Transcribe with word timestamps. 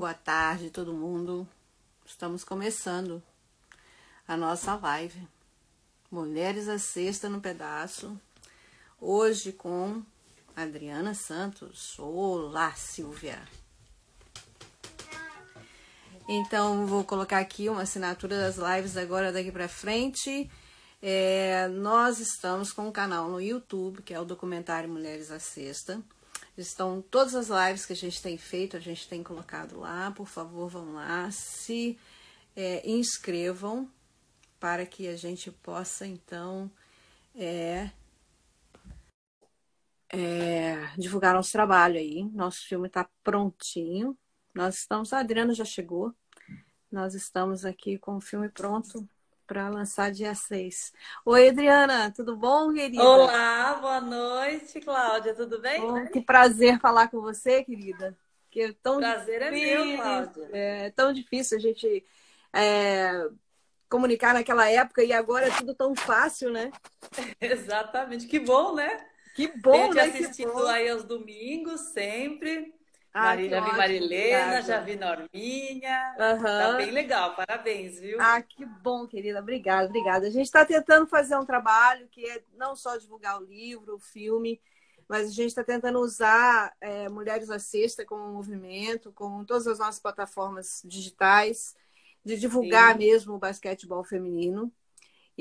Boa 0.00 0.14
tarde, 0.14 0.70
todo 0.70 0.94
mundo. 0.94 1.46
Estamos 2.06 2.42
começando 2.42 3.22
a 4.26 4.34
nossa 4.34 4.74
live. 4.76 5.28
Mulheres 6.10 6.70
à 6.70 6.78
Sexta 6.78 7.28
no 7.28 7.38
Pedaço. 7.38 8.18
Hoje 8.98 9.52
com 9.52 10.02
Adriana 10.56 11.12
Santos. 11.12 11.98
Olá, 11.98 12.72
Silvia. 12.72 13.46
Então, 16.26 16.86
vou 16.86 17.04
colocar 17.04 17.38
aqui 17.38 17.68
uma 17.68 17.82
assinatura 17.82 18.38
das 18.38 18.56
lives 18.56 18.96
agora 18.96 19.30
daqui 19.30 19.52
para 19.52 19.68
frente. 19.68 20.50
É, 21.02 21.68
nós 21.68 22.20
estamos 22.20 22.72
com 22.72 22.88
um 22.88 22.92
canal 22.92 23.28
no 23.28 23.38
YouTube, 23.38 24.00
que 24.00 24.14
é 24.14 24.18
o 24.18 24.24
documentário 24.24 24.88
Mulheres 24.88 25.30
à 25.30 25.38
Sexta. 25.38 26.00
Estão 26.56 27.02
todas 27.02 27.34
as 27.34 27.48
lives 27.48 27.86
que 27.86 27.92
a 27.92 27.96
gente 27.96 28.20
tem 28.20 28.36
feito, 28.36 28.76
a 28.76 28.80
gente 28.80 29.08
tem 29.08 29.22
colocado 29.22 29.78
lá. 29.78 30.10
Por 30.10 30.26
favor, 30.26 30.68
vão 30.68 30.94
lá, 30.94 31.30
se 31.30 31.98
é, 32.56 32.88
inscrevam 32.88 33.90
para 34.58 34.84
que 34.84 35.08
a 35.08 35.16
gente 35.16 35.50
possa, 35.50 36.06
então, 36.06 36.70
é, 37.34 37.90
é, 40.12 40.92
divulgar 40.98 41.34
nosso 41.34 41.52
trabalho 41.52 41.96
aí. 41.98 42.24
Nosso 42.32 42.66
filme 42.66 42.88
está 42.88 43.08
prontinho. 43.22 44.16
Nós 44.54 44.76
estamos, 44.78 45.12
a 45.12 45.20
Adriana 45.20 45.54
já 45.54 45.64
chegou. 45.64 46.14
Nós 46.90 47.14
estamos 47.14 47.64
aqui 47.64 47.96
com 47.98 48.16
o 48.16 48.20
filme 48.20 48.48
pronto 48.48 49.08
para 49.50 49.68
lançar 49.68 50.12
dia 50.12 50.32
6. 50.32 50.92
Oi, 51.26 51.48
Adriana, 51.48 52.12
tudo 52.12 52.36
bom, 52.36 52.72
querida? 52.72 53.02
Olá, 53.02 53.74
boa 53.80 54.00
noite, 54.00 54.80
Cláudia, 54.80 55.34
tudo 55.34 55.60
bem? 55.60 55.80
Bom, 55.80 56.06
que 56.06 56.20
prazer 56.20 56.78
falar 56.78 57.08
com 57.08 57.20
você, 57.20 57.64
querida. 57.64 58.16
Que 58.48 58.60
é 58.60 58.72
tão 58.80 58.98
prazer 58.98 59.40
difícil, 59.40 59.68
é 59.68 59.84
meu, 59.84 59.96
Cláudia. 59.96 60.50
É 60.52 60.90
tão 60.90 61.12
difícil 61.12 61.58
a 61.58 61.60
gente 61.60 62.06
é, 62.52 63.28
comunicar 63.88 64.34
naquela 64.34 64.70
época 64.70 65.02
e 65.02 65.12
agora 65.12 65.48
é 65.48 65.56
tudo 65.56 65.74
tão 65.74 65.96
fácil, 65.96 66.52
né? 66.52 66.70
Exatamente, 67.40 68.28
que 68.28 68.38
bom, 68.38 68.76
né? 68.76 69.04
Que 69.34 69.48
bom, 69.48 69.92
né? 69.92 70.02
assistindo 70.02 70.64
aí 70.68 70.88
aos 70.88 71.02
domingos, 71.02 71.80
sempre. 71.92 72.72
Ah, 73.12 73.36
já 73.36 73.60
vi 73.60 73.76
Marilena, 73.76 74.62
já 74.62 74.80
vi 74.80 74.94
Norminha. 74.94 76.14
Uhum. 76.18 76.42
Tá 76.42 76.72
bem 76.76 76.90
legal, 76.92 77.34
parabéns, 77.34 77.98
viu? 77.98 78.18
Ah, 78.20 78.40
que 78.40 78.64
bom, 78.64 79.06
querida. 79.06 79.40
Obrigada, 79.40 79.88
obrigada. 79.88 80.28
A 80.28 80.30
gente 80.30 80.46
está 80.46 80.64
tentando 80.64 81.06
fazer 81.08 81.36
um 81.36 81.44
trabalho 81.44 82.06
que 82.08 82.24
é 82.24 82.42
não 82.56 82.76
só 82.76 82.96
divulgar 82.96 83.40
o 83.40 83.44
livro, 83.44 83.96
o 83.96 84.00
filme, 84.00 84.60
mas 85.08 85.28
a 85.28 85.32
gente 85.32 85.48
está 85.48 85.64
tentando 85.64 85.98
usar 85.98 86.72
é, 86.80 87.08
Mulheres 87.08 87.50
à 87.50 87.58
Sexta 87.58 88.04
como 88.04 88.32
movimento, 88.32 89.12
com 89.12 89.44
todas 89.44 89.66
as 89.66 89.80
nossas 89.80 90.00
plataformas 90.00 90.80
digitais, 90.84 91.74
de 92.24 92.36
divulgar 92.36 92.92
Sim. 92.92 92.98
mesmo 92.98 93.34
o 93.34 93.38
basquetebol 93.38 94.04
feminino 94.04 94.72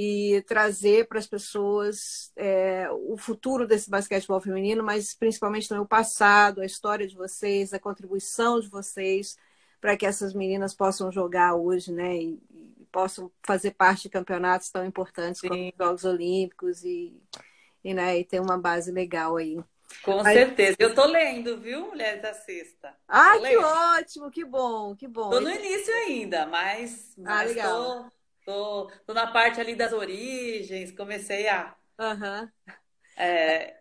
e 0.01 0.41
trazer 0.43 1.09
para 1.09 1.19
as 1.19 1.27
pessoas 1.27 2.31
é, 2.37 2.87
o 2.89 3.17
futuro 3.17 3.67
desse 3.67 3.89
basquetebol 3.89 4.39
feminino, 4.39 4.81
mas 4.81 5.13
principalmente 5.13 5.67
também 5.67 5.83
o 5.83 5.87
passado, 5.87 6.61
a 6.61 6.65
história 6.65 7.05
de 7.05 7.17
vocês, 7.17 7.73
a 7.73 7.79
contribuição 7.79 8.61
de 8.61 8.69
vocês 8.69 9.35
para 9.81 9.97
que 9.97 10.05
essas 10.05 10.33
meninas 10.33 10.73
possam 10.73 11.11
jogar 11.11 11.55
hoje, 11.55 11.91
né? 11.91 12.15
E, 12.15 12.41
e, 12.49 12.87
possam 12.89 13.29
fazer 13.45 13.71
parte 13.71 14.03
de 14.03 14.09
campeonatos 14.09 14.71
tão 14.71 14.85
importantes 14.85 15.41
Sim. 15.41 15.49
como 15.49 15.67
os 15.67 15.73
Jogos 15.77 16.05
Olímpicos 16.05 16.85
e, 16.85 17.21
e, 17.83 17.93
né, 17.93 18.19
e 18.19 18.23
ter 18.23 18.39
uma 18.39 18.57
base 18.57 18.93
legal 18.93 19.35
aí. 19.35 19.59
Com 20.01 20.23
Mas... 20.23 20.33
certeza. 20.33 20.77
Eu 20.79 20.95
tô 20.95 21.05
lendo, 21.07 21.59
viu, 21.59 21.87
Mulheres 21.87 22.21
da 22.21 22.33
Sexta? 22.33 22.95
Ah, 23.05 23.37
que 23.37 23.57
ótimo, 23.57 24.31
que 24.31 24.45
bom, 24.45 24.95
que 24.95 25.09
bom. 25.09 25.29
Tô 25.29 25.41
no 25.41 25.51
início 25.51 25.93
ainda, 25.93 26.45
mas, 26.45 27.13
ah, 27.17 27.21
mas 27.21 27.41
ah, 27.41 27.43
legal. 27.43 28.03
Tô 28.03 28.18
Tô, 28.49 28.91
tô 29.05 29.13
na 29.13 29.27
parte 29.27 29.61
ali 29.61 29.75
das 29.75 29.93
origens, 29.93 30.91
comecei 30.91 31.47
a. 31.47 31.75
Uhum. 31.99 32.49
É, 33.15 33.77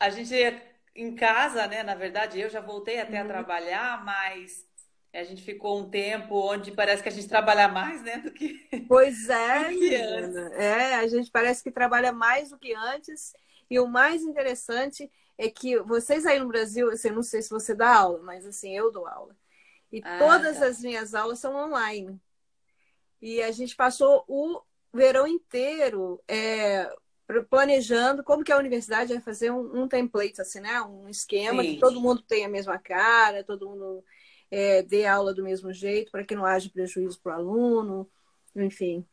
a 0.00 0.10
gente 0.10 0.34
em 0.96 1.14
casa, 1.14 1.68
né? 1.68 1.84
Na 1.84 1.94
verdade, 1.94 2.40
eu 2.40 2.50
já 2.50 2.60
voltei 2.60 2.98
até 2.98 3.20
uhum. 3.20 3.24
a 3.24 3.28
trabalhar, 3.28 4.04
mas 4.04 4.66
a 5.14 5.22
gente 5.22 5.44
ficou 5.44 5.78
um 5.78 5.88
tempo 5.88 6.34
onde 6.34 6.72
parece 6.72 7.04
que 7.04 7.08
a 7.08 7.12
gente 7.12 7.28
trabalha 7.28 7.68
mais, 7.68 8.02
né, 8.02 8.18
do 8.18 8.32
que. 8.32 8.58
Pois 8.88 9.14
é, 9.30 9.68
que 9.68 9.94
é, 9.94 10.96
a 10.96 11.06
gente 11.06 11.30
parece 11.30 11.62
que 11.62 11.70
trabalha 11.70 12.10
mais 12.10 12.50
do 12.50 12.58
que 12.58 12.74
antes. 12.74 13.32
E 13.70 13.78
o 13.78 13.86
mais 13.86 14.22
interessante 14.22 15.08
é 15.38 15.48
que 15.48 15.78
vocês 15.82 16.26
aí 16.26 16.40
no 16.40 16.48
Brasil, 16.48 16.90
assim, 16.90 17.10
não 17.10 17.22
sei 17.22 17.42
se 17.42 17.50
você 17.50 17.76
dá 17.76 17.94
aula, 17.94 18.20
mas 18.24 18.44
assim, 18.44 18.76
eu 18.76 18.90
dou 18.90 19.06
aula. 19.06 19.36
E 19.92 20.00
ah, 20.04 20.18
todas 20.18 20.58
tá. 20.58 20.66
as 20.66 20.80
minhas 20.80 21.14
aulas 21.14 21.38
são 21.38 21.54
online. 21.54 22.20
E 23.20 23.42
a 23.42 23.50
gente 23.50 23.76
passou 23.76 24.24
o 24.26 24.60
verão 24.92 25.26
inteiro 25.26 26.20
é, 26.26 26.90
planejando 27.48 28.24
como 28.24 28.42
que 28.42 28.52
a 28.52 28.58
universidade 28.58 29.12
vai 29.12 29.22
fazer 29.22 29.50
um, 29.50 29.82
um 29.82 29.88
template, 29.88 30.40
assim, 30.40 30.60
né? 30.60 30.80
Um 30.82 31.08
esquema 31.08 31.62
Sim. 31.62 31.74
que 31.74 31.80
todo 31.80 32.00
mundo 32.00 32.22
tenha 32.22 32.46
a 32.46 32.50
mesma 32.50 32.78
cara, 32.78 33.44
todo 33.44 33.68
mundo 33.68 34.04
é, 34.50 34.82
dê 34.82 35.06
aula 35.06 35.32
do 35.32 35.44
mesmo 35.44 35.72
jeito, 35.72 36.10
para 36.10 36.24
que 36.24 36.34
não 36.34 36.44
haja 36.44 36.70
prejuízo 36.70 37.20
para 37.22 37.32
o 37.32 37.36
aluno, 37.36 38.10
enfim. 38.56 39.06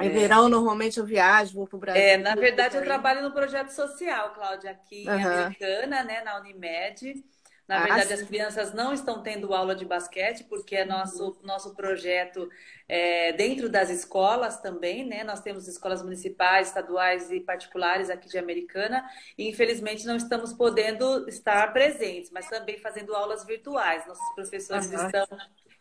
Em 0.00 0.08
é. 0.08 0.10
verão, 0.10 0.48
normalmente 0.48 0.98
eu 0.98 1.06
viajo, 1.06 1.54
vou 1.54 1.66
para 1.68 1.76
o 1.76 1.80
Brasil. 1.80 2.02
É, 2.02 2.16
na 2.16 2.34
verdade, 2.34 2.76
eu 2.76 2.82
trabalho 2.82 3.22
no 3.22 3.32
projeto 3.32 3.70
social, 3.70 4.32
Cláudia, 4.32 4.70
aqui 4.70 5.04
em 5.04 5.08
uhum. 5.08 5.14
Americana, 5.14 6.02
né, 6.02 6.22
na 6.22 6.40
Unimed. 6.40 7.24
Na 7.66 7.78
ah, 7.78 7.82
verdade, 7.84 8.08
sim. 8.08 8.14
as 8.14 8.22
crianças 8.22 8.74
não 8.74 8.92
estão 8.92 9.22
tendo 9.22 9.54
aula 9.54 9.74
de 9.74 9.86
basquete, 9.86 10.44
porque 10.44 10.76
é 10.76 10.84
nosso, 10.84 11.38
nosso 11.42 11.74
projeto 11.74 12.48
é, 12.86 13.32
dentro 13.32 13.70
das 13.70 13.88
escolas 13.88 14.60
também, 14.60 15.06
né? 15.06 15.24
Nós 15.24 15.40
temos 15.40 15.66
escolas 15.66 16.02
municipais, 16.02 16.68
estaduais 16.68 17.30
e 17.30 17.40
particulares 17.40 18.10
aqui 18.10 18.28
de 18.28 18.36
Americana, 18.36 19.02
e 19.38 19.48
infelizmente 19.48 20.04
não 20.04 20.16
estamos 20.16 20.52
podendo 20.52 21.26
estar 21.26 21.72
presentes, 21.72 22.30
mas 22.30 22.48
também 22.48 22.78
fazendo 22.78 23.14
aulas 23.14 23.46
virtuais. 23.46 24.06
Nossos 24.06 24.34
professores 24.34 24.90
uhum. 24.90 25.06
estão, 25.06 25.26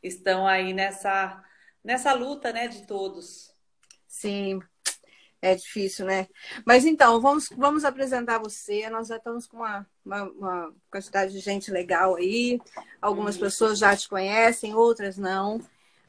estão 0.01 0.47
aí 0.47 0.73
nessa, 0.73 1.43
nessa 1.83 2.13
luta 2.13 2.53
né, 2.53 2.69
de 2.69 2.87
todos. 2.87 3.53
Sim, 4.07 4.61
é 5.43 5.53
difícil, 5.55 6.05
né? 6.05 6.27
Mas 6.65 6.85
então, 6.85 7.19
vamos, 7.19 7.49
vamos 7.49 7.83
apresentar 7.83 8.37
você. 8.37 8.89
Nós 8.89 9.09
já 9.09 9.17
estamos 9.17 9.45
com 9.45 9.57
uma, 9.57 9.85
uma, 10.05 10.23
uma 10.23 10.73
quantidade 10.89 11.33
de 11.33 11.39
gente 11.39 11.69
legal 11.69 12.15
aí. 12.15 12.61
Algumas 13.01 13.37
pessoas 13.37 13.77
já 13.77 13.93
te 13.95 14.07
conhecem, 14.07 14.73
outras 14.73 15.17
não. 15.17 15.59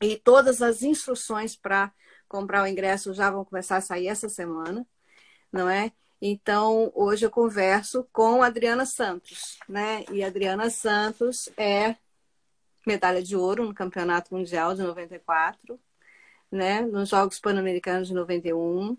E 0.00 0.16
todas 0.16 0.62
as 0.62 0.83
instruções 0.83 1.55
para 1.55 1.93
comprar 2.28 2.62
o 2.62 2.66
ingresso 2.66 3.12
já 3.12 3.31
vão 3.31 3.44
começar 3.44 3.77
a 3.77 3.81
sair 3.81 4.06
essa 4.06 4.28
semana, 4.28 4.87
não 5.53 5.69
é? 5.69 5.93
Então, 6.22 6.93
hoje 6.94 7.27
eu 7.27 7.31
converso 7.31 8.06
com 8.12 8.43
Adriana 8.43 8.87
Santos, 8.87 9.59
né? 9.69 10.05
E 10.12 10.22
Adriana 10.22 10.71
Santos 10.71 11.49
é 11.56 11.97
medalha 12.87 13.22
de 13.22 13.37
ouro 13.37 13.65
no 13.65 13.75
Campeonato 13.75 14.34
Mundial 14.34 14.75
de 14.75 14.83
94, 14.83 15.78
né? 16.50 16.82
Nos 16.82 17.09
Jogos 17.09 17.38
Pan-Americanos 17.38 18.09
de 18.09 18.15
91, 18.15 18.97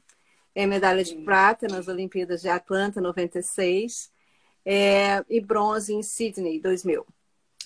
é 0.54 0.66
medalha 0.66 1.04
de 1.04 1.16
prata 1.24 1.68
nas 1.68 1.88
Olimpíadas 1.88 2.42
de 2.42 2.50
Atlanta 2.50 3.00
96 3.00 4.12
é, 4.66 5.24
e 5.30 5.40
bronze 5.40 5.94
em 5.94 6.04
Sydney 6.04 6.60
2000. 6.60 7.06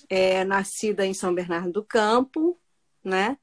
É 0.08 0.44
nascida 0.44 1.04
em 1.04 1.14
São 1.14 1.34
Bernardo 1.34 1.72
do 1.72 1.84
Campo, 1.84 2.58
né? 3.06 3.38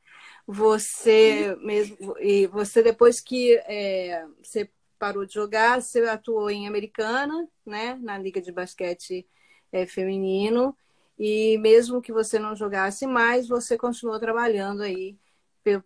Você 0.46 1.56
mesmo 1.62 2.16
e 2.20 2.48
você 2.48 2.84
depois 2.84 3.22
que 3.22 3.56
é, 3.66 4.26
você 4.42 4.70
parou 5.00 5.26
de 5.26 5.34
jogar, 5.34 5.82
você 5.82 6.02
atuou 6.02 6.50
em 6.50 6.68
Americana, 6.68 7.48
né? 7.66 7.96
Na 8.02 8.18
liga 8.18 8.42
de 8.42 8.52
basquete 8.52 9.28
é, 9.72 9.86
feminino 9.86 10.76
e 11.18 11.58
mesmo 11.60 12.02
que 12.02 12.12
você 12.12 12.40
não 12.40 12.56
jogasse 12.56 13.08
mais, 13.08 13.48
você 13.48 13.78
continuou 13.78 14.20
trabalhando 14.20 14.82
aí 14.82 15.18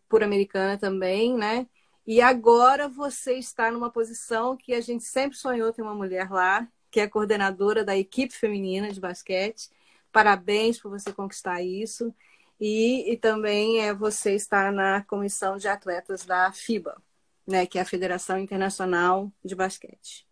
por 0.09 0.23
Americana 0.23 0.77
também, 0.77 1.35
né? 1.35 1.67
E 2.05 2.21
agora 2.21 2.87
você 2.87 3.33
está 3.33 3.69
numa 3.69 3.91
posição 3.91 4.55
que 4.55 4.73
a 4.73 4.81
gente 4.81 5.03
sempre 5.03 5.37
sonhou 5.37 5.73
ter 5.73 5.81
uma 5.81 5.93
mulher 5.93 6.31
lá, 6.31 6.67
que 6.89 6.99
é 7.01 7.07
coordenadora 7.07 7.83
da 7.83 7.97
equipe 7.97 8.33
feminina 8.33 8.91
de 8.91 8.99
basquete. 8.99 9.69
Parabéns 10.11 10.79
por 10.79 10.89
você 10.89 11.11
conquistar 11.11 11.61
isso. 11.61 12.13
E, 12.59 13.11
e 13.11 13.17
também 13.17 13.81
é 13.81 13.93
você 13.93 14.33
estar 14.33 14.71
na 14.71 15.03
comissão 15.03 15.57
de 15.57 15.67
atletas 15.67 16.25
da 16.25 16.51
FIBA, 16.51 17.01
né, 17.45 17.65
que 17.65 17.77
é 17.77 17.81
a 17.81 17.85
Federação 17.85 18.39
Internacional 18.39 19.31
de 19.43 19.55
Basquete. 19.55 20.27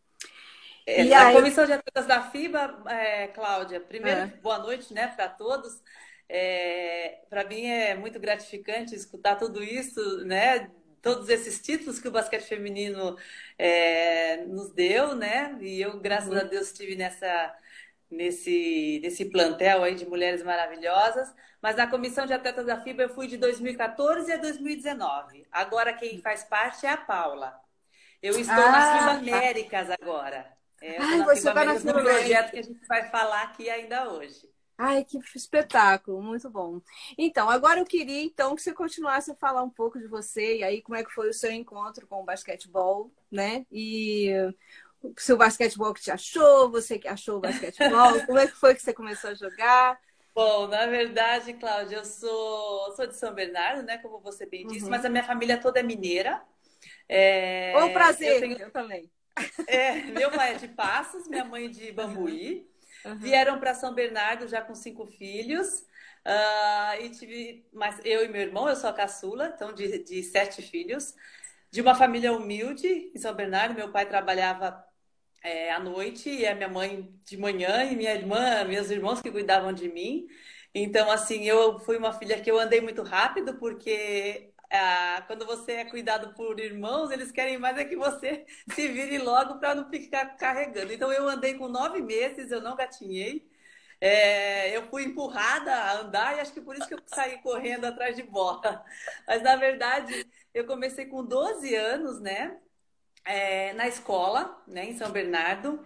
É, 0.88 1.04
e 1.04 1.14
a 1.14 1.28
aí... 1.28 1.36
Comissão 1.36 1.66
de 1.66 1.74
Atletas 1.74 2.06
da 2.06 2.30
FIBA, 2.30 2.84
é, 2.88 3.28
Cláudia, 3.28 3.80
primeiro, 3.80 4.22
é. 4.22 4.28
boa 4.42 4.60
noite 4.60 4.94
né, 4.94 5.08
para 5.08 5.28
todos. 5.28 5.82
É, 6.28 7.20
para 7.30 7.44
mim 7.44 7.66
é 7.66 7.96
muito 7.96 8.20
gratificante 8.20 8.96
escutar 8.96 9.36
tudo 9.36 9.64
isso, 9.64 10.26
né? 10.26 10.72
Todos 11.02 11.30
esses 11.30 11.62
títulos 11.62 12.00
que 12.00 12.08
o 12.08 12.12
basquete 12.12 12.48
feminino 12.48 13.16
é, 13.60 14.38
nos 14.46 14.72
deu, 14.72 15.16
né? 15.16 15.56
E 15.62 15.82
eu, 15.82 16.00
graças 16.00 16.30
uhum. 16.30 16.40
a 16.40 16.44
Deus, 16.44 16.68
estive 16.68 16.96
nessa, 16.96 17.56
nesse, 18.16 19.00
nesse 19.04 19.26
plantel 19.26 19.84
aí 19.84 19.96
de 19.96 20.06
mulheres 20.06 20.42
maravilhosas. 20.44 21.34
Mas 21.62 21.76
na 21.76 21.88
comissão 21.88 22.26
de 22.26 22.34
atletas 22.34 22.66
da 22.66 22.80
FIBA 22.80 23.04
eu 23.04 23.10
fui 23.10 23.28
de 23.28 23.38
2014 23.38 24.32
a 24.32 24.38
2019. 24.38 25.46
Agora 25.52 25.94
quem 25.94 26.22
faz 26.22 26.44
parte 26.44 26.86
é 26.86 26.90
a 26.90 26.98
Paula. 26.98 27.60
Eu 28.22 28.40
estou 28.40 28.56
ah, 28.56 28.72
nas 28.72 29.00
FIBA 29.00 29.12
Américas 29.12 29.90
agora. 30.02 30.52
É, 30.82 30.98
Ai, 31.00 31.24
você 31.24 31.48
está 31.48 31.66
na 31.66 31.76
FIBA 31.76 31.94
projeto 31.94 32.52
que 32.52 32.60
a 32.60 32.64
gente 32.64 32.88
vai 32.88 33.10
falar 33.10 33.44
aqui 33.44 33.70
ainda 33.70 34.10
hoje. 34.12 34.50
Ai, 34.78 35.06
que 35.06 35.18
espetáculo, 35.34 36.22
muito 36.22 36.50
bom. 36.50 36.82
Então, 37.18 37.50
agora 37.50 37.80
eu 37.80 37.86
queria 37.86 38.24
então 38.24 38.56
que 38.56 38.62
você 38.62 38.74
continuasse 38.74 39.32
a 39.32 39.36
falar 39.36 39.64
um 39.64 39.70
pouco 39.70 39.98
de 39.98 40.06
você 40.06 40.58
e 40.58 40.64
aí 40.64 40.82
como 40.82 40.98
é 40.98 41.04
que 41.04 41.14
foi 41.14 41.30
o 41.30 41.34
seu 41.34 41.50
encontro 41.52 42.06
com 42.06 42.22
o 42.22 42.26
basquetebol, 42.26 43.10
né? 43.32 43.66
E 43.72 44.34
se 45.18 45.34
o 45.34 45.38
basquetebol 45.38 45.94
que 45.94 46.02
te 46.02 46.12
achou, 46.12 46.70
você 46.70 46.98
que 46.98 47.08
achou 47.08 47.38
o 47.38 47.42
basquetebol, 47.42 48.20
como 48.26 48.40
é 48.40 48.48
que 48.48 48.56
foi 48.56 48.76
que 48.76 48.82
você 48.82 48.94
começou 48.94 49.30
a 49.30 49.34
jogar? 49.34 50.00
Bom, 50.34 50.68
na 50.68 50.86
verdade, 50.86 51.54
Cláudia, 51.54 51.98
eu 51.98 52.06
sou, 52.06 52.94
sou 52.96 53.08
de 53.08 53.16
São 53.16 53.34
Bernardo, 53.34 53.84
né? 53.84 53.98
Como 54.00 54.20
você 54.20 54.46
bem 54.46 54.68
disse, 54.68 54.84
uhum. 54.84 54.92
mas 54.92 55.06
a 55.06 55.10
minha 55.10 55.24
família 55.24 55.58
toda 55.58 55.80
é 55.80 55.84
mineira. 55.84 56.44
É... 57.08 57.72
Bom 57.74 57.94
prazer, 57.94 58.34
eu, 58.34 58.40
tenho... 58.42 58.58
eu 58.58 58.72
também. 58.72 59.10
É, 59.68 60.02
meu 60.12 60.32
pai 60.32 60.56
é 60.56 60.58
de 60.58 60.68
Passos, 60.68 61.28
minha 61.28 61.46
mãe 61.46 61.70
de 61.70 61.92
Bambuí. 61.92 62.70
Uhum. 63.06 63.16
Vieram 63.16 63.60
para 63.60 63.74
São 63.74 63.94
Bernardo 63.94 64.48
já 64.48 64.62
com 64.62 64.76
cinco 64.76 65.06
filhos. 65.06 65.86
Uh, 66.26 67.02
e 67.02 67.10
tive, 67.12 67.68
mas 67.72 68.00
eu 68.04 68.26
e 68.26 68.28
meu 68.28 68.42
irmão, 68.42 68.68
eu 68.68 68.76
sou 68.76 68.90
a 68.90 68.94
caçula, 68.94 69.54
então 69.56 69.72
de, 69.74 70.00
de 70.00 70.24
sete 70.24 70.60
filhos, 70.62 71.14
de 71.70 71.82
uma 71.82 71.94
família 71.94 72.34
humilde 72.34 73.12
em 73.14 73.18
São 73.18 73.34
Bernardo. 73.34 73.76
Meu 73.76 73.92
pai 73.92 74.06
trabalhava 74.06 74.85
é, 75.46 75.72
à 75.72 75.80
noite 75.80 76.30
e 76.30 76.46
a 76.46 76.56
minha 76.56 76.68
mãe 76.70 77.14
de 77.24 77.38
manhã 77.38 77.84
e 77.86 77.96
minha 77.96 78.14
irmã, 78.14 78.64
meus 78.66 78.90
irmãos 78.90 79.22
que 79.22 79.32
cuidavam 79.32 79.72
de 79.74 79.88
mim. 79.90 80.28
Então, 80.74 81.10
assim, 81.12 81.44
eu 81.46 81.80
fui 81.80 81.98
uma 81.98 82.14
filha 82.14 82.42
que 82.42 82.50
eu 82.52 82.60
andei 82.60 82.82
muito 82.82 83.04
rápido 83.04 83.56
porque 83.58 84.52
ah, 84.72 85.24
quando 85.28 85.46
você 85.46 85.74
é 85.74 85.86
cuidado 85.86 86.34
por 86.34 86.60
irmãos, 86.60 87.12
eles 87.12 87.32
querem 87.32 87.58
mais 87.58 87.78
é 87.78 87.86
que 87.86 87.96
você 87.96 88.46
se 88.74 88.88
vire 88.88 89.18
logo 89.20 89.60
para 89.60 89.76
não 89.76 89.90
ficar 89.90 90.36
carregando. 90.38 90.92
Então, 90.94 91.12
eu 91.12 91.28
andei 91.30 91.54
com 91.56 91.68
nove 91.68 92.02
meses, 92.02 92.52
eu 92.52 92.62
não 92.62 92.76
gatinhei. 92.76 93.48
É, 94.02 94.76
eu 94.76 94.88
fui 94.90 95.04
empurrada 95.06 95.74
a 95.74 96.02
andar 96.02 96.38
e 96.38 96.40
acho 96.42 96.54
que 96.54 96.62
por 96.62 96.76
isso 96.76 96.88
que 96.88 96.94
eu 96.96 97.02
saí 97.08 97.42
correndo 97.42 97.86
atrás 97.86 98.16
de 98.16 98.24
bola. 98.24 98.84
Mas, 99.28 99.42
na 99.42 99.56
verdade, 99.56 100.28
eu 100.54 100.66
comecei 100.66 101.06
com 101.06 101.24
12 101.26 101.74
anos, 101.76 102.20
né? 102.20 102.60
É, 103.26 103.74
na 103.74 103.88
escola, 103.88 104.62
né, 104.68 104.86
em 104.86 104.98
São 104.98 105.10
Bernardo. 105.12 105.80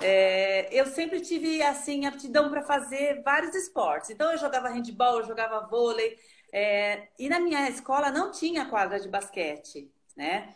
É, 0.00 0.68
eu 0.72 0.86
sempre 0.86 1.20
tive 1.20 1.62
assim 1.62 2.06
aptidão 2.06 2.50
para 2.50 2.62
fazer 2.62 3.22
vários 3.22 3.54
esportes. 3.54 4.10
Então 4.10 4.30
eu 4.32 4.38
jogava 4.38 4.68
handball, 4.68 5.20
eu 5.20 5.26
jogava 5.26 5.66
vôlei, 5.66 6.18
é, 6.52 7.08
e 7.18 7.28
na 7.28 7.38
minha 7.40 7.68
escola 7.68 8.10
não 8.10 8.30
tinha 8.30 8.66
quadra 8.66 8.98
de 9.00 9.08
basquete, 9.08 9.90
né? 10.16 10.54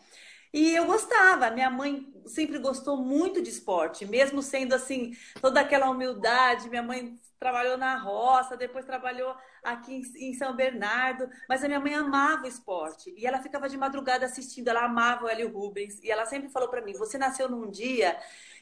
E 0.52 0.74
eu 0.74 0.84
gostava, 0.84 1.50
minha 1.50 1.70
mãe 1.70 2.12
sempre 2.26 2.58
gostou 2.58 2.96
muito 2.96 3.40
de 3.40 3.50
esporte, 3.50 4.04
mesmo 4.04 4.42
sendo 4.42 4.74
assim, 4.74 5.12
toda 5.40 5.60
aquela 5.60 5.88
humildade. 5.88 6.68
Minha 6.68 6.82
mãe 6.82 7.18
trabalhou 7.38 7.78
na 7.78 7.96
roça, 7.98 8.56
depois 8.56 8.84
trabalhou 8.84 9.34
aqui 9.62 10.02
em 10.16 10.34
São 10.34 10.54
Bernardo, 10.54 11.28
mas 11.48 11.62
a 11.62 11.68
minha 11.68 11.80
mãe 11.80 11.94
amava 11.94 12.44
o 12.44 12.48
esporte 12.48 13.12
e 13.16 13.26
ela 13.26 13.42
ficava 13.42 13.68
de 13.68 13.76
madrugada 13.76 14.26
assistindo, 14.26 14.68
ela 14.68 14.84
amava 14.84 15.24
o 15.24 15.28
Hélio 15.28 15.52
Rubens 15.52 16.02
e 16.02 16.10
ela 16.10 16.26
sempre 16.26 16.48
falou 16.48 16.68
para 16.68 16.82
mim: 16.82 16.92
"Você 16.94 17.18
nasceu 17.18 17.48
num 17.48 17.70
dia 17.70 18.18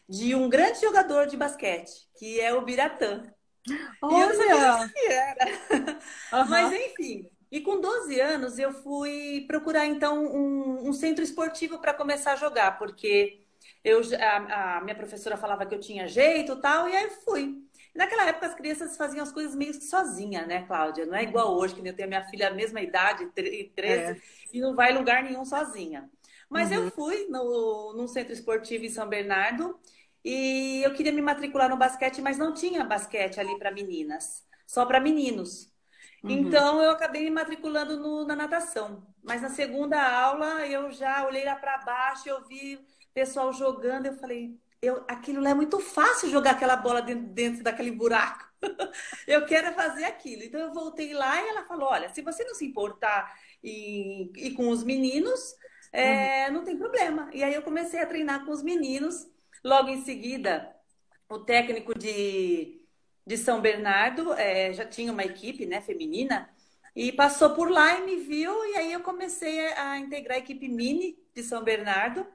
de 0.09 0.35
um 0.35 0.49
grande 0.49 0.81
jogador 0.81 1.27
de 1.27 1.37
basquete, 1.37 2.09
que 2.19 2.41
é 2.41 2.53
o 2.53 2.63
Biratã". 2.63 3.23
Olha! 4.03 4.17
E 4.17 4.21
eu 4.21 4.35
sabia 4.37 4.89
que 4.89 5.07
era. 5.07 5.99
Uhum. 6.33 6.49
Mas 6.49 6.73
enfim, 6.73 7.29
e 7.51 7.61
com 7.61 7.81
12 7.81 8.21
anos 8.21 8.59
eu 8.59 8.73
fui 8.73 9.45
procurar 9.47 9.87
então 9.87 10.25
um, 10.25 10.89
um 10.89 10.93
centro 10.93 11.25
esportivo 11.25 11.79
para 11.79 11.95
começar 11.95 12.33
a 12.33 12.37
jogar, 12.37 12.79
porque 12.79 13.41
eu, 13.83 14.01
a, 14.21 14.77
a, 14.77 14.81
minha 14.83 14.95
professora 14.95 15.37
falava 15.37 15.65
que 15.65 15.75
eu 15.75 15.81
tinha 15.81 16.07
jeito 16.07 16.53
e 16.53 16.61
tal, 16.61 16.89
e 16.89 16.97
aí 16.97 17.11
fui. 17.25 17.68
Naquela 17.95 18.27
época 18.27 18.47
as 18.47 18.55
crianças 18.55 18.97
faziam 18.97 19.23
as 19.23 19.33
coisas 19.33 19.55
meio 19.55 19.75
sozinha, 19.75 20.47
né, 20.47 20.65
Cláudia? 20.67 21.07
Não 21.07 21.15
é 21.15 21.23
igual 21.23 21.57
hoje, 21.57 21.75
que 21.75 21.87
eu 21.87 21.95
tenho 21.95 22.07
a 22.07 22.09
minha 22.09 22.25
filha 22.25 22.49
a 22.49 22.55
mesma 22.55 22.81
idade, 22.81 23.27
13, 23.27 23.73
é. 23.83 24.17
e 24.53 24.61
não 24.61 24.75
vai 24.75 24.93
lugar 24.93 25.23
nenhum 25.23 25.45
sozinha. 25.45 26.09
Mas 26.49 26.71
uhum. 26.71 26.77
eu 26.77 26.91
fui 26.91 27.27
no, 27.29 27.93
num 27.95 28.07
centro 28.07 28.33
esportivo 28.33 28.85
em 28.85 28.89
São 28.89 29.09
Bernardo 29.09 29.79
e 30.25 30.83
eu 30.83 30.93
queria 30.95 31.13
me 31.13 31.23
matricular 31.23 31.69
no 31.69 31.77
basquete, 31.77 32.21
mas 32.21 32.39
não 32.39 32.55
tinha 32.55 32.85
basquete 32.85 33.41
ali 33.41 33.59
para 33.59 33.71
meninas, 33.71 34.45
só 34.67 34.87
para 34.87 35.01
meninos. 35.01 35.73
Uhum. 36.23 36.31
Então 36.31 36.83
eu 36.83 36.91
acabei 36.91 37.23
me 37.25 37.31
matriculando 37.31 37.97
no, 37.97 38.25
na 38.25 38.35
natação. 38.35 39.07
Mas 39.23 39.43
na 39.43 39.49
segunda 39.49 40.01
aula 40.01 40.67
eu 40.67 40.91
já 40.91 41.27
olhei 41.27 41.45
lá 41.45 41.55
para 41.55 41.79
baixo, 41.79 42.29
eu 42.29 42.45
vi 42.47 42.79
pessoal 43.13 43.53
jogando, 43.53 44.07
eu 44.07 44.15
falei, 44.15 44.57
eu, 44.81 45.05
aquilo 45.09 45.41
lá 45.43 45.51
é 45.51 45.55
muito 45.55 45.79
fácil 45.81 46.31
jogar 46.31 46.53
aquela 46.53 46.77
bola 46.77 47.03
dentro, 47.03 47.27
dentro 47.27 47.63
daquele 47.63 47.91
buraco. 47.91 48.49
eu 49.27 49.45
quero 49.47 49.73
fazer 49.75 50.05
aquilo. 50.05 50.43
Então 50.43 50.61
eu 50.61 50.73
voltei 50.73 51.13
lá 51.13 51.43
e 51.43 51.49
ela 51.49 51.65
falou: 51.65 51.89
olha, 51.89 52.09
se 52.11 52.23
você 52.23 52.45
não 52.45 52.55
se 52.55 52.65
importar 52.65 53.33
e, 53.63 54.31
e 54.37 54.51
com 54.53 54.69
os 54.69 54.85
meninos, 54.85 55.55
é, 55.93 56.47
uhum. 56.47 56.55
não 56.55 56.65
tem 56.65 56.77
problema. 56.77 57.31
E 57.33 57.43
aí 57.43 57.55
eu 57.55 57.63
comecei 57.63 58.01
a 58.01 58.07
treinar 58.07 58.45
com 58.45 58.53
os 58.53 58.63
meninos. 58.63 59.27
Logo 59.65 59.89
em 59.89 60.03
seguida, 60.05 60.73
o 61.29 61.41
técnico 61.41 61.99
de, 61.99 62.81
de 63.27 63.37
São 63.37 63.61
Bernardo 63.61 64.33
é, 64.35 64.73
já 64.73 64.85
tinha 64.85 65.13
uma 65.13 65.25
equipe 65.25 65.67
né, 65.67 65.81
feminina 65.81 66.49
e 66.95 67.13
passou 67.13 67.55
por 67.55 67.71
lá 67.71 67.99
e 67.99 68.05
me 68.05 68.17
viu. 68.17 68.53
E 68.67 68.77
aí 68.77 68.93
eu 68.93 69.01
comecei 69.01 69.73
a 69.73 69.99
integrar 69.99 70.37
a 70.37 70.41
equipe 70.41 70.69
mini 70.69 71.19
de 71.35 71.43
São 71.43 71.63
Bernardo. 71.65 72.27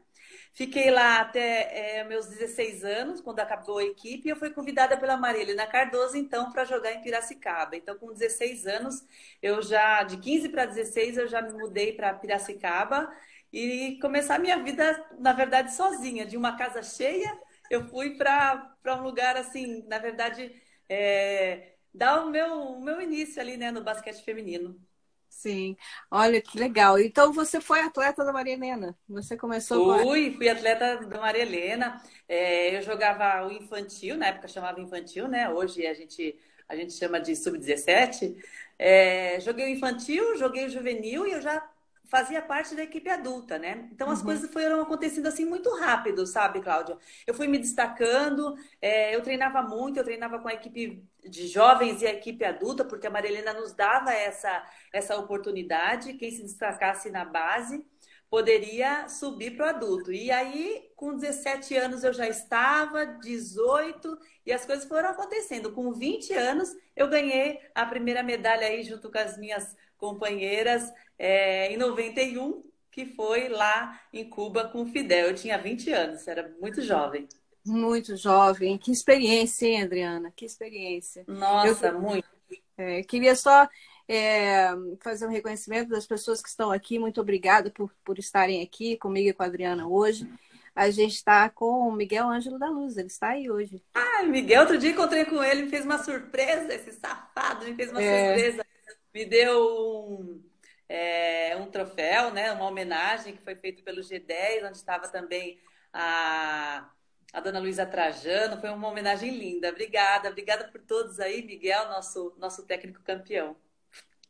Fiquei 0.54 0.92
lá 0.92 1.20
até 1.22 2.00
é, 2.00 2.04
meus 2.04 2.28
16 2.28 2.84
anos, 2.84 3.20
quando 3.22 3.40
acabou 3.40 3.80
a 3.80 3.83
equipe, 3.83 4.28
e 4.28 4.31
eu 4.31 4.36
fui 4.36 4.52
convidada 4.52 4.95
pela 4.98 5.18
Marilena 5.18 5.66
Cardoso, 5.66 6.16
então, 6.16 6.52
para 6.52 6.64
jogar 6.64 6.94
em 6.94 7.02
Piracicaba. 7.02 7.76
Então, 7.76 7.98
com 7.98 8.14
16 8.14 8.68
anos, 8.68 9.04
eu 9.42 9.62
já, 9.64 10.04
de 10.04 10.18
15 10.18 10.50
para 10.50 10.66
16, 10.66 11.18
eu 11.18 11.28
já 11.28 11.42
me 11.42 11.54
mudei 11.54 11.94
para 11.94 12.14
Piracicaba 12.14 13.12
e 13.52 13.98
começar 14.00 14.36
a 14.36 14.40
minha 14.40 14.62
vida, 14.64 15.04
na 15.19 15.33
verdade, 15.33 15.74
sozinha, 15.76 16.26
de 16.26 16.38
uma 16.38 16.56
casa 16.56 16.83
cheia, 16.83 17.36
eu 17.69 17.88
fui 17.88 18.16
para 18.18 18.76
um 18.88 19.02
lugar 19.04 19.36
assim, 19.38 19.83
na 19.88 19.98
verdade, 19.98 20.54
é, 20.88 21.74
dar 21.94 22.24
o 22.26 22.30
meu, 22.30 22.54
o 22.74 22.81
meu 22.81 23.02
início 23.02 23.42
ali 23.42 23.57
né, 23.57 23.72
no 23.72 23.83
basquete 23.83 24.24
feminino. 24.24 24.80
Sim, 25.33 25.75
olha 26.09 26.40
que 26.42 26.57
legal. 26.57 26.97
Então 26.97 27.33
você 27.33 27.59
foi 27.59 27.81
atleta 27.81 28.23
da 28.23 28.31
Maria 28.31 28.54
Helena? 28.54 28.95
Você 29.09 29.35
começou 29.35 29.99
Fui, 30.06 30.31
com... 30.31 30.37
fui 30.37 30.47
atleta 30.47 30.97
da 30.97 31.19
Maria 31.19 31.42
Helena. 31.42 32.02
É, 32.30 32.78
eu 32.78 32.81
jogava 32.81 33.45
o 33.45 33.52
infantil, 33.52 34.16
na 34.16 34.28
época 34.28 34.47
chamava 34.47 34.80
infantil, 34.80 35.28
né? 35.28 35.49
Hoje 35.49 35.85
a 35.85 35.94
gente, 35.94 36.40
a 36.69 36.75
gente 36.75 36.94
chama 36.94 37.19
de 37.19 37.35
sub-17. 37.35 38.37
É, 38.78 39.40
joguei 39.42 39.66
o 39.66 39.69
infantil, 39.69 40.37
joguei 40.37 40.66
o 40.66 40.69
juvenil 40.69 41.28
e 41.28 41.31
eu 41.31 41.42
já 41.42 41.68
fazia 42.14 42.44
parte 42.44 42.76
da 42.76 42.84
equipe 42.84 43.10
adulta, 43.10 43.58
né? 43.58 43.90
Então 43.92 44.08
as 44.12 44.20
uhum. 44.20 44.26
coisas 44.26 44.52
foram 44.52 44.80
acontecendo 44.80 45.26
assim 45.26 45.46
muito 45.46 45.76
rápido, 45.80 46.28
sabe, 46.28 46.62
Cláudia? 46.62 46.96
Eu 47.26 47.34
fui 47.34 47.48
me 47.48 47.58
destacando, 47.58 48.54
é, 48.80 49.16
eu 49.16 49.22
treinava 49.24 49.64
muito, 49.64 49.98
eu 49.98 50.04
treinava 50.04 50.38
com 50.38 50.48
a 50.48 50.54
equipe 50.54 51.04
de 51.28 51.48
jovens 51.48 52.04
e 52.04 52.06
a 52.06 52.12
equipe 52.12 52.46
adulta, 52.46 52.86
porque 52.86 53.08
a 53.08 53.10
Marilena 53.10 53.52
nos 53.52 53.74
dava 53.74 54.14
essa, 54.14 54.64
essa 54.94 55.18
oportunidade, 55.18 56.14
quem 56.14 56.30
se 56.30 56.44
destacasse 56.44 57.10
na 57.10 57.26
base 57.26 57.84
poderia 58.30 59.10
subir 59.10 59.56
para 59.56 59.66
o 59.66 59.70
adulto. 59.70 60.12
E 60.12 60.30
aí, 60.30 60.92
com 60.96 61.16
17 61.16 61.76
anos 61.78 62.04
eu 62.04 62.14
já 62.14 62.28
estava, 62.28 63.06
18, 63.06 64.20
e 64.46 64.52
as 64.52 64.66
coisas 64.66 64.86
foram 64.86 65.10
acontecendo. 65.10 65.72
Com 65.72 65.92
20 65.92 66.32
anos, 66.34 66.76
eu 66.96 67.08
ganhei 67.08 67.60
a 67.74 67.86
primeira 67.88 68.22
medalha 68.22 68.68
aí 68.68 68.84
junto 68.84 69.12
com 69.12 69.18
as 69.18 69.36
minhas 69.38 69.76
companheiras 70.04 70.92
é, 71.18 71.72
em 71.72 71.78
91, 71.78 72.62
que 72.92 73.06
foi 73.06 73.48
lá 73.48 74.02
em 74.12 74.30
Cuba 74.30 74.68
com 74.68 74.81
o 74.81 74.86
Fidel. 74.86 75.30
Eu 75.30 75.33
tinha 75.33 75.57
20 75.57 75.94
anos, 75.94 76.28
era 76.28 76.54
muito 76.60 76.81
jovem. 76.81 77.26
Muito 77.66 78.18
jovem. 78.18 78.78
Que 78.78 78.92
experiência, 78.92 79.66
hein, 79.66 79.83
Adriana? 79.83 80.30
Que 80.36 80.44
experiência. 80.44 81.24
Nossa, 81.26 81.88
eu, 81.88 82.02
muito. 82.02 82.28
É, 82.78 83.02
queria 83.04 83.33
só 83.33 83.66
é, 84.06 84.68
fazer 85.00 85.26
um 85.26 85.31
reconhecimento 85.31 85.88
das 85.88 86.06
pessoas 86.06 86.42
que 86.42 86.50
estão 86.50 86.69
aqui. 86.69 87.00
Muito 87.00 87.22
obrigada 87.22 87.72
por, 87.72 87.90
por 88.04 88.19
estarem 88.19 88.62
aqui 88.62 88.98
comigo 88.98 89.30
e 89.30 89.33
com 89.33 89.44
a 89.44 89.45
Adriana 89.45 89.88
hoje. 89.88 90.28
a 90.76 90.90
gente 90.90 91.14
está 91.14 91.50
com 91.50 91.88
o 91.88 91.94
Miguel 91.94 92.28
Ângelo 92.28 92.60
da 92.60 92.69
Luz, 92.69 92.98
ele 92.98 93.07
está 93.07 93.30
aí 93.30 93.50
hoje. 93.50 93.81
Ah, 93.94 94.24
Miguel, 94.24 94.64
outro 94.64 94.78
dia 94.78 94.90
encontrei 94.90 95.24
com 95.24 95.42
ele, 95.42 95.62
me 95.62 95.69
fez 95.69 95.86
uma 95.86 96.04
surpresa, 96.04 96.74
esse 96.74 96.92
safado 96.92 97.64
me 97.64 97.74
fez 97.74 97.90
uma 97.90 98.04
é. 98.04 98.36
surpresa. 98.36 98.72
Me 99.14 99.26
deu 99.26 100.10
um, 100.10 100.44
é, 100.90 101.56
um 101.58 101.70
troféu, 101.70 102.32
né? 102.32 102.52
Uma 102.52 102.68
homenagem 102.68 103.36
que 103.36 103.44
foi 103.44 103.56
feita 103.56 103.84
pelo 103.84 104.02
G10, 104.02 104.66
onde 104.66 104.78
estava 104.78 105.08
também 105.08 105.60
a, 105.92 106.90
a 107.32 107.40
dona 107.40 107.60
Luísa 107.60 107.86
Trajano. 107.86 108.60
Foi 108.60 108.70
uma 108.70 108.88
homenagem 108.88 109.38
linda. 109.38 109.70
Obrigada, 109.70 110.30
obrigada 110.30 110.68
por 110.68 110.82
todos 110.82 111.20
aí, 111.20 111.44
Miguel, 111.44 111.90
nosso, 111.90 112.34
nosso 112.38 112.64
técnico 112.66 113.02
campeão. 113.04 113.56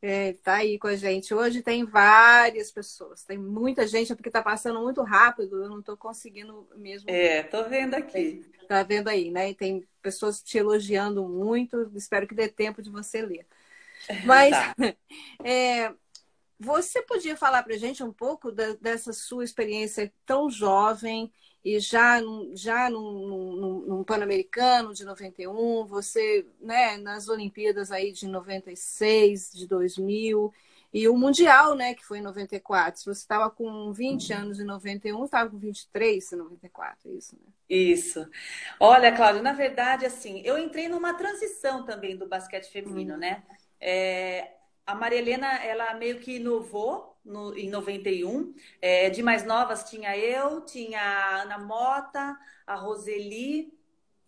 É, 0.06 0.34
tá 0.34 0.56
aí 0.56 0.78
com 0.78 0.88
a 0.88 0.98
gente. 0.98 1.34
Hoje 1.34 1.62
tem 1.62 1.86
várias 1.86 2.70
pessoas, 2.70 3.24
tem 3.24 3.38
muita 3.38 3.88
gente, 3.88 4.12
é 4.12 4.16
porque 4.16 4.30
tá 4.30 4.42
passando 4.42 4.82
muito 4.82 5.02
rápido, 5.02 5.63
eu 5.63 5.70
não 5.70 5.82
tô 5.82 5.96
conseguindo 5.96 6.68
mesmo. 6.75 7.10
É, 7.10 7.42
tô 7.44 7.63
vendo 7.70 7.94
aqui. 7.94 8.46
Tá 8.68 8.84
vendo 8.84 9.08
aí, 9.08 9.32
né? 9.32 9.52
E 9.52 9.56
tem 9.56 9.88
pessoas 10.02 10.42
te 10.42 10.58
elogiando 10.58 11.25
muito, 11.25 11.90
espero 11.96 12.28
que 12.28 12.36
dê 12.36 12.50
tempo 12.50 12.82
de 12.82 12.90
você 12.90 13.22
ler. 13.22 13.48
Mas 14.25 14.51
tá. 14.51 14.75
é, 15.43 15.93
você 16.60 17.01
podia 17.01 17.36
falar 17.36 17.63
para 17.63 17.77
gente 17.77 18.03
um 18.03 18.13
pouco 18.13 18.51
da, 18.51 18.74
dessa 18.75 19.12
sua 19.13 19.43
experiência 19.43 20.12
tão 20.25 20.50
jovem 20.50 21.31
e 21.63 21.79
já, 21.79 22.19
já 22.53 22.89
num, 22.89 23.27
num, 23.27 23.86
num 23.88 24.03
Pan-Americano 24.03 24.93
de 24.93 25.05
91, 25.05 25.86
você 25.86 26.45
né, 26.60 26.98
nas 26.98 27.29
Olimpíadas 27.29 27.91
aí 27.91 28.12
de 28.12 28.27
96, 28.27 29.51
de 29.53 29.67
2000, 29.67 30.53
e 30.93 31.07
o 31.07 31.17
Mundial, 31.17 31.75
né, 31.75 31.95
que 31.95 32.05
foi 32.05 32.19
em 32.19 32.22
94. 32.22 33.00
Se 33.00 33.05
você 33.05 33.22
estava 33.22 33.50
com 33.50 33.91
20 33.91 34.31
uhum. 34.31 34.39
anos 34.39 34.60
em 34.60 34.63
91, 34.63 35.25
estava 35.25 35.50
com 35.50 35.57
23 35.57 36.31
em 36.31 36.36
94, 36.36 37.10
é 37.10 37.13
isso, 37.13 37.36
né? 37.36 37.51
Isso. 37.67 38.29
Olha, 38.79 39.12
Cláudia, 39.12 39.41
na 39.41 39.53
verdade, 39.53 40.05
assim, 40.05 40.41
eu 40.45 40.57
entrei 40.57 40.88
numa 40.88 41.15
transição 41.15 41.83
também 41.83 42.15
do 42.15 42.27
basquete 42.27 42.69
feminino, 42.69 43.13
uhum. 43.13 43.19
né? 43.19 43.41
É, 43.86 44.54
a 44.86 44.96
Maria 44.96 45.20
Helena, 45.20 45.62
ela 45.62 45.94
meio 45.96 46.20
que 46.20 46.38
inovou 46.38 47.20
no, 47.24 47.54
em 47.58 47.70
91. 47.70 48.54
É, 48.82 49.10
de 49.10 49.22
mais 49.22 49.46
novas 49.46 49.90
tinha 49.90 50.18
eu, 50.18 50.62
tinha 50.62 51.02
a 51.02 51.42
Ana 51.42 51.58
Mota, 51.58 52.38
a 52.66 52.75
Roseli 52.75 53.74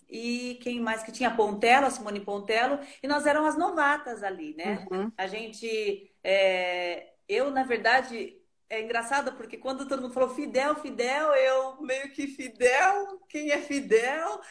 e 0.10 0.60
quem 0.62 0.80
mais 0.82 1.04
que 1.04 1.12
tinha? 1.12 1.30
A 1.30 1.36
Pontelo, 1.36 1.86
a 1.86 1.90
Simone 1.90 2.20
Pontelo. 2.20 2.80
E 3.02 3.08
nós 3.08 3.26
éramos 3.26 3.50
as 3.50 3.58
novatas 3.58 4.24
ali, 4.24 4.54
né? 4.56 4.86
Uhum. 4.92 5.12
A 5.18 5.26
gente... 5.26 6.12
É, 6.22 7.14
eu, 7.28 7.50
na 7.50 7.64
verdade, 7.64 8.38
é 8.70 8.82
engraçado 8.82 9.34
porque 9.34 9.58
quando 9.58 9.88
todo 9.88 10.02
mundo 10.02 10.14
falou 10.14 10.30
Fidel, 10.30 10.76
Fidel, 10.76 11.34
eu 11.34 11.82
meio 11.82 12.12
que 12.12 12.28
Fidel, 12.28 13.20
quem 13.30 13.52
é 13.52 13.60
Fidel? 13.62 14.42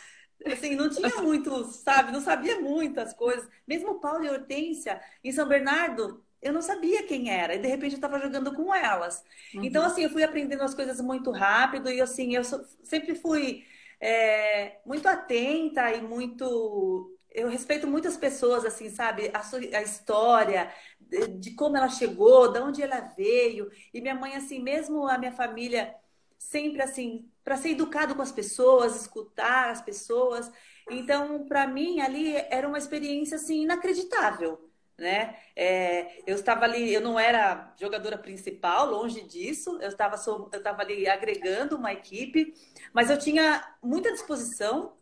Assim, 0.47 0.75
não 0.75 0.89
tinha 0.91 1.23
muito, 1.23 1.65
sabe? 1.65 2.13
Não 2.13 2.21
sabia 2.21 2.61
muitas 2.61 3.13
coisas. 3.15 3.49
Mesmo 3.67 4.01
Paulo 4.01 4.25
e 4.25 4.31
Hortência, 4.31 5.01
em 5.23 5.33
São 5.33 5.47
Bernardo, 5.49 6.23
eu 6.43 6.53
não 6.53 6.61
sabia 6.61 7.07
quem 7.07 7.31
era. 7.31 7.55
E 7.55 7.59
de 7.59 7.69
repente 7.69 7.93
eu 7.93 7.97
estava 7.97 8.19
jogando 8.19 8.55
com 8.55 8.75
elas. 8.75 9.25
Uhum. 9.55 9.65
Então, 9.65 9.85
assim, 9.85 10.03
eu 10.03 10.11
fui 10.11 10.23
aprendendo 10.23 10.63
as 10.63 10.75
coisas 10.75 11.01
muito 11.01 11.31
rápido. 11.31 11.91
E, 11.91 12.01
assim, 12.01 12.35
eu 12.35 12.45
sempre 12.83 13.15
fui 13.15 13.65
é, 14.01 14.79
muito 14.85 15.09
atenta 15.09 15.91
e 15.93 16.03
muito... 16.03 17.11
Eu 17.31 17.49
respeito 17.49 17.87
muitas 17.87 18.17
pessoas, 18.17 18.65
assim, 18.65 18.91
sabe? 18.91 19.31
A, 19.35 19.43
sua, 19.43 19.59
a 19.59 19.83
história, 19.83 20.73
de, 21.01 21.27
de 21.27 21.51
como 21.55 21.77
ela 21.77 21.89
chegou, 21.89 22.53
de 22.53 22.61
onde 22.61 22.83
ela 22.83 23.01
veio. 23.17 23.71
E 23.93 24.01
minha 24.01 24.15
mãe, 24.15 24.37
assim, 24.37 24.61
mesmo 24.63 25.09
a 25.09 25.19
minha 25.19 25.33
família 25.33 25.95
sempre 26.39 26.83
assim, 26.83 27.29
para 27.45 27.57
ser 27.57 27.71
educado 27.71 28.15
com 28.15 28.23
as 28.23 28.33
pessoas, 28.33 28.97
escutar 29.01 29.71
as 29.71 29.83
pessoas. 29.83 30.51
Então, 30.91 31.47
para 31.47 31.67
mim, 31.67 32.01
ali 32.01 32.35
era 32.51 32.67
uma 32.67 32.79
experiência 32.79 33.37
assim 33.37 33.63
inacreditável, 33.63 34.71
né? 34.99 35.37
É, 35.55 36.23
eu 36.27 36.35
estava 36.37 36.65
ali, 36.65 36.93
eu 36.93 37.01
não 37.01 37.19
era 37.19 37.75
jogadora 37.79 38.19
principal, 38.19 38.91
longe 38.91 39.23
disso. 39.23 39.79
Eu 39.81 39.89
estava 39.89 40.17
eu 40.27 40.59
estava 40.59 40.83
ali 40.83 41.09
agregando 41.09 41.77
uma 41.77 41.93
equipe, 41.93 42.55
mas 42.93 43.11
eu 43.11 43.19
tinha 43.19 43.63
muita 43.83 44.13
disposição. 44.13 44.97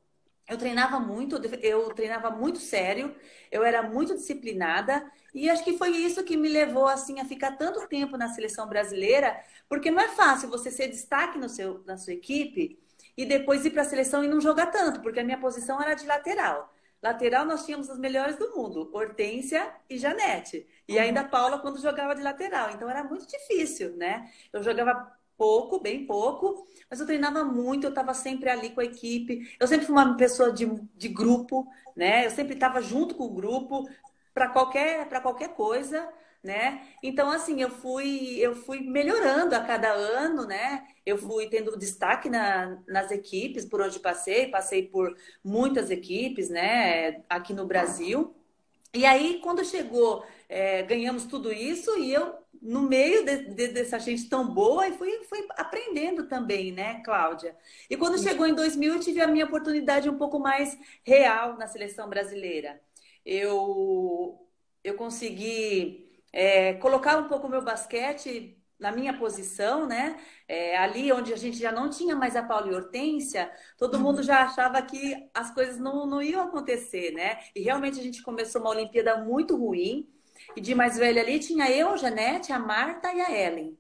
Eu 0.53 0.59
treinava 0.59 1.01
muito, 1.01 1.41
eu 1.63 1.95
treinava 1.95 2.31
muito 2.31 2.59
sério, 2.59 3.15
eu 3.51 3.65
era 3.65 3.83
muito 3.83 4.15
disciplinada 4.15 5.11
e 5.35 5.49
acho 5.49 5.65
que 5.65 5.79
foi 5.79 5.91
isso 5.91 6.23
que 6.25 6.37
me 6.37 6.49
levou 6.49 6.87
assim 6.87 7.21
a 7.21 7.25
ficar 7.25 7.53
tanto 7.53 7.89
tempo 7.89 8.19
na 8.19 8.29
seleção 8.29 8.69
brasileira, 8.69 9.43
porque 9.67 9.91
não 9.91 10.01
é 10.01 10.09
fácil 10.09 10.51
você 10.51 10.71
ser 10.71 10.89
destaque 10.89 11.39
no 11.39 11.49
seu, 11.49 11.83
na 11.87 11.97
sua 11.97 12.13
equipe 12.13 12.79
e 13.17 13.25
depois 13.25 13.65
ir 13.65 13.71
para 13.71 13.81
a 13.81 13.87
seleção 13.87 14.23
e 14.23 14.29
não 14.29 14.41
jogar 14.41 14.67
tanto, 14.67 15.01
porque 15.01 15.21
a 15.21 15.25
minha 15.25 15.41
posição 15.41 15.81
era 15.81 15.95
de 15.95 16.07
lateral. 16.07 16.71
Lateral 17.03 17.45
nós 17.47 17.65
tínhamos 17.65 17.89
as 17.91 17.99
melhores 17.99 18.37
do 18.37 18.55
mundo, 18.55 18.91
Hortência 18.93 19.75
e 19.89 19.99
Janete. 19.99 20.67
E 20.87 20.97
uhum. 20.97 21.03
ainda 21.03 21.23
a 21.23 21.29
Paula 21.29 21.59
quando 21.59 21.81
jogava 21.81 22.15
de 22.15 22.23
lateral. 22.23 22.71
Então 22.71 22.89
era 22.89 23.03
muito 23.03 23.27
difícil, 23.27 23.97
né? 23.97 24.31
Eu 24.53 24.63
jogava 24.63 25.11
pouco, 25.37 25.81
bem 25.81 26.07
pouco, 26.07 26.67
mas 26.91 27.01
eu 27.01 27.07
treinava 27.07 27.45
muito, 27.45 27.85
eu 27.85 27.91
estava 27.91 28.15
sempre 28.15 28.49
ali 28.51 28.71
com 28.71 28.81
a 28.81 28.85
equipe. 28.85 29.57
Eu 29.59 29.67
sempre 29.67 29.87
fui 29.87 29.95
uma 29.95 30.17
pessoa 30.17 30.53
de, 30.53 30.67
de 30.97 31.09
grupo, 31.09 31.67
né? 31.97 32.27
Eu 32.27 32.31
sempre 32.31 32.55
estava 32.55 32.81
junto 32.81 33.15
com 33.15 33.25
o 33.25 33.35
grupo 33.35 33.89
para 34.35 34.49
qualquer, 34.49 35.09
qualquer 35.23 35.55
coisa 35.55 36.09
né? 36.43 36.83
Então, 37.03 37.31
assim, 37.31 37.61
eu 37.63 37.71
fui, 37.71 38.37
eu 38.41 38.55
fui 38.55 38.81
melhorando 38.81 39.55
a 39.55 39.61
cada 39.61 39.93
ano, 39.93 40.45
né? 40.45 40.85
Eu 41.07 41.17
fui 41.17 41.49
tendo 41.49 41.79
destaque 41.79 42.29
na, 42.29 42.83
nas 42.89 43.11
equipes 43.13 43.65
por 43.65 43.81
onde 43.81 44.01
passei, 44.01 44.49
passei 44.49 44.89
por 44.89 45.17
muitas 45.45 45.91
equipes, 45.91 46.51
né? 46.51 47.23
Aqui 47.29 47.55
no 47.55 47.67
Brasil. 47.67 48.35
E 48.95 49.07
aí, 49.07 49.41
quando 49.41 49.65
chegou, 49.65 50.25
é, 50.49 50.83
ganhamos 50.83 51.25
tudo 51.25 51.51
isso 51.53 51.97
e 51.99 52.13
eu, 52.13 52.35
no 52.61 52.83
meio 52.83 53.25
de, 53.25 53.55
de, 53.55 53.69
dessa 53.69 53.99
gente 53.99 54.29
tão 54.29 54.47
boa, 54.53 54.87
e 54.87 54.93
fui, 54.93 55.25
fui 55.25 55.47
aprendendo 55.57 56.29
também, 56.29 56.73
né, 56.73 57.03
Cláudia? 57.03 57.57
E 57.89 57.97
quando 57.97 58.19
chegou 58.19 58.47
em 58.47 58.55
2000, 58.55 58.95
eu 58.95 59.01
tive 59.01 59.21
a 59.23 59.27
minha 59.27 59.47
oportunidade 59.47 60.11
um 60.11 60.19
pouco 60.19 60.39
mais 60.39 60.79
real 61.05 61.57
na 61.57 61.67
seleção 61.67 62.09
brasileira. 62.09 62.81
Eu, 63.25 64.47
eu 64.85 64.95
consegui 64.95 66.11
é, 66.33 66.75
colocar 66.75 67.17
um 67.19 67.29
pouco 67.29 67.47
o 67.47 67.51
meu 67.51 67.63
basquete 67.63 68.62
na 68.83 68.91
minha 68.91 69.17
posição, 69.17 69.87
né? 69.87 70.19
É, 70.49 70.77
ali 70.77 71.13
onde 71.13 71.33
a 71.33 71.37
gente 71.37 71.57
já 71.57 71.71
não 71.71 71.89
tinha 71.89 72.17
mais 72.17 72.35
a 72.35 72.43
Paula 72.43 72.69
e 72.69 72.75
Hortência, 72.75 73.51
todo 73.79 73.99
mundo 73.99 74.25
já 74.25 74.43
achava 74.43 74.83
que 74.83 75.15
as 75.33 75.55
coisas 75.55 75.79
não, 75.79 76.05
não 76.05 76.21
iam 76.21 76.43
acontecer, 76.43 77.13
né? 77.13 77.39
E 77.55 77.63
realmente 77.63 78.01
a 78.01 78.03
gente 78.03 78.23
começou 78.23 78.61
uma 78.61 78.71
Olimpíada 78.71 79.17
muito 79.19 79.57
ruim. 79.57 80.11
E 80.57 80.61
de 80.61 80.75
mais 80.75 80.99
velha 80.99 81.23
ali 81.23 81.39
tinha 81.39 81.71
eu, 81.71 81.91
a 81.91 81.97
Janete, 81.97 82.53
a 82.53 82.59
Marta 82.59 83.13
e 83.15 83.21
a 83.21 83.31
Ellen. 83.31 83.79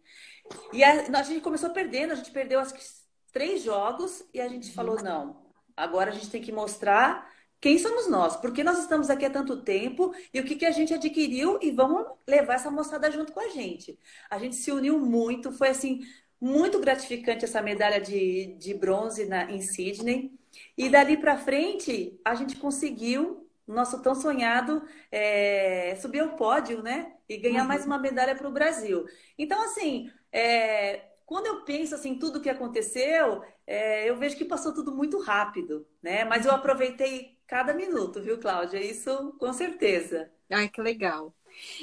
E 0.72 0.84
a, 0.84 1.18
a 1.18 1.22
gente 1.24 1.40
começou 1.40 1.70
perdendo, 1.70 2.12
a 2.12 2.14
gente 2.14 2.30
perdeu 2.30 2.60
acho 2.60 2.72
que 2.72 2.84
três 3.32 3.62
jogos 3.62 4.24
e 4.32 4.40
a 4.40 4.46
gente 4.46 4.70
falou: 4.72 5.02
não, 5.02 5.44
agora 5.76 6.10
a 6.10 6.14
gente 6.14 6.30
tem 6.30 6.40
que 6.40 6.52
mostrar 6.52 7.28
quem 7.62 7.78
somos 7.78 8.08
nós? 8.08 8.36
Por 8.36 8.52
que 8.52 8.64
nós 8.64 8.80
estamos 8.80 9.08
aqui 9.08 9.24
há 9.24 9.30
tanto 9.30 9.62
tempo 9.62 10.12
e 10.34 10.40
o 10.40 10.44
que, 10.44 10.56
que 10.56 10.66
a 10.66 10.72
gente 10.72 10.92
adquiriu 10.92 11.60
e 11.62 11.70
vamos 11.70 12.04
levar 12.26 12.54
essa 12.54 12.72
moçada 12.72 13.08
junto 13.08 13.32
com 13.32 13.38
a 13.38 13.50
gente. 13.50 13.96
A 14.28 14.36
gente 14.36 14.56
se 14.56 14.72
uniu 14.72 14.98
muito, 14.98 15.52
foi 15.52 15.68
assim, 15.68 16.00
muito 16.40 16.80
gratificante 16.80 17.44
essa 17.44 17.62
medalha 17.62 18.00
de, 18.00 18.56
de 18.58 18.74
bronze 18.74 19.26
na, 19.26 19.48
em 19.48 19.60
Sydney. 19.60 20.32
E 20.76 20.88
dali 20.88 21.16
para 21.16 21.38
frente, 21.38 22.18
a 22.24 22.34
gente 22.34 22.56
conseguiu, 22.56 23.48
nosso 23.64 24.02
tão 24.02 24.16
sonhado, 24.16 24.82
é, 25.12 25.96
subir 26.02 26.18
ao 26.18 26.30
pódio, 26.30 26.82
né? 26.82 27.12
E 27.28 27.36
ganhar 27.36 27.62
uhum. 27.62 27.68
mais 27.68 27.86
uma 27.86 27.96
medalha 27.96 28.34
para 28.34 28.48
o 28.48 28.52
Brasil. 28.52 29.06
Então, 29.38 29.62
assim, 29.62 30.10
é, 30.32 31.00
quando 31.24 31.46
eu 31.46 31.60
penso 31.60 31.94
assim 31.94 32.18
tudo 32.18 32.40
o 32.40 32.42
que 32.42 32.50
aconteceu, 32.50 33.44
é, 33.64 34.10
eu 34.10 34.16
vejo 34.16 34.36
que 34.36 34.44
passou 34.44 34.74
tudo 34.74 34.92
muito 34.92 35.20
rápido, 35.20 35.86
né? 36.02 36.24
Mas 36.24 36.44
eu 36.44 36.50
aproveitei 36.50 37.40
cada 37.52 37.74
minuto, 37.74 38.22
viu, 38.22 38.38
Cláudia? 38.38 38.80
Isso 38.82 39.36
com 39.38 39.52
certeza. 39.52 40.30
Ai, 40.50 40.70
que 40.70 40.80
legal. 40.80 41.34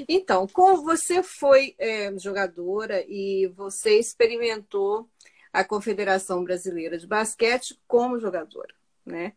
Então, 0.07 0.47
como 0.47 0.81
você 0.81 1.21
foi 1.21 1.75
é, 1.77 2.11
jogadora 2.17 3.05
e 3.07 3.45
você 3.55 3.99
experimentou 3.99 5.07
a 5.53 5.63
Confederação 5.63 6.43
Brasileira 6.43 6.97
de 6.97 7.05
Basquete 7.05 7.79
como 7.87 8.19
jogadora, 8.19 8.73
né? 9.05 9.33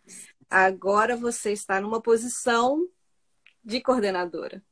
Agora 0.49 1.19
você 1.19 1.53
está 1.53 1.83
numa 1.83 2.01
posição 2.01 2.89
de 3.62 3.83
coordenadora. 3.83 4.62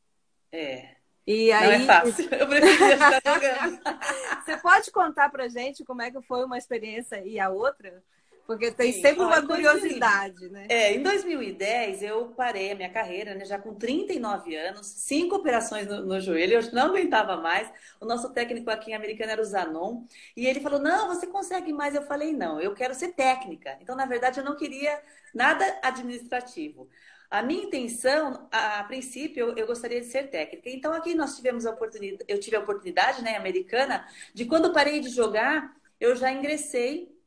É. 0.51 0.97
E 1.27 1.53
aí... 1.53 1.67
Não 1.67 1.73
é 1.73 1.87
fácil. 1.87 2.25
Eu 2.35 2.49
preferia 2.49 2.95
estar 2.95 3.21
jogando. 3.23 3.81
você 4.47 4.57
pode 4.57 4.91
contar 4.91 5.29
pra 5.29 5.47
gente 5.47 5.85
como 5.85 6.01
é 6.01 6.11
que 6.11 6.23
foi 6.23 6.43
uma 6.43 6.57
experiência 6.57 7.23
e 7.23 7.39
a 7.39 7.51
outra? 7.51 8.03
Porque 8.51 8.73
tem 8.73 8.93
Sim. 8.93 9.01
sempre 9.01 9.23
uma 9.23 9.47
curiosidade, 9.47 10.51
né? 10.51 10.67
É, 10.69 10.93
em 10.93 11.05
2010 11.05 12.03
eu 12.03 12.31
parei 12.31 12.73
a 12.73 12.75
minha 12.75 12.91
carreira, 12.91 13.33
né, 13.33 13.45
já 13.45 13.57
com 13.61 13.77
39 13.77 14.57
anos, 14.57 14.89
cinco 14.89 15.37
operações 15.37 15.87
no, 15.87 16.05
no, 16.05 16.21
joelho, 16.21 16.55
eu 16.55 16.73
não 16.73 16.87
aguentava 16.87 17.37
mais. 17.37 17.73
O 18.01 18.05
nosso 18.05 18.33
técnico 18.33 18.69
aqui 18.69 18.91
em 18.91 18.95
Americana 18.95 19.31
era 19.31 19.41
o 19.41 19.45
Zanon, 19.45 20.03
e 20.37 20.49
ele 20.49 20.59
falou: 20.59 20.81
"Não, 20.81 21.07
você 21.07 21.29
consegue 21.29 21.73
mais". 21.73 21.95
Eu 21.95 22.03
falei: 22.03 22.33
"Não, 22.33 22.61
eu 22.61 22.75
quero 22.75 22.93
ser 22.93 23.13
técnica". 23.13 23.79
Então, 23.81 23.95
na 23.95 24.05
verdade, 24.05 24.41
eu 24.41 24.45
não 24.45 24.57
queria 24.57 25.01
nada 25.33 25.65
administrativo. 25.81 26.89
A 27.31 27.45
minha 27.45 27.63
intenção, 27.63 28.49
a, 28.51 28.81
a 28.81 28.85
princípio, 28.85 29.51
eu, 29.51 29.57
eu, 29.59 29.67
gostaria 29.69 30.01
de 30.01 30.07
ser 30.09 30.25
técnica. 30.25 30.69
Então, 30.69 30.93
aqui 30.93 31.15
nós 31.15 31.37
tivemos 31.37 31.67
a 31.67 31.71
oportunidade, 31.71 32.25
eu 32.27 32.41
tive 32.41 32.57
a 32.57 32.61
oportunidade, 32.61 33.23
né, 33.23 33.37
americana, 33.37 34.05
de 34.35 34.45
quando 34.45 34.73
parei 34.73 34.99
de 34.99 35.09
jogar, 35.09 35.73
eu 36.01 36.17
já 36.17 36.33
ingressei 36.33 37.20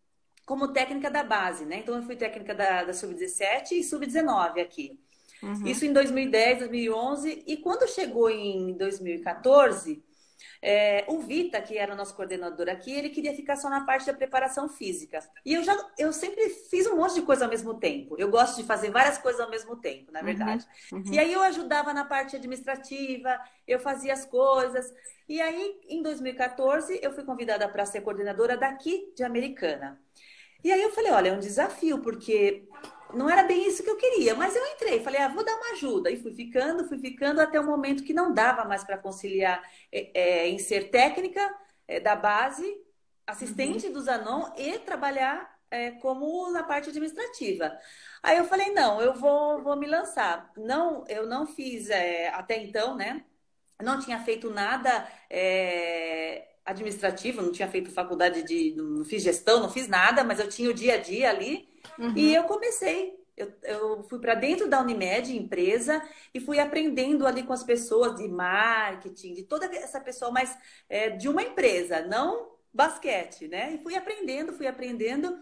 como 0.45 0.73
técnica 0.73 1.09
da 1.09 1.23
base, 1.23 1.65
né? 1.65 1.77
Então, 1.77 1.95
eu 1.95 2.03
fui 2.03 2.15
técnica 2.15 2.53
da, 2.53 2.83
da 2.83 2.93
Sub-17 2.93 3.71
e 3.71 3.83
Sub-19 3.83 4.61
aqui. 4.61 4.99
Uhum. 5.41 5.67
Isso 5.67 5.85
em 5.85 5.93
2010, 5.93 6.59
2011. 6.59 7.43
E 7.45 7.57
quando 7.57 7.87
chegou 7.87 8.29
em 8.29 8.73
2014, 8.73 10.03
é, 10.61 11.03
o 11.09 11.19
Vita, 11.19 11.61
que 11.61 11.77
era 11.77 11.93
o 11.93 11.97
nosso 11.97 12.15
coordenador 12.15 12.69
aqui, 12.69 12.91
ele 12.91 13.09
queria 13.09 13.35
ficar 13.35 13.57
só 13.57 13.69
na 13.69 13.85
parte 13.85 14.05
da 14.05 14.13
preparação 14.13 14.69
física. 14.69 15.19
E 15.45 15.53
eu 15.53 15.63
já, 15.63 15.77
eu 15.97 16.13
sempre 16.13 16.49
fiz 16.49 16.87
um 16.87 16.95
monte 16.95 17.15
de 17.15 17.21
coisa 17.21 17.45
ao 17.45 17.51
mesmo 17.51 17.73
tempo. 17.75 18.15
Eu 18.17 18.29
gosto 18.29 18.55
de 18.55 18.63
fazer 18.63 18.89
várias 18.89 19.17
coisas 19.17 19.41
ao 19.41 19.49
mesmo 19.49 19.75
tempo, 19.75 20.11
na 20.11 20.21
verdade. 20.21 20.65
Uhum, 20.91 20.99
uhum. 20.99 21.13
E 21.13 21.19
aí 21.19 21.33
eu 21.33 21.41
ajudava 21.41 21.93
na 21.93 22.05
parte 22.05 22.35
administrativa, 22.35 23.37
eu 23.67 23.79
fazia 23.79 24.13
as 24.13 24.25
coisas. 24.25 24.93
E 25.27 25.41
aí, 25.41 25.79
em 25.87 26.01
2014, 26.01 26.99
eu 27.01 27.13
fui 27.13 27.23
convidada 27.23 27.67
para 27.67 27.85
ser 27.85 28.01
coordenadora 28.01 28.57
daqui 28.57 29.11
de 29.15 29.23
Americana. 29.23 30.01
E 30.63 30.71
aí 30.71 30.81
eu 30.81 30.91
falei, 30.91 31.11
olha, 31.11 31.29
é 31.29 31.33
um 31.33 31.39
desafio, 31.39 31.99
porque 31.99 32.67
não 33.13 33.29
era 33.29 33.43
bem 33.43 33.67
isso 33.67 33.83
que 33.83 33.89
eu 33.89 33.97
queria, 33.97 34.35
mas 34.35 34.55
eu 34.55 34.65
entrei, 34.67 35.01
falei, 35.03 35.21
ah, 35.21 35.27
vou 35.27 35.43
dar 35.43 35.55
uma 35.55 35.73
ajuda. 35.73 36.09
E 36.09 36.21
fui 36.21 36.33
ficando, 36.33 36.87
fui 36.87 36.97
ficando 36.97 37.39
até 37.41 37.59
o 37.59 37.65
momento 37.65 38.03
que 38.03 38.13
não 38.13 38.33
dava 38.33 38.65
mais 38.65 38.83
para 38.83 38.97
conciliar 38.97 39.61
é, 39.91 40.11
é, 40.13 40.49
em 40.49 40.57
ser 40.59 40.89
técnica 40.89 41.41
é, 41.87 41.99
da 41.99 42.15
base, 42.15 42.65
assistente 43.27 43.87
uhum. 43.87 43.93
do 43.93 44.01
Zanon 44.01 44.51
e 44.57 44.79
trabalhar 44.79 45.53
é, 45.69 45.91
como 45.91 46.51
na 46.51 46.63
parte 46.63 46.89
administrativa. 46.89 47.77
Aí 48.21 48.37
eu 48.37 48.45
falei, 48.45 48.71
não, 48.71 49.01
eu 49.01 49.13
vou, 49.13 49.61
vou 49.61 49.75
me 49.75 49.87
lançar. 49.87 50.51
Não, 50.57 51.03
eu 51.07 51.27
não 51.27 51.45
fiz 51.45 51.89
é, 51.89 52.29
até 52.29 52.57
então, 52.57 52.95
né? 52.95 53.25
Não 53.81 53.99
tinha 53.99 54.19
feito 54.23 54.49
nada 54.49 55.07
é, 55.29 56.47
administrativo, 56.65 57.41
não 57.41 57.51
tinha 57.51 57.67
feito 57.67 57.91
faculdade 57.91 58.43
de. 58.43 58.73
não 58.75 59.03
fiz 59.03 59.21
gestão, 59.23 59.59
não 59.59 59.69
fiz 59.69 59.87
nada, 59.87 60.23
mas 60.23 60.39
eu 60.39 60.47
tinha 60.47 60.69
o 60.69 60.73
dia 60.73 60.95
a 60.95 60.97
dia 60.97 61.29
ali. 61.29 61.67
Uhum. 61.97 62.17
E 62.17 62.33
eu 62.33 62.43
comecei. 62.43 63.21
Eu, 63.35 63.51
eu 63.63 64.03
fui 64.03 64.19
para 64.19 64.35
dentro 64.35 64.69
da 64.69 64.79
Unimed, 64.79 65.35
empresa, 65.35 66.01
e 66.33 66.39
fui 66.39 66.59
aprendendo 66.59 67.25
ali 67.25 67.43
com 67.43 67.51
as 67.51 67.63
pessoas 67.63 68.15
de 68.15 68.27
marketing, 68.27 69.33
de 69.33 69.43
toda 69.43 69.65
essa 69.75 69.99
pessoa, 69.99 70.31
mas 70.31 70.55
é, 70.87 71.09
de 71.09 71.27
uma 71.27 71.41
empresa, 71.41 72.05
não 72.05 72.53
basquete, 72.71 73.47
né? 73.47 73.73
E 73.73 73.83
fui 73.83 73.95
aprendendo, 73.95 74.53
fui 74.53 74.67
aprendendo 74.67 75.39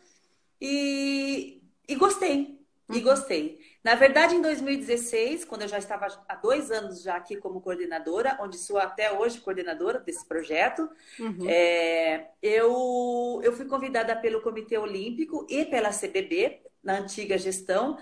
e, 0.60 1.62
e 1.88 1.96
gostei. 1.96 2.60
E 2.90 2.98
uhum. 2.98 3.04
gostei. 3.04 3.60
Na 3.84 3.96
verdade, 3.96 4.36
em 4.36 4.42
2016, 4.42 5.44
quando 5.44 5.64
eu 5.64 5.68
já 5.68 5.80
estava 5.80 6.06
há 6.28 6.36
dois 6.36 6.70
anos 6.70 7.02
já 7.02 7.16
aqui 7.16 7.36
como 7.38 7.62
coordenadora, 7.62 8.38
onde 8.40 8.58
sou 8.58 8.78
até 8.78 9.12
hoje 9.12 9.40
coordenadora 9.40 10.00
desse 10.00 10.28
projeto, 10.28 10.88
uhum. 11.20 11.50
é, 11.50 12.30
eu, 12.44 13.42
eu 13.44 13.52
fui 13.54 13.66
convidada 13.66 14.16
pelo 14.16 14.42
Comitê 14.42 14.78
Olímpico 14.78 15.48
e 15.50 15.66
pela 15.66 15.90
CBB, 15.90 16.62
na 16.84 17.00
antiga 17.00 17.38
gestão, 17.40 17.98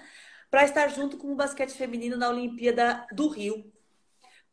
para 0.51 0.65
estar 0.65 0.89
junto 0.89 1.17
com 1.17 1.31
o 1.31 1.35
basquete 1.35 1.71
feminino 1.71 2.17
na 2.17 2.29
Olimpíada 2.29 3.07
do 3.13 3.29
Rio. 3.29 3.71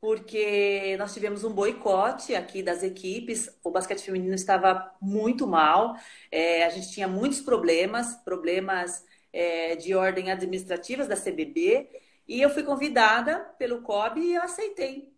Porque 0.00 0.95
nós 0.99 1.12
tivemos 1.12 1.42
um 1.42 1.52
boicote 1.52 2.37
aqui 2.37 2.62
das 2.62 2.85
equipes, 2.85 3.50
o 3.64 3.71
basquete 3.71 4.02
feminino 4.02 4.35
estava 4.35 4.95
muito 5.00 5.45
mal, 5.47 5.97
é, 6.30 6.64
a 6.64 6.68
gente 6.68 6.92
tinha 6.92 7.09
muitos 7.09 7.40
problemas, 7.40 8.14
problemas 8.23 9.02
é, 9.37 9.76
de 9.76 9.95
ordem 9.95 10.33
administrativas 10.33 11.07
da 11.07 11.14
CBB 11.14 11.90
e 12.26 12.40
eu 12.40 12.49
fui 12.49 12.62
convidada 12.62 13.38
pelo 13.59 13.83
COB 13.83 14.18
e 14.18 14.35
eu 14.35 14.42
aceitei. 14.42 15.12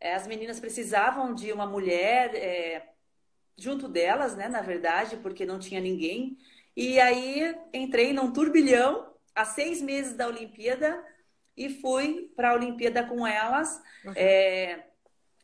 É, 0.00 0.14
as 0.14 0.26
meninas 0.26 0.58
precisavam 0.58 1.34
de 1.34 1.52
uma 1.52 1.66
mulher 1.66 2.34
é, 2.34 2.88
junto 3.58 3.86
delas, 3.86 4.34
né, 4.34 4.48
na 4.48 4.62
verdade, 4.62 5.18
porque 5.18 5.44
não 5.44 5.58
tinha 5.58 5.82
ninguém. 5.82 6.38
E 6.74 6.98
aí 6.98 7.54
entrei 7.74 8.14
num 8.14 8.32
turbilhão 8.32 9.12
há 9.34 9.44
seis 9.44 9.82
meses 9.82 10.14
da 10.14 10.26
Olimpíada 10.26 11.04
e 11.54 11.68
fui 11.68 12.32
para 12.34 12.52
a 12.52 12.54
Olimpíada 12.54 13.04
com 13.04 13.26
elas. 13.26 13.82
Uhum. 14.02 14.12
É, 14.16 14.82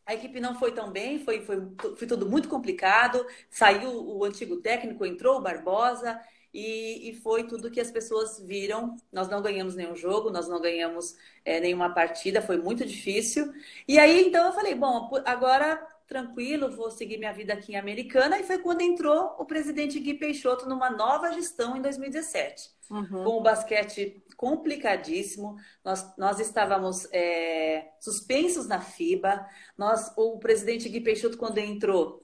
a 0.07 0.15
equipe 0.15 0.41
não 0.41 0.59
foi 0.59 0.73
tão 0.73 0.91
bem, 0.91 1.19
foi, 1.19 1.43
foi, 1.43 1.59
foi 1.95 2.07
tudo 2.09 2.27
muito 2.27 2.49
complicado. 2.49 3.27
Saiu 3.51 3.91
o 3.91 4.25
antigo 4.25 4.63
técnico, 4.63 5.05
entrou 5.05 5.37
o 5.37 5.43
Barbosa, 5.43 6.19
e, 6.55 7.11
e, 7.11 7.15
foi 7.15 7.45
tudo 7.45 7.71
que 7.71 7.81
as 7.81 7.91
pessoas 7.91 8.39
viram. 8.39 8.97
Nós 9.13 9.29
não 9.29 9.43
ganhamos 9.43 9.75
nenhum 9.75 9.97
jogo, 9.97 10.31
nós 10.31 10.49
não 10.49 10.61
ganhamos 10.61 11.17
é, 11.45 11.59
nenhuma 11.59 11.93
partida, 11.93 12.41
foi 12.41 12.57
muito 12.59 12.87
difícil. 12.87 13.53
E 13.89 13.99
aí, 13.99 14.29
então, 14.29 14.47
eu 14.47 14.53
falei: 14.53 14.75
bom, 14.77 15.11
agora 15.25 15.85
tranquilo, 16.07 16.71
vou 16.71 16.91
seguir 16.91 17.19
minha 17.19 17.33
vida 17.33 17.53
aqui 17.55 17.73
em 17.73 17.77
Americana. 17.77 18.39
E 18.39 18.45
foi 18.45 18.59
quando 18.59 18.83
entrou 18.83 19.35
o 19.39 19.45
presidente 19.45 19.99
Gui 19.99 20.15
Peixoto 20.15 20.69
numa 20.69 20.91
nova 20.91 21.33
gestão 21.33 21.77
em 21.77 21.83
2017. 21.83 22.71
Uhum. 22.91 23.25
Com 23.25 23.39
o 23.39 23.43
basquete 23.43 24.23
complicadíssimo, 24.37 25.57
nós, 25.83 26.17
nós 26.17 26.39
estávamos 26.39 27.09
é, 27.13 27.89
suspensos 27.99 28.69
na 28.69 28.81
FIBA. 28.81 29.45
Nós, 29.77 30.13
o 30.17 30.39
presidente 30.39 30.89
Gui 30.89 31.01
Peixoto, 31.01 31.39
quando 31.39 31.59
entrou, 31.59 32.24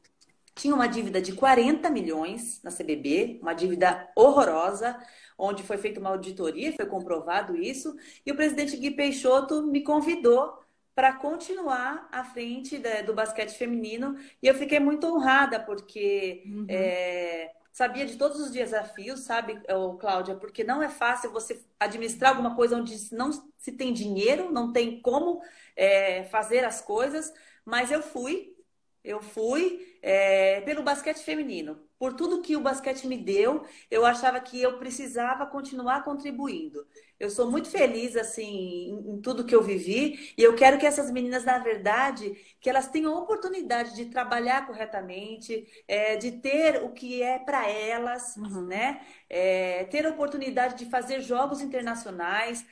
tinha 0.61 0.75
uma 0.75 0.87
dívida 0.87 1.23
de 1.23 1.33
40 1.33 1.89
milhões 1.89 2.61
na 2.63 2.71
CBB, 2.71 3.39
uma 3.41 3.55
dívida 3.55 4.11
horrorosa, 4.15 4.95
onde 5.39 5.63
foi 5.63 5.79
feita 5.79 5.99
uma 5.99 6.11
auditoria, 6.11 6.75
foi 6.75 6.85
comprovado 6.85 7.57
isso, 7.57 7.97
e 8.27 8.31
o 8.31 8.37
presidente 8.37 8.77
Gui 8.77 8.91
Peixoto 8.91 9.63
me 9.63 9.83
convidou 9.83 10.59
para 10.95 11.15
continuar 11.15 12.07
à 12.13 12.23
frente 12.25 12.79
do 13.07 13.15
basquete 13.15 13.57
feminino, 13.57 14.19
e 14.43 14.47
eu 14.47 14.55
fiquei 14.55 14.79
muito 14.79 15.07
honrada, 15.07 15.59
porque 15.59 16.43
uhum. 16.45 16.67
é, 16.69 17.53
sabia 17.73 18.05
de 18.05 18.19
todos 18.19 18.39
os 18.39 18.51
desafios, 18.51 19.21
sabe, 19.21 19.59
Cláudia, 19.99 20.35
porque 20.35 20.63
não 20.63 20.83
é 20.83 20.91
fácil 20.91 21.33
você 21.33 21.59
administrar 21.79 22.33
alguma 22.33 22.55
coisa 22.55 22.77
onde 22.77 22.95
não 23.15 23.31
se 23.57 23.73
tem 23.73 23.95
dinheiro, 23.95 24.53
não 24.53 24.75
tem 24.75 25.01
como 25.01 25.41
é, 25.75 26.25
fazer 26.25 26.67
as 26.67 26.83
coisas, 26.83 27.33
mas 27.65 27.91
eu 27.91 28.03
fui, 28.03 28.55
eu 29.03 29.23
fui 29.23 29.90
é, 30.03 30.61
pelo 30.63 30.83
basquete 30.83 31.19
feminino. 31.23 31.79
Por 31.99 32.15
tudo 32.15 32.41
que 32.41 32.57
o 32.57 32.61
basquete 32.61 33.07
me 33.07 33.19
deu, 33.19 33.63
eu 33.91 34.07
achava 34.07 34.41
que 34.41 34.61
eu 34.61 34.79
precisava 34.79 35.45
continuar 35.45 36.03
contribuindo. 36.03 36.87
Eu 37.19 37.29
sou 37.29 37.51
muito 37.51 37.69
feliz 37.69 38.17
assim 38.17 39.03
em, 39.07 39.21
tudo 39.21 39.45
que 39.45 39.55
eu 39.55 39.63
vivi 39.63 40.33
e 40.37 40.43
eu 40.43 40.55
quero 40.57 40.79
que 40.79 40.87
essas 40.87 41.11
meninas, 41.11 41.45
na 41.45 41.59
verdade, 41.59 42.35
que 42.59 42.71
elas 42.71 42.89
tenham 42.89 43.15
oportunidade 43.15 43.95
de 43.95 44.07
trabalhar 44.07 44.67
corretamente, 44.67 45.67
é, 45.87 46.17
de 46.17 46.33
ter 46.33 46.83
o 46.83 46.91
que 46.93 47.23
é 47.23 47.39
para 47.39 47.69
elas, 47.69 48.37
uhum. 48.37 48.67
né? 48.67 49.03
É, 49.29 49.85
ter 49.85 50.07
a 50.07 50.11
oportunidade 50.11 50.79
de 50.79 50.91
fazer 50.91 51.21
jogos 51.21 51.61
internacionais. 51.61 52.65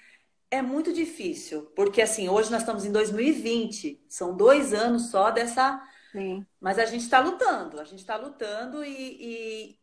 É 0.51 0.63
muito 0.63 0.95
difícil, 0.95 1.67
porque 1.77 2.01
assim, 2.01 2.31
hoje 2.31 2.51
nós 2.51 2.63
estamos 2.63 2.87
em 2.87 2.91
2020, 2.91 4.03
são 4.09 4.35
dois 4.35 4.73
anos 4.73 5.11
só 5.11 5.31
dessa 5.31 5.79
Sim. 6.13 6.47
Mas 6.61 6.79
a 6.79 6.85
gente 6.85 7.03
está 7.03 7.21
lutando, 7.21 7.81
a 7.81 7.85
gente 7.85 8.01
está 8.01 8.17
lutando 8.17 8.85
e, 8.85 8.91
e, 9.21 9.79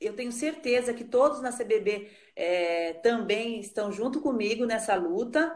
eu 0.00 0.14
tenho 0.14 0.32
certeza 0.32 0.94
que 0.94 1.04
todos 1.04 1.40
na 1.40 1.52
CBB 1.52 2.10
é, 2.34 2.94
também 2.94 3.60
estão 3.60 3.92
junto 3.92 4.20
comigo 4.20 4.64
nessa 4.64 4.94
luta. 4.94 5.54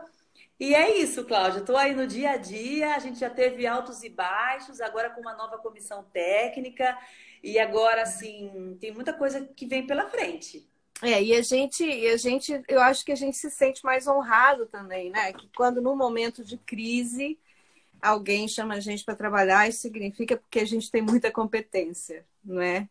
E 0.59 0.75
é 0.75 0.99
isso, 0.99 1.25
Cláudia. 1.25 1.61
Estou 1.61 1.77
aí 1.77 1.95
no 1.95 2.07
dia 2.07 2.33
a 2.33 2.37
dia. 2.37 2.95
A 2.95 2.99
gente 2.99 3.19
já 3.19 3.31
teve 3.31 3.67
altos 3.67 4.03
e 4.03 4.09
baixos, 4.09 4.81
agora 4.81 5.11
com 5.11 5.21
uma 5.21 5.35
nova 5.35 5.59
comissão 5.59 6.05
técnica. 6.05 6.97
E 7.43 7.59
agora, 7.59 8.03
assim, 8.03 8.77
tem 8.81 8.93
muita 8.93 9.13
coisa 9.13 9.41
que 9.41 9.67
vem 9.67 9.87
pela 9.87 10.09
frente. 10.09 10.69
É, 11.03 11.23
e 11.23 11.35
a 11.35 11.43
gente, 11.43 11.85
a 12.07 12.17
gente, 12.17 12.63
eu 12.69 12.81
acho 12.81 13.05
que 13.05 13.13
a 13.13 13.17
gente 13.17 13.37
se 13.37 13.51
sente 13.51 13.85
mais 13.85 14.07
honrado 14.07 14.67
também, 14.67 15.11
né? 15.11 15.33
Que 15.33 15.49
quando 15.55 15.83
no 15.83 15.97
momento 15.97 16.45
de 16.45 16.57
crise 16.57 17.39
alguém 18.05 18.47
chama 18.47 18.75
a 18.75 18.81
gente 18.81 19.05
para 19.05 19.17
trabalhar, 19.17 19.69
isso 19.69 19.81
significa 19.81 20.37
porque 20.37 20.61
a 20.61 20.65
gente 20.65 20.91
tem 20.91 21.03
muita 21.03 21.31
competência, 21.31 22.25
não 22.45 22.61
é? 22.61 22.89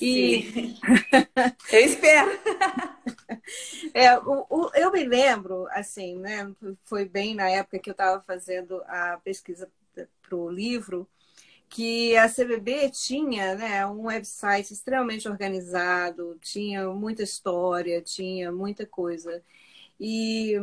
E 0.00 0.74
eu 1.72 1.80
espero. 1.80 2.30
é, 3.94 4.18
o, 4.18 4.46
o, 4.48 4.70
eu 4.74 4.90
me 4.90 5.04
lembro, 5.04 5.66
assim, 5.70 6.18
né? 6.18 6.50
Foi 6.84 7.04
bem 7.04 7.34
na 7.34 7.48
época 7.48 7.78
que 7.78 7.90
eu 7.90 7.92
estava 7.92 8.22
fazendo 8.22 8.82
a 8.86 9.20
pesquisa 9.22 9.70
para 9.94 10.36
o 10.36 10.50
livro, 10.50 11.08
que 11.68 12.16
a 12.16 12.28
CBB 12.28 12.90
tinha 12.90 13.54
né, 13.54 13.86
um 13.86 14.06
website 14.06 14.72
extremamente 14.72 15.28
organizado, 15.28 16.36
tinha 16.40 16.88
muita 16.90 17.22
história, 17.22 18.02
tinha 18.02 18.50
muita 18.50 18.86
coisa. 18.86 19.42
E, 19.98 20.54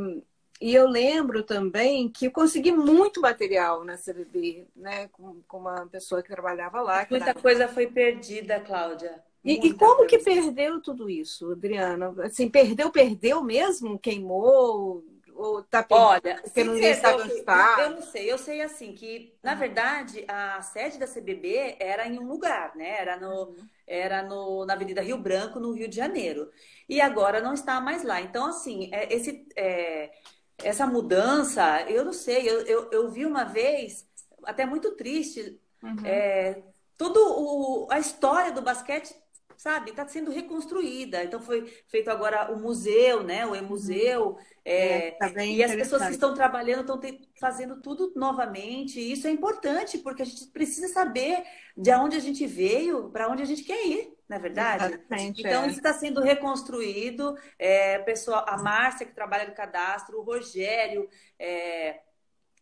e 0.59 0.73
eu 0.73 0.87
lembro 0.87 1.43
também 1.43 2.09
que 2.09 2.27
eu 2.27 2.31
consegui 2.31 2.71
muito 2.71 3.21
material 3.21 3.83
na 3.83 3.95
CBB, 3.97 4.65
né, 4.75 5.07
com, 5.09 5.41
com 5.47 5.57
uma 5.59 5.85
pessoa 5.85 6.21
que 6.21 6.29
trabalhava 6.29 6.81
lá. 6.81 7.05
Muita 7.09 7.31
era... 7.31 7.39
coisa 7.39 7.67
foi 7.67 7.87
perdida, 7.87 8.59
Cláudia. 8.59 9.23
E, 9.43 9.67
e, 9.67 9.73
como 9.73 10.05
que 10.05 10.17
perdeu 10.17 10.81
tudo 10.81 11.09
isso, 11.09 11.51
Adriana? 11.51 12.13
Assim, 12.23 12.49
perdeu, 12.49 12.91
perdeu 12.91 13.41
mesmo? 13.41 13.97
Queimou? 13.97 15.03
Ou 15.37 15.61
tá 15.61 15.85
Olha, 15.91 16.41
porque 16.41 16.63
ninguém 16.63 16.95
sabe 16.95 17.21
onde 17.21 17.33
está? 17.33 17.77
Eu 17.79 17.91
não 17.91 18.01
sei, 18.01 18.31
eu 18.31 18.39
sei 18.39 18.61
assim 18.61 18.93
que, 18.93 19.35
na 19.43 19.53
verdade, 19.53 20.25
a 20.27 20.59
sede 20.63 20.97
da 20.97 21.07
CBB 21.07 21.77
era 21.79 22.07
em 22.07 22.17
um 22.17 22.27
lugar, 22.27 22.75
né? 22.75 22.99
Era, 22.99 23.17
no, 23.17 23.55
era 23.85 24.23
no, 24.23 24.65
na 24.65 24.73
Avenida 24.73 24.99
Rio 24.99 25.19
Branco, 25.19 25.59
no 25.59 25.73
Rio 25.73 25.87
de 25.87 25.95
Janeiro. 25.95 26.49
E 26.89 26.99
agora 26.99 27.39
não 27.39 27.53
está 27.53 27.79
mais 27.79 28.03
lá. 28.03 28.19
Então, 28.19 28.47
assim, 28.47 28.89
é, 28.91 29.13
esse, 29.13 29.47
é, 29.55 30.11
essa 30.57 30.87
mudança, 30.87 31.81
eu 31.83 32.03
não 32.03 32.13
sei, 32.13 32.49
eu, 32.49 32.61
eu, 32.61 32.91
eu, 32.91 33.09
vi 33.09 33.25
uma 33.25 33.43
vez, 33.43 34.07
até 34.43 34.65
muito 34.65 34.95
triste, 34.95 35.59
uhum. 35.83 36.05
é, 36.05 36.63
toda 36.97 37.93
a 37.93 37.99
história 37.99 38.51
do 38.51 38.61
basquete 38.61 39.15
sabe, 39.57 39.89
está 39.89 40.07
sendo 40.07 40.29
reconstruída. 40.29 41.23
Então 41.23 41.41
foi 41.41 41.65
feito 41.87 42.09
agora 42.09 42.51
o 42.53 42.59
museu, 42.59 43.23
né? 43.23 43.45
O 43.45 43.55
e-museu. 43.55 44.29
Uhum. 44.29 44.37
É, 44.63 45.07
é, 45.07 45.11
tá 45.11 45.43
e 45.43 45.63
as 45.63 45.73
pessoas 45.73 46.03
que 46.03 46.11
estão 46.11 46.33
trabalhando 46.33 46.81
estão 46.81 47.01
fazendo 47.39 47.81
tudo 47.81 48.13
novamente. 48.15 48.99
E 48.99 49.11
isso 49.11 49.27
é 49.27 49.31
importante, 49.31 49.97
porque 49.97 50.21
a 50.21 50.25
gente 50.25 50.45
precisa 50.47 50.87
saber 50.87 51.43
de 51.75 51.91
onde 51.95 52.15
a 52.15 52.19
gente 52.19 52.45
veio, 52.45 53.09
para 53.09 53.29
onde 53.29 53.41
a 53.41 53.45
gente 53.45 53.63
quer 53.63 53.83
ir, 53.85 54.13
na 54.29 54.35
é 54.35 54.39
verdade? 54.39 54.85
Exatamente, 54.85 55.41
então, 55.41 55.63
é. 55.63 55.67
isso 55.67 55.77
está 55.77 55.93
sendo 55.93 56.21
reconstruído. 56.21 57.35
É, 57.57 57.97
pessoal, 57.99 58.45
a 58.47 58.57
Márcia, 58.57 59.07
que 59.07 59.15
trabalha 59.15 59.47
no 59.47 59.55
cadastro, 59.55 60.19
o 60.19 60.23
Rogério. 60.23 61.09
É, 61.39 62.01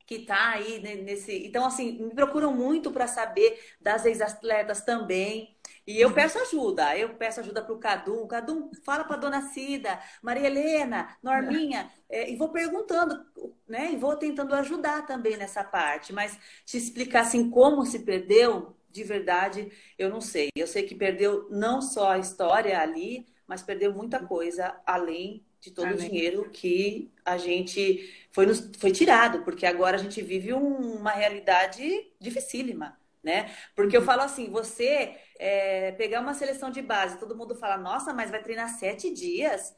que 0.06 0.16
está 0.16 0.52
aí 0.52 0.80
nesse. 0.80 1.46
Então, 1.48 1.66
assim, 1.66 2.04
me 2.04 2.14
procuram 2.14 2.54
muito 2.54 2.92
para 2.92 3.08
saber 3.08 3.60
das 3.82 4.06
ex-atletas 4.06 4.84
também. 4.84 5.55
E 5.88 6.02
eu 6.02 6.12
peço 6.12 6.40
ajuda, 6.40 6.98
eu 6.98 7.14
peço 7.14 7.40
ajuda 7.40 7.62
para 7.62 7.74
o 7.74 7.78
Cadu. 7.78 8.26
Cadu, 8.28 8.72
fala 8.84 9.04
para 9.04 9.18
a 9.18 9.20
dona 9.20 9.42
Cida, 9.50 10.00
Maria 10.22 10.48
Helena, 10.48 11.16
Norminha, 11.22 11.92
é, 12.10 12.32
e 12.32 12.36
vou 12.36 12.50
perguntando, 12.50 13.24
né? 13.68 13.92
E 13.92 13.96
vou 13.96 14.16
tentando 14.16 14.56
ajudar 14.56 15.06
também 15.06 15.38
nessa 15.38 15.64
parte. 15.64 16.12
Mas 16.12 16.38
te 16.66 16.78
explicar 16.78 17.22
assim 17.22 17.52
como 17.52 17.86
se 17.86 18.00
perdeu, 18.00 18.76
de 18.90 19.04
verdade, 19.04 19.72
eu 19.98 20.10
não 20.10 20.22
sei. 20.22 20.50
Eu 20.56 20.66
sei 20.66 20.84
que 20.84 20.96
perdeu 20.96 21.48
não 21.52 21.82
só 21.82 22.14
a 22.14 22.18
história 22.18 22.80
ali, 22.80 23.28
mas 23.46 23.62
perdeu 23.62 23.94
muita 23.94 24.20
coisa 24.20 24.76
além 24.88 25.46
de 25.62 25.70
todo 25.70 25.86
Amém. 25.86 25.98
o 25.98 26.00
dinheiro 26.00 26.50
que 26.50 27.12
a 27.24 27.38
gente 27.38 28.12
foi, 28.32 28.48
nos, 28.48 28.72
foi 28.80 28.92
tirado, 28.92 29.44
porque 29.44 29.68
agora 29.68 29.98
a 29.98 30.00
gente 30.00 30.22
vive 30.22 30.52
um, 30.52 30.96
uma 30.98 31.12
realidade 31.12 32.12
dificílima 32.20 32.98
né? 33.26 33.52
Porque 33.76 33.98
eu 33.98 34.02
uhum. 34.02 34.06
falo 34.06 34.22
assim, 34.22 34.52
você 34.52 35.18
é, 35.40 35.92
pegar 35.94 36.22
uma 36.22 36.36
seleção 36.36 36.70
de 36.70 36.82
base, 36.82 37.18
todo 37.18 37.36
mundo 37.36 37.56
fala, 37.56 37.76
nossa, 37.76 38.14
mas 38.14 38.30
vai 38.30 38.42
treinar 38.42 38.70
sete 38.70 39.12
dias, 39.12 39.76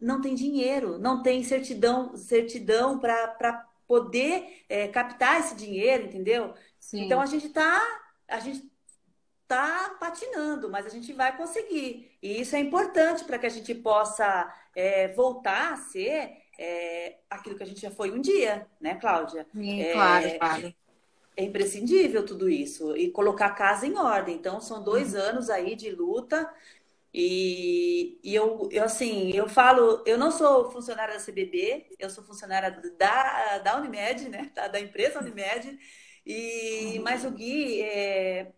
não 0.00 0.22
tem 0.22 0.34
dinheiro, 0.34 0.98
não 0.98 1.22
tem 1.22 1.44
certidão, 1.44 2.16
certidão 2.16 2.98
para 2.98 3.68
poder 3.86 4.64
é, 4.66 4.88
captar 4.88 5.40
esse 5.40 5.54
dinheiro, 5.54 6.06
entendeu? 6.06 6.54
Sim. 6.78 7.04
Então 7.04 7.20
a 7.20 7.26
gente 7.26 7.50
tá, 7.50 7.82
a 8.26 8.40
gente 8.40 8.66
tá 9.46 9.96
patinando, 10.00 10.70
mas 10.70 10.86
a 10.86 10.88
gente 10.88 11.12
vai 11.12 11.36
conseguir. 11.36 12.16
E 12.22 12.40
isso 12.40 12.56
é 12.56 12.60
importante 12.60 13.24
para 13.24 13.38
que 13.38 13.46
a 13.46 13.50
gente 13.50 13.74
possa 13.74 14.50
é, 14.74 15.08
voltar 15.08 15.74
a 15.74 15.76
ser 15.76 16.32
é, 16.58 17.18
aquilo 17.28 17.56
que 17.56 17.62
a 17.62 17.66
gente 17.66 17.80
já 17.80 17.90
foi 17.90 18.10
um 18.10 18.22
dia, 18.22 18.66
né, 18.80 18.94
Cláudia? 18.94 19.46
Sim, 19.52 19.82
é, 19.82 19.92
claro, 19.92 20.38
claro 20.38 20.74
é 21.36 21.44
imprescindível 21.44 22.24
tudo 22.24 22.48
isso 22.48 22.96
e 22.96 23.10
colocar 23.10 23.46
a 23.46 23.54
casa 23.54 23.86
em 23.86 23.96
ordem. 23.96 24.36
Então, 24.36 24.60
são 24.60 24.82
dois 24.82 25.14
uhum. 25.14 25.20
anos 25.20 25.50
aí 25.50 25.74
de 25.74 25.90
luta. 25.90 26.52
E, 27.12 28.20
e 28.22 28.34
eu, 28.34 28.68
eu, 28.70 28.84
assim, 28.84 29.32
eu 29.34 29.48
falo, 29.48 30.02
eu 30.06 30.16
não 30.18 30.30
sou 30.30 30.70
funcionária 30.70 31.14
da 31.14 31.24
CBB, 31.24 31.86
eu 31.98 32.08
sou 32.10 32.22
funcionária 32.24 32.70
da, 32.96 33.58
da 33.58 33.78
Unimed, 33.78 34.28
né? 34.28 34.50
Da, 34.54 34.68
da 34.68 34.80
empresa 34.80 35.20
Unimed. 35.20 35.78
E, 36.24 36.98
uhum. 36.98 37.02
Mas 37.04 37.24
o 37.24 37.30
Gui, 37.30 37.82
é, 37.82 38.52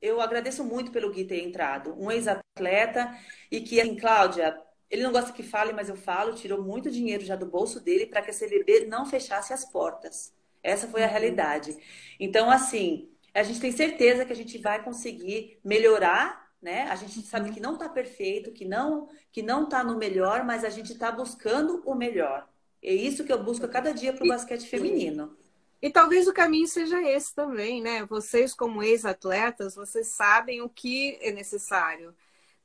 eu 0.00 0.20
agradeço 0.20 0.64
muito 0.64 0.90
pelo 0.92 1.10
Gui 1.12 1.24
ter 1.24 1.42
entrado. 1.42 1.94
Um 1.98 2.10
ex-atleta 2.10 3.14
e 3.50 3.60
que, 3.60 3.80
assim, 3.80 3.96
Cláudia, 3.96 4.58
ele 4.90 5.02
não 5.02 5.12
gosta 5.12 5.32
que 5.32 5.42
fale, 5.42 5.72
mas 5.72 5.88
eu 5.88 5.96
falo, 5.96 6.34
tirou 6.34 6.62
muito 6.62 6.90
dinheiro 6.90 7.24
já 7.24 7.36
do 7.36 7.46
bolso 7.46 7.80
dele 7.80 8.06
para 8.06 8.22
que 8.22 8.30
a 8.30 8.34
CBB 8.34 8.86
não 8.86 9.04
fechasse 9.06 9.52
as 9.52 9.64
portas. 9.64 10.32
Essa 10.62 10.88
foi 10.88 11.02
a 11.02 11.06
uhum. 11.06 11.10
realidade. 11.10 11.76
Então, 12.18 12.50
assim, 12.50 13.08
a 13.34 13.42
gente 13.42 13.60
tem 13.60 13.72
certeza 13.72 14.24
que 14.24 14.32
a 14.32 14.36
gente 14.36 14.58
vai 14.58 14.82
conseguir 14.82 15.58
melhorar, 15.64 16.48
né? 16.60 16.82
A 16.90 16.96
gente 16.96 17.22
sabe 17.22 17.48
uhum. 17.48 17.54
que 17.54 17.60
não 17.60 17.74
está 17.74 17.88
perfeito, 17.88 18.52
que 18.52 18.64
não 18.64 19.08
que 19.30 19.42
não 19.42 19.64
está 19.64 19.84
no 19.84 19.96
melhor, 19.96 20.44
mas 20.44 20.64
a 20.64 20.70
gente 20.70 20.92
está 20.92 21.10
buscando 21.12 21.82
o 21.84 21.94
melhor. 21.94 22.48
É 22.82 22.92
isso 22.92 23.24
que 23.24 23.32
eu 23.32 23.42
busco 23.42 23.64
a 23.66 23.68
cada 23.68 23.92
dia 23.92 24.12
para 24.12 24.24
o 24.24 24.28
basquete 24.28 24.66
feminino. 24.66 25.36
E 25.80 25.90
talvez 25.90 26.26
o 26.26 26.32
caminho 26.32 26.66
seja 26.66 27.00
esse 27.02 27.34
também, 27.34 27.80
né? 27.80 28.04
Vocês, 28.04 28.52
como 28.52 28.82
ex-atletas, 28.82 29.76
vocês 29.76 30.08
sabem 30.08 30.60
o 30.60 30.68
que 30.68 31.16
é 31.20 31.30
necessário. 31.30 32.14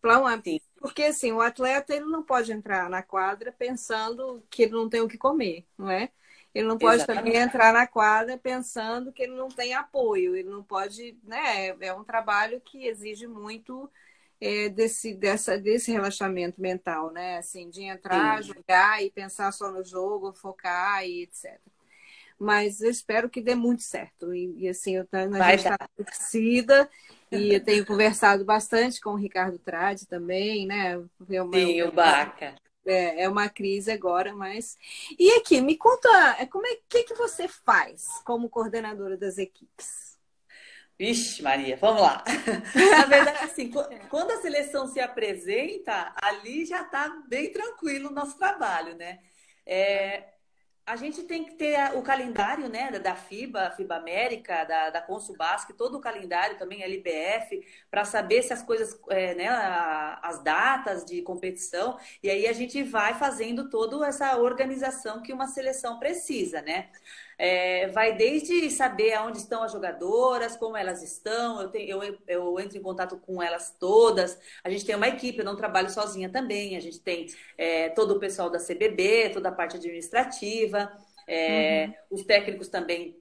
Uma... 0.03 0.41
Porque 0.79 1.03
assim, 1.03 1.31
o 1.31 1.39
atleta 1.39 1.95
ele 1.95 2.05
não 2.05 2.23
pode 2.23 2.51
entrar 2.51 2.89
na 2.89 3.01
quadra 3.01 3.51
pensando 3.51 4.43
que 4.49 4.63
ele 4.63 4.73
não 4.73 4.89
tem 4.89 5.01
o 5.01 5.07
que 5.07 5.17
comer, 5.17 5.65
não 5.77 5.89
é? 5.89 6.11
Ele 6.53 6.67
não 6.67 6.77
pode 6.77 6.97
Exatamente. 6.97 7.25
também 7.25 7.41
entrar 7.41 7.73
na 7.73 7.87
quadra 7.87 8.37
pensando 8.37 9.11
que 9.11 9.23
ele 9.23 9.35
não 9.35 9.47
tem 9.47 9.73
apoio. 9.73 10.35
Ele 10.35 10.49
não 10.49 10.63
pode, 10.63 11.17
né? 11.23 11.69
É 11.81 11.93
um 11.93 12.03
trabalho 12.03 12.61
que 12.61 12.85
exige 12.85 13.25
muito 13.25 13.89
é, 14.39 14.69
desse, 14.69 15.15
dessa, 15.15 15.57
desse 15.57 15.91
relaxamento 15.91 16.61
mental, 16.61 17.11
né? 17.11 17.37
Assim, 17.37 17.69
de 17.69 17.83
entrar, 17.83 18.43
Sim. 18.43 18.53
jogar 18.53 19.03
e 19.03 19.09
pensar 19.09 19.51
só 19.51 19.71
no 19.71 19.83
jogo, 19.83 20.33
focar 20.33 21.03
e 21.03 21.23
etc. 21.23 21.59
Mas 22.37 22.81
eu 22.81 22.91
espero 22.91 23.29
que 23.29 23.41
dê 23.41 23.55
muito 23.55 23.81
certo. 23.81 24.33
E, 24.33 24.53
e 24.59 24.69
assim, 24.69 24.97
eu, 24.97 25.07
a 25.11 25.27
Vai 25.27 25.57
gente 25.57 25.71
está 25.71 25.77
torcida 25.95 26.89
e 27.31 27.53
eu 27.55 27.63
tenho 27.63 27.85
conversado 27.85 28.45
bastante 28.45 29.01
com 29.01 29.11
o 29.11 29.15
Ricardo 29.15 29.57
Trade 29.57 30.05
também, 30.05 30.67
né? 30.67 30.95
Eu, 31.29 31.49
Sim, 31.51 31.81
o 31.83 31.91
Baca 31.91 32.55
é, 32.85 33.23
é 33.23 33.29
uma 33.29 33.49
crise 33.49 33.91
agora, 33.91 34.33
mas. 34.33 34.77
E 35.17 35.31
aqui, 35.33 35.61
me 35.61 35.77
conta, 35.77 36.09
é, 36.39 36.45
como 36.45 36.65
é 36.67 36.77
que, 36.87 37.03
que 37.03 37.13
você 37.15 37.47
faz 37.47 38.07
como 38.25 38.49
coordenadora 38.49 39.17
das 39.17 39.37
equipes? 39.37 40.17
Vixe, 40.97 41.41
Maria, 41.41 41.75
vamos 41.77 42.01
lá. 42.01 42.23
Na 42.91 43.05
verdade, 43.05 43.43
assim, 43.43 43.71
quando 44.09 44.31
a 44.31 44.41
seleção 44.41 44.87
se 44.87 44.99
apresenta, 44.99 46.13
ali 46.21 46.65
já 46.65 46.81
está 46.81 47.09
bem 47.27 47.51
tranquilo 47.51 48.09
o 48.09 48.13
nosso 48.13 48.37
trabalho, 48.37 48.95
né? 48.95 49.19
É, 49.65 50.32
a 50.85 50.95
gente 50.97 51.23
tem 51.23 51.45
que 51.45 51.55
ter 51.55 51.77
o 51.95 52.01
calendário 52.01 52.67
né, 52.67 52.91
da 52.99 53.15
FIBA, 53.15 53.71
FIBA 53.71 53.95
América, 53.95 54.65
da, 54.65 54.89
da 54.89 55.01
Consubasc, 55.01 55.71
todo 55.77 55.97
o 55.97 56.01
calendário 56.01 56.57
também, 56.57 56.83
LBF, 56.83 57.65
para 57.89 58.03
saber 58.03 58.43
se 58.43 58.51
as 58.51 58.61
coisas, 58.61 58.99
é, 59.09 59.33
né, 59.33 59.47
as 60.21 60.43
datas 60.43 61.05
de 61.05 61.21
competição, 61.21 61.97
e 62.21 62.29
aí 62.29 62.47
a 62.47 62.53
gente 62.53 62.83
vai 62.83 63.13
fazendo 63.13 63.69
toda 63.69 64.05
essa 64.05 64.37
organização 64.37 65.21
que 65.21 65.31
uma 65.31 65.47
seleção 65.47 65.99
precisa, 65.99 66.61
né? 66.61 66.89
É, 67.37 67.87
vai 67.87 68.15
desde 68.15 68.69
saber 68.69 69.13
aonde 69.13 69.39
estão 69.39 69.63
as 69.63 69.71
jogadoras, 69.71 70.55
como 70.55 70.77
elas 70.77 71.01
estão, 71.01 71.61
eu, 71.61 71.69
tenho, 71.69 72.03
eu, 72.03 72.17
eu, 72.27 72.59
entro 72.59 72.77
em 72.77 72.81
contato 72.81 73.17
com 73.17 73.41
elas 73.41 73.75
todas. 73.79 74.39
A 74.63 74.69
gente 74.69 74.85
tem 74.85 74.95
uma 74.95 75.07
equipe, 75.07 75.39
eu 75.39 75.45
não 75.45 75.55
trabalho 75.55 75.89
sozinha 75.89 76.29
também. 76.29 76.77
A 76.77 76.79
gente 76.79 76.99
tem 76.99 77.27
é, 77.57 77.89
todo 77.89 78.11
o 78.11 78.19
pessoal 78.19 78.49
da 78.49 78.59
CBB, 78.59 79.31
toda 79.33 79.49
a 79.49 79.51
parte 79.51 79.77
administrativa, 79.77 80.91
é, 81.27 81.85
uhum. 81.85 81.93
os 82.11 82.23
técnicos 82.23 82.67
também 82.67 83.17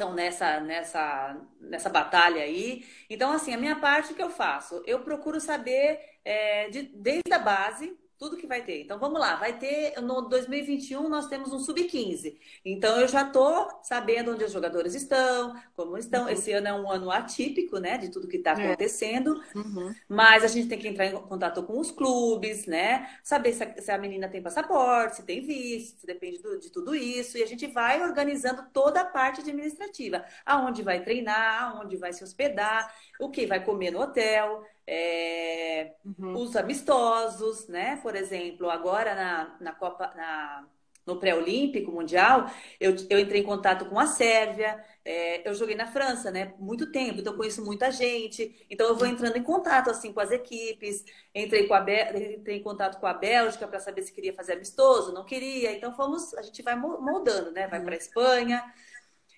estão 0.00 0.14
nessa, 0.14 0.60
nessa, 0.60 1.36
nessa 1.60 1.90
batalha 1.90 2.42
aí. 2.42 2.84
Então, 3.08 3.32
assim, 3.32 3.52
a 3.52 3.58
minha 3.58 3.76
parte 3.76 4.14
que 4.14 4.22
eu 4.22 4.30
faço, 4.30 4.82
eu 4.86 5.00
procuro 5.00 5.38
saber 5.40 6.00
é, 6.24 6.68
de, 6.70 6.82
desde 6.82 7.32
a 7.32 7.38
base 7.38 7.98
tudo 8.20 8.36
que 8.36 8.46
vai 8.46 8.62
ter. 8.62 8.82
Então 8.82 8.98
vamos 8.98 9.18
lá, 9.18 9.36
vai 9.36 9.58
ter 9.58 9.98
no 10.02 10.20
2021 10.20 11.08
nós 11.08 11.26
temos 11.26 11.54
um 11.54 11.58
sub-15. 11.58 12.36
Então 12.62 13.00
eu 13.00 13.08
já 13.08 13.24
tô 13.24 13.66
sabendo 13.82 14.32
onde 14.32 14.44
os 14.44 14.52
jogadores 14.52 14.94
estão, 14.94 15.58
como 15.74 15.96
estão. 15.96 16.24
Uhum. 16.24 16.28
Esse 16.28 16.52
ano 16.52 16.68
é 16.68 16.74
um 16.74 16.90
ano 16.90 17.10
atípico, 17.10 17.78
né, 17.78 17.96
de 17.96 18.10
tudo 18.10 18.28
que 18.28 18.36
está 18.36 18.50
é. 18.50 18.66
acontecendo. 18.66 19.42
É. 19.56 19.58
Uhum. 19.58 19.94
Mas 20.06 20.44
a 20.44 20.48
gente 20.48 20.68
tem 20.68 20.78
que 20.78 20.86
entrar 20.86 21.06
em 21.06 21.12
contato 21.12 21.62
com 21.62 21.80
os 21.80 21.90
clubes, 21.90 22.66
né? 22.66 23.08
Saber 23.24 23.54
se 23.54 23.64
a, 23.64 23.80
se 23.80 23.90
a 23.90 23.96
menina 23.96 24.28
tem 24.28 24.42
passaporte, 24.42 25.16
se 25.16 25.22
tem 25.22 25.40
visto, 25.40 26.00
se 26.00 26.06
depende 26.06 26.42
do, 26.42 26.58
de 26.58 26.70
tudo 26.70 26.94
isso. 26.94 27.38
E 27.38 27.42
a 27.42 27.46
gente 27.46 27.66
vai 27.68 28.02
organizando 28.02 28.66
toda 28.70 29.00
a 29.00 29.04
parte 29.06 29.40
administrativa. 29.40 30.26
Aonde 30.44 30.82
vai 30.82 31.02
treinar, 31.02 31.70
aonde 31.70 31.96
vai 31.96 32.12
se 32.12 32.22
hospedar, 32.22 32.94
o 33.18 33.30
que 33.30 33.46
vai 33.46 33.64
comer 33.64 33.90
no 33.90 34.00
hotel 34.00 34.62
é, 34.92 35.92
uhum. 36.04 36.34
os 36.34 36.56
amistosos, 36.56 37.68
né? 37.68 38.00
Por 38.02 38.16
exemplo, 38.16 38.68
agora 38.68 39.14
na, 39.14 39.56
na 39.60 39.72
Copa, 39.72 40.12
na, 40.16 40.66
no 41.06 41.16
pré-olímpico 41.16 41.92
mundial, 41.92 42.50
eu, 42.80 42.96
eu 43.08 43.20
entrei 43.20 43.40
em 43.40 43.44
contato 43.44 43.84
com 43.84 44.00
a 44.00 44.06
Sérvia, 44.08 44.84
é, 45.04 45.48
eu 45.48 45.54
joguei 45.54 45.76
na 45.76 45.86
França, 45.86 46.32
né? 46.32 46.54
Muito 46.58 46.90
tempo, 46.90 47.20
então 47.20 47.32
eu 47.32 47.36
conheço 47.36 47.64
muita 47.64 47.92
gente, 47.92 48.66
então 48.68 48.88
eu 48.88 48.96
vou 48.96 49.06
entrando 49.06 49.36
em 49.36 49.44
contato 49.44 49.90
assim 49.90 50.12
com 50.12 50.18
as 50.18 50.32
equipes, 50.32 51.04
entrei, 51.32 51.68
com 51.68 51.74
a 51.74 51.86
entrei 52.36 52.56
em 52.56 52.62
contato 52.62 52.98
com 52.98 53.06
a 53.06 53.14
Bélgica 53.14 53.68
para 53.68 53.78
saber 53.78 54.02
se 54.02 54.12
queria 54.12 54.34
fazer 54.34 54.54
amistoso, 54.54 55.14
não 55.14 55.24
queria, 55.24 55.70
então 55.70 55.94
fomos, 55.94 56.34
a 56.34 56.42
gente 56.42 56.62
vai 56.62 56.74
moldando, 56.74 57.52
né? 57.52 57.68
Vai 57.68 57.80
para 57.80 57.94
a 57.94 57.98
Espanha. 57.98 58.60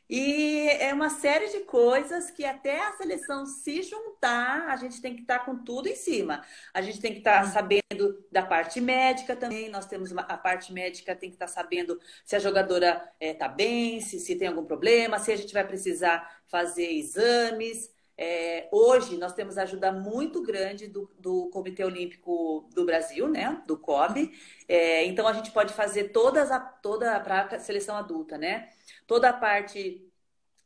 E 0.08 0.68
é 0.68 0.92
uma 0.92 1.08
série 1.08 1.48
de 1.48 1.60
coisas 1.60 2.30
que 2.30 2.44
até 2.44 2.80
a 2.86 2.92
seleção 2.92 3.46
se 3.46 3.82
juntar, 3.82 4.68
a 4.68 4.76
gente 4.76 5.00
tem 5.00 5.14
que 5.14 5.22
estar 5.22 5.38
tá 5.38 5.44
com 5.44 5.56
tudo 5.56 5.88
em 5.88 5.96
cima. 5.96 6.44
A 6.74 6.82
gente 6.82 7.00
tem 7.00 7.12
que 7.12 7.18
estar 7.18 7.42
tá 7.42 7.46
sabendo 7.48 8.24
da 8.30 8.42
parte 8.42 8.80
médica 8.80 9.34
também. 9.34 9.70
Nós 9.70 9.86
temos 9.86 10.12
uma, 10.12 10.22
a 10.22 10.36
parte 10.36 10.72
médica 10.72 11.16
tem 11.16 11.30
que 11.30 11.36
estar 11.36 11.46
tá 11.46 11.52
sabendo 11.52 11.98
se 12.24 12.36
a 12.36 12.38
jogadora 12.38 13.10
está 13.20 13.46
eh, 13.46 13.48
é, 13.48 13.54
bem, 13.54 14.00
se, 14.00 14.18
se 14.20 14.36
tem 14.36 14.48
algum 14.48 14.64
problema, 14.64 15.18
se 15.18 15.32
a 15.32 15.36
gente 15.36 15.52
vai 15.54 15.66
precisar 15.66 16.42
fazer 16.46 16.92
exames. 16.92 17.90
É, 18.16 18.68
hoje 18.70 19.16
nós 19.16 19.32
temos 19.32 19.56
ajuda 19.56 19.90
muito 19.90 20.42
grande 20.42 20.86
do, 20.86 21.10
do, 21.18 21.48
Comitê 21.48 21.82
Olímpico 21.82 22.68
do 22.74 22.84
Brasil, 22.84 23.26
né? 23.28 23.62
Do 23.66 23.76
COB. 23.78 24.30
É, 24.68 25.04
então 25.06 25.26
a 25.26 25.32
gente 25.32 25.50
pode 25.50 25.72
fazer 25.72 26.10
todas 26.10 26.50
a, 26.50 26.60
toda 26.60 27.18
para 27.20 27.46
a 27.46 27.58
seleção 27.58 27.96
adulta, 27.96 28.36
né? 28.36 28.68
Toda 29.06 29.30
a 29.30 29.32
parte 29.32 30.08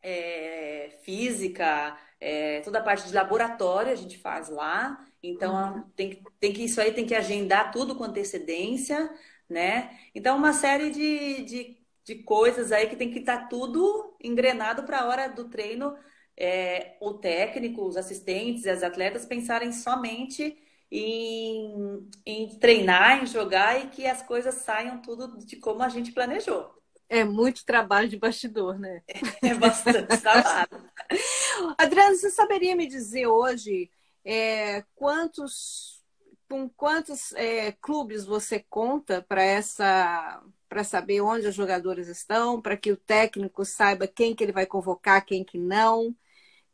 é, 0.03 0.99
física, 1.03 1.97
é, 2.21 2.61
toda 2.61 2.79
a 2.79 2.83
parte 2.83 3.09
de 3.09 3.15
laboratório 3.15 3.93
a 3.93 3.97
gente 3.97 4.19
faz 4.19 4.49
lá. 4.49 5.05
Então 5.23 5.75
uhum. 5.75 5.83
tem, 5.97 6.23
tem 6.39 6.53
que 6.53 6.65
isso 6.65 6.81
aí 6.81 6.93
tem 6.93 7.07
que 7.07 7.15
agendar 7.15 7.73
tudo 7.73 7.97
com 7.97 8.05
antecedência, 8.05 9.11
né? 9.49 9.99
Então 10.15 10.37
uma 10.37 10.53
série 10.53 10.91
de, 10.91 11.43
de, 11.45 11.79
de 12.05 12.15
coisas 12.23 12.73
aí 12.73 12.89
que 12.89 12.97
tem 12.97 13.11
que 13.11 13.19
estar 13.21 13.43
tá 13.43 13.47
tudo 13.49 14.17
engrenado 14.23 14.85
para 14.85 15.01
a 15.01 15.07
hora 15.07 15.29
do 15.29 15.49
treino 15.49 15.97
é, 16.37 16.97
o 17.01 17.15
técnico, 17.15 17.85
os 17.87 17.97
assistentes 17.97 18.65
e 18.65 18.71
as 18.71 18.83
atletas 18.83 19.25
pensarem 19.27 19.73
somente 19.73 20.57
em, 20.91 22.09
em 22.25 22.59
treinar, 22.59 23.23
em 23.23 23.27
jogar 23.27 23.83
e 23.83 23.89
que 23.89 24.07
as 24.07 24.23
coisas 24.23 24.55
saiam 24.57 25.01
tudo 25.01 25.39
de 25.39 25.57
como 25.57 25.83
a 25.83 25.89
gente 25.89 26.13
planejou. 26.13 26.76
É 27.09 27.25
muito 27.25 27.65
trabalho 27.65 28.09
de 28.09 28.17
bastidor, 28.17 28.79
né? 28.79 29.03
É 29.43 29.55
bastante 29.55 30.21
trabalho. 30.21 30.69
Adriana, 31.79 32.17
você 32.17 32.31
saberia 32.31 32.75
me 32.75 32.87
dizer 32.87 33.27
hoje 33.27 33.91
é, 34.25 34.83
quantos, 34.95 36.03
com 36.49 36.69
quantos 36.69 37.33
é, 37.35 37.73
clubes 37.73 38.25
você 38.25 38.65
conta 38.69 39.25
para 39.29 39.43
essa 39.43 40.43
para 40.69 40.83
saber 40.83 41.21
onde 41.21 41.47
os 41.47 41.55
jogadores 41.55 42.09
estão, 42.09 42.61
para 42.61 42.77
que 42.77 42.91
o 42.91 42.97
técnico 42.97 43.65
saiba 43.65 44.07
quem 44.07 44.35
que 44.35 44.43
ele 44.43 44.53
vai 44.53 44.67
convocar, 44.67 45.25
quem 45.25 45.45
que 45.45 45.57
não? 45.59 46.15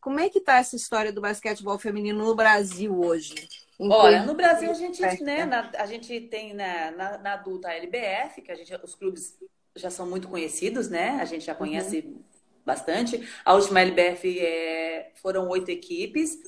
Como 0.00 0.18
é 0.18 0.28
que 0.28 0.38
está 0.38 0.56
essa 0.56 0.74
história 0.74 1.12
do 1.12 1.20
basquetebol 1.20 1.78
feminino 1.78 2.24
no 2.24 2.34
Brasil 2.34 2.98
hoje? 2.98 3.48
Olha, 3.78 4.24
no 4.24 4.34
Brasil 4.34 4.70
a 4.70 4.74
gente, 4.74 5.00
né, 5.22 5.44
na, 5.44 5.70
a 5.76 5.86
gente 5.86 6.20
tem 6.22 6.54
na, 6.54 6.90
na, 6.90 7.18
na, 7.18 7.32
adulta 7.34 7.68
a 7.68 7.74
LBF, 7.74 8.42
que 8.42 8.50
a 8.50 8.54
gente, 8.54 8.74
os 8.82 8.94
clubes 8.94 9.38
já 9.76 9.90
são 9.90 10.06
muito 10.06 10.28
conhecidos, 10.28 10.88
né? 10.88 11.18
A 11.20 11.24
gente 11.24 11.44
já 11.44 11.54
conhece 11.54 12.00
uhum. 12.00 12.22
bastante. 12.64 13.28
A 13.44 13.54
última 13.54 13.80
LBF 13.80 14.38
é, 14.38 15.12
foram 15.16 15.48
oito 15.48 15.70
equipes. 15.70 16.38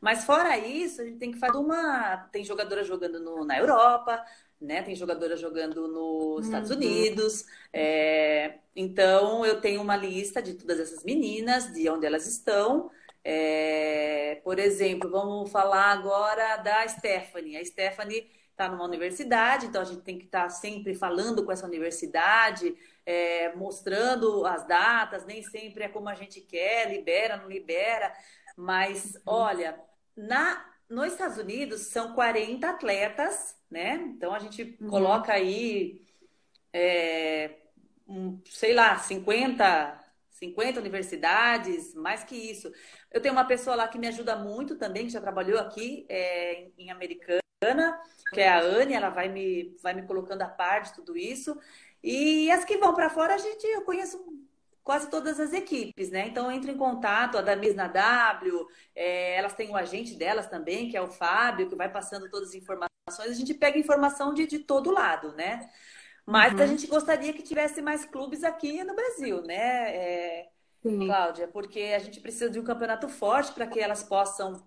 Mas 0.00 0.24
fora 0.24 0.56
isso, 0.58 1.00
a 1.00 1.04
gente 1.04 1.18
tem 1.18 1.32
que 1.32 1.38
fazer 1.38 1.58
uma. 1.58 2.28
Tem 2.30 2.44
jogadora 2.44 2.84
jogando 2.84 3.18
no, 3.20 3.44
na 3.44 3.58
Europa, 3.58 4.24
né? 4.60 4.82
Tem 4.82 4.94
jogadora 4.94 5.36
jogando 5.36 5.88
nos 5.88 6.46
Estados 6.46 6.70
uhum. 6.70 6.76
Unidos. 6.76 7.44
É... 7.72 8.58
Então, 8.76 9.44
eu 9.44 9.60
tenho 9.60 9.80
uma 9.80 9.96
lista 9.96 10.42
de 10.42 10.54
todas 10.54 10.78
essas 10.80 11.04
meninas, 11.04 11.72
de 11.72 11.88
onde 11.88 12.06
elas 12.06 12.26
estão. 12.26 12.90
É... 13.24 14.40
Por 14.44 14.58
exemplo, 14.58 15.10
vamos 15.10 15.50
falar 15.50 15.86
agora 15.92 16.56
da 16.58 16.86
Stephanie. 16.86 17.56
A 17.56 17.64
Stephanie 17.64 18.30
está 18.54 18.68
numa 18.68 18.84
universidade, 18.84 19.66
então 19.66 19.82
a 19.82 19.84
gente 19.84 20.02
tem 20.02 20.18
que 20.18 20.24
estar 20.24 20.44
tá 20.44 20.48
sempre 20.48 20.94
falando 20.94 21.44
com 21.44 21.52
essa 21.52 21.66
universidade, 21.66 22.74
é... 23.04 23.54
mostrando 23.54 24.46
as 24.46 24.66
datas, 24.66 25.26
nem 25.26 25.42
sempre 25.42 25.84
é 25.84 25.88
como 25.88 26.08
a 26.08 26.14
gente 26.14 26.40
quer, 26.40 26.88
libera, 26.90 27.36
não 27.36 27.48
libera. 27.48 28.12
Mas, 28.56 29.16
uhum. 29.16 29.20
olha, 29.26 29.78
na 30.16 30.64
nos 30.88 31.12
Estados 31.12 31.38
Unidos 31.38 31.82
são 31.86 32.14
40 32.14 32.68
atletas, 32.68 33.56
né? 33.70 33.94
Então 34.14 34.34
a 34.34 34.38
gente 34.38 34.76
uhum. 34.80 34.88
coloca 34.88 35.32
aí, 35.32 36.06
é, 36.72 37.58
um, 38.06 38.40
sei 38.46 38.74
lá, 38.74 38.98
50, 38.98 40.04
50 40.30 40.80
universidades, 40.80 41.94
mais 41.94 42.22
que 42.22 42.36
isso. 42.36 42.70
Eu 43.10 43.20
tenho 43.20 43.34
uma 43.34 43.44
pessoa 43.46 43.76
lá 43.76 43.88
que 43.88 43.98
me 43.98 44.08
ajuda 44.08 44.36
muito 44.36 44.76
também, 44.76 45.06
que 45.06 45.12
já 45.12 45.20
trabalhou 45.20 45.58
aqui 45.58 46.06
é, 46.08 46.68
em 46.76 46.90
Americana, 46.90 47.40
que 48.32 48.40
é 48.40 48.48
a 48.48 48.60
Anne, 48.60 48.94
ela 48.94 49.10
vai 49.10 49.28
me, 49.28 49.76
vai 49.82 49.94
me 49.94 50.02
colocando 50.02 50.42
a 50.42 50.48
par 50.48 50.82
de 50.82 50.92
tudo 50.92 51.16
isso. 51.16 51.58
E 52.02 52.50
as 52.50 52.64
que 52.64 52.76
vão 52.76 52.94
para 52.94 53.08
fora, 53.08 53.34
a 53.34 53.38
gente, 53.38 53.64
eu 53.66 53.82
conheço 53.82 54.24
quase 54.82 55.08
todas 55.08 55.40
as 55.40 55.52
equipes, 55.52 56.10
né? 56.10 56.26
Então 56.28 56.52
entra 56.52 56.70
em 56.70 56.76
contato, 56.76 57.38
a 57.38 57.42
da 57.42 57.56
na 57.56 57.88
W, 57.88 58.66
é, 58.94 59.36
elas 59.36 59.54
têm 59.54 59.70
o 59.70 59.76
agente 59.76 60.14
delas 60.14 60.46
também, 60.46 60.90
que 60.90 60.96
é 60.96 61.00
o 61.00 61.08
Fábio, 61.08 61.68
que 61.68 61.74
vai 61.74 61.90
passando 61.90 62.28
todas 62.28 62.50
as 62.50 62.54
informações. 62.54 62.90
A 63.30 63.32
gente 63.32 63.54
pega 63.54 63.78
informação 63.78 64.34
de, 64.34 64.46
de 64.46 64.58
todo 64.58 64.90
lado, 64.90 65.32
né? 65.32 65.70
Mas 66.26 66.52
uhum. 66.54 66.60
a 66.60 66.66
gente 66.66 66.86
gostaria 66.86 67.32
que 67.32 67.42
tivesse 67.42 67.80
mais 67.80 68.04
clubes 68.04 68.44
aqui 68.44 68.82
no 68.82 68.94
Brasil, 68.94 69.42
né, 69.42 69.94
é, 69.94 70.48
Cláudia? 70.82 71.48
Porque 71.48 71.92
a 71.94 71.98
gente 71.98 72.20
precisa 72.20 72.50
de 72.50 72.58
um 72.58 72.64
campeonato 72.64 73.08
forte 73.08 73.52
para 73.52 73.66
que 73.66 73.80
elas 73.80 74.02
possam 74.02 74.62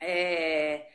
é, 0.00 0.88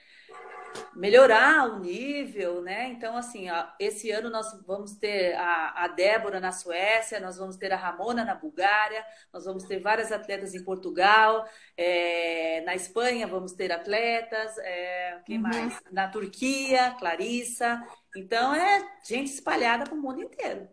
melhorar 0.96 1.70
o 1.70 1.80
nível, 1.80 2.62
né? 2.62 2.90
Então, 2.90 3.16
assim, 3.16 3.50
ó, 3.50 3.66
esse 3.80 4.12
ano 4.12 4.30
nós 4.30 4.48
vamos 4.66 4.94
ter 4.94 5.36
a, 5.36 5.84
a, 5.84 5.88
Débora 5.88 6.40
na 6.40 6.52
Suécia, 6.52 7.20
nós 7.20 7.38
vamos 7.38 7.56
ter 7.56 7.72
a 7.72 7.78
Ramona 7.78 8.26
na 8.26 8.36
Bulgária, 8.36 9.06
nós 9.34 9.46
vamos 9.46 9.64
ter 9.64 9.80
várias 9.80 10.12
atletas 10.12 10.54
em 10.54 10.64
Portugal, 10.64 11.48
é, 11.78 12.62
na 12.66 12.76
Espanha 12.76 13.28
vamos 13.28 13.54
ter 13.54 13.72
atletas, 13.72 14.58
é, 14.60 15.22
quem 15.26 15.38
uhum. 15.38 15.44
mais? 15.44 15.80
Na 15.92 16.08
Turquia, 16.08 16.96
Clarissa. 17.00 17.82
Então, 18.16 18.54
é 18.54 18.84
gente 19.08 19.32
espalhada 19.32 19.86
para 19.86 19.94
o 19.94 20.02
mundo 20.02 20.22
inteiro. 20.22 20.68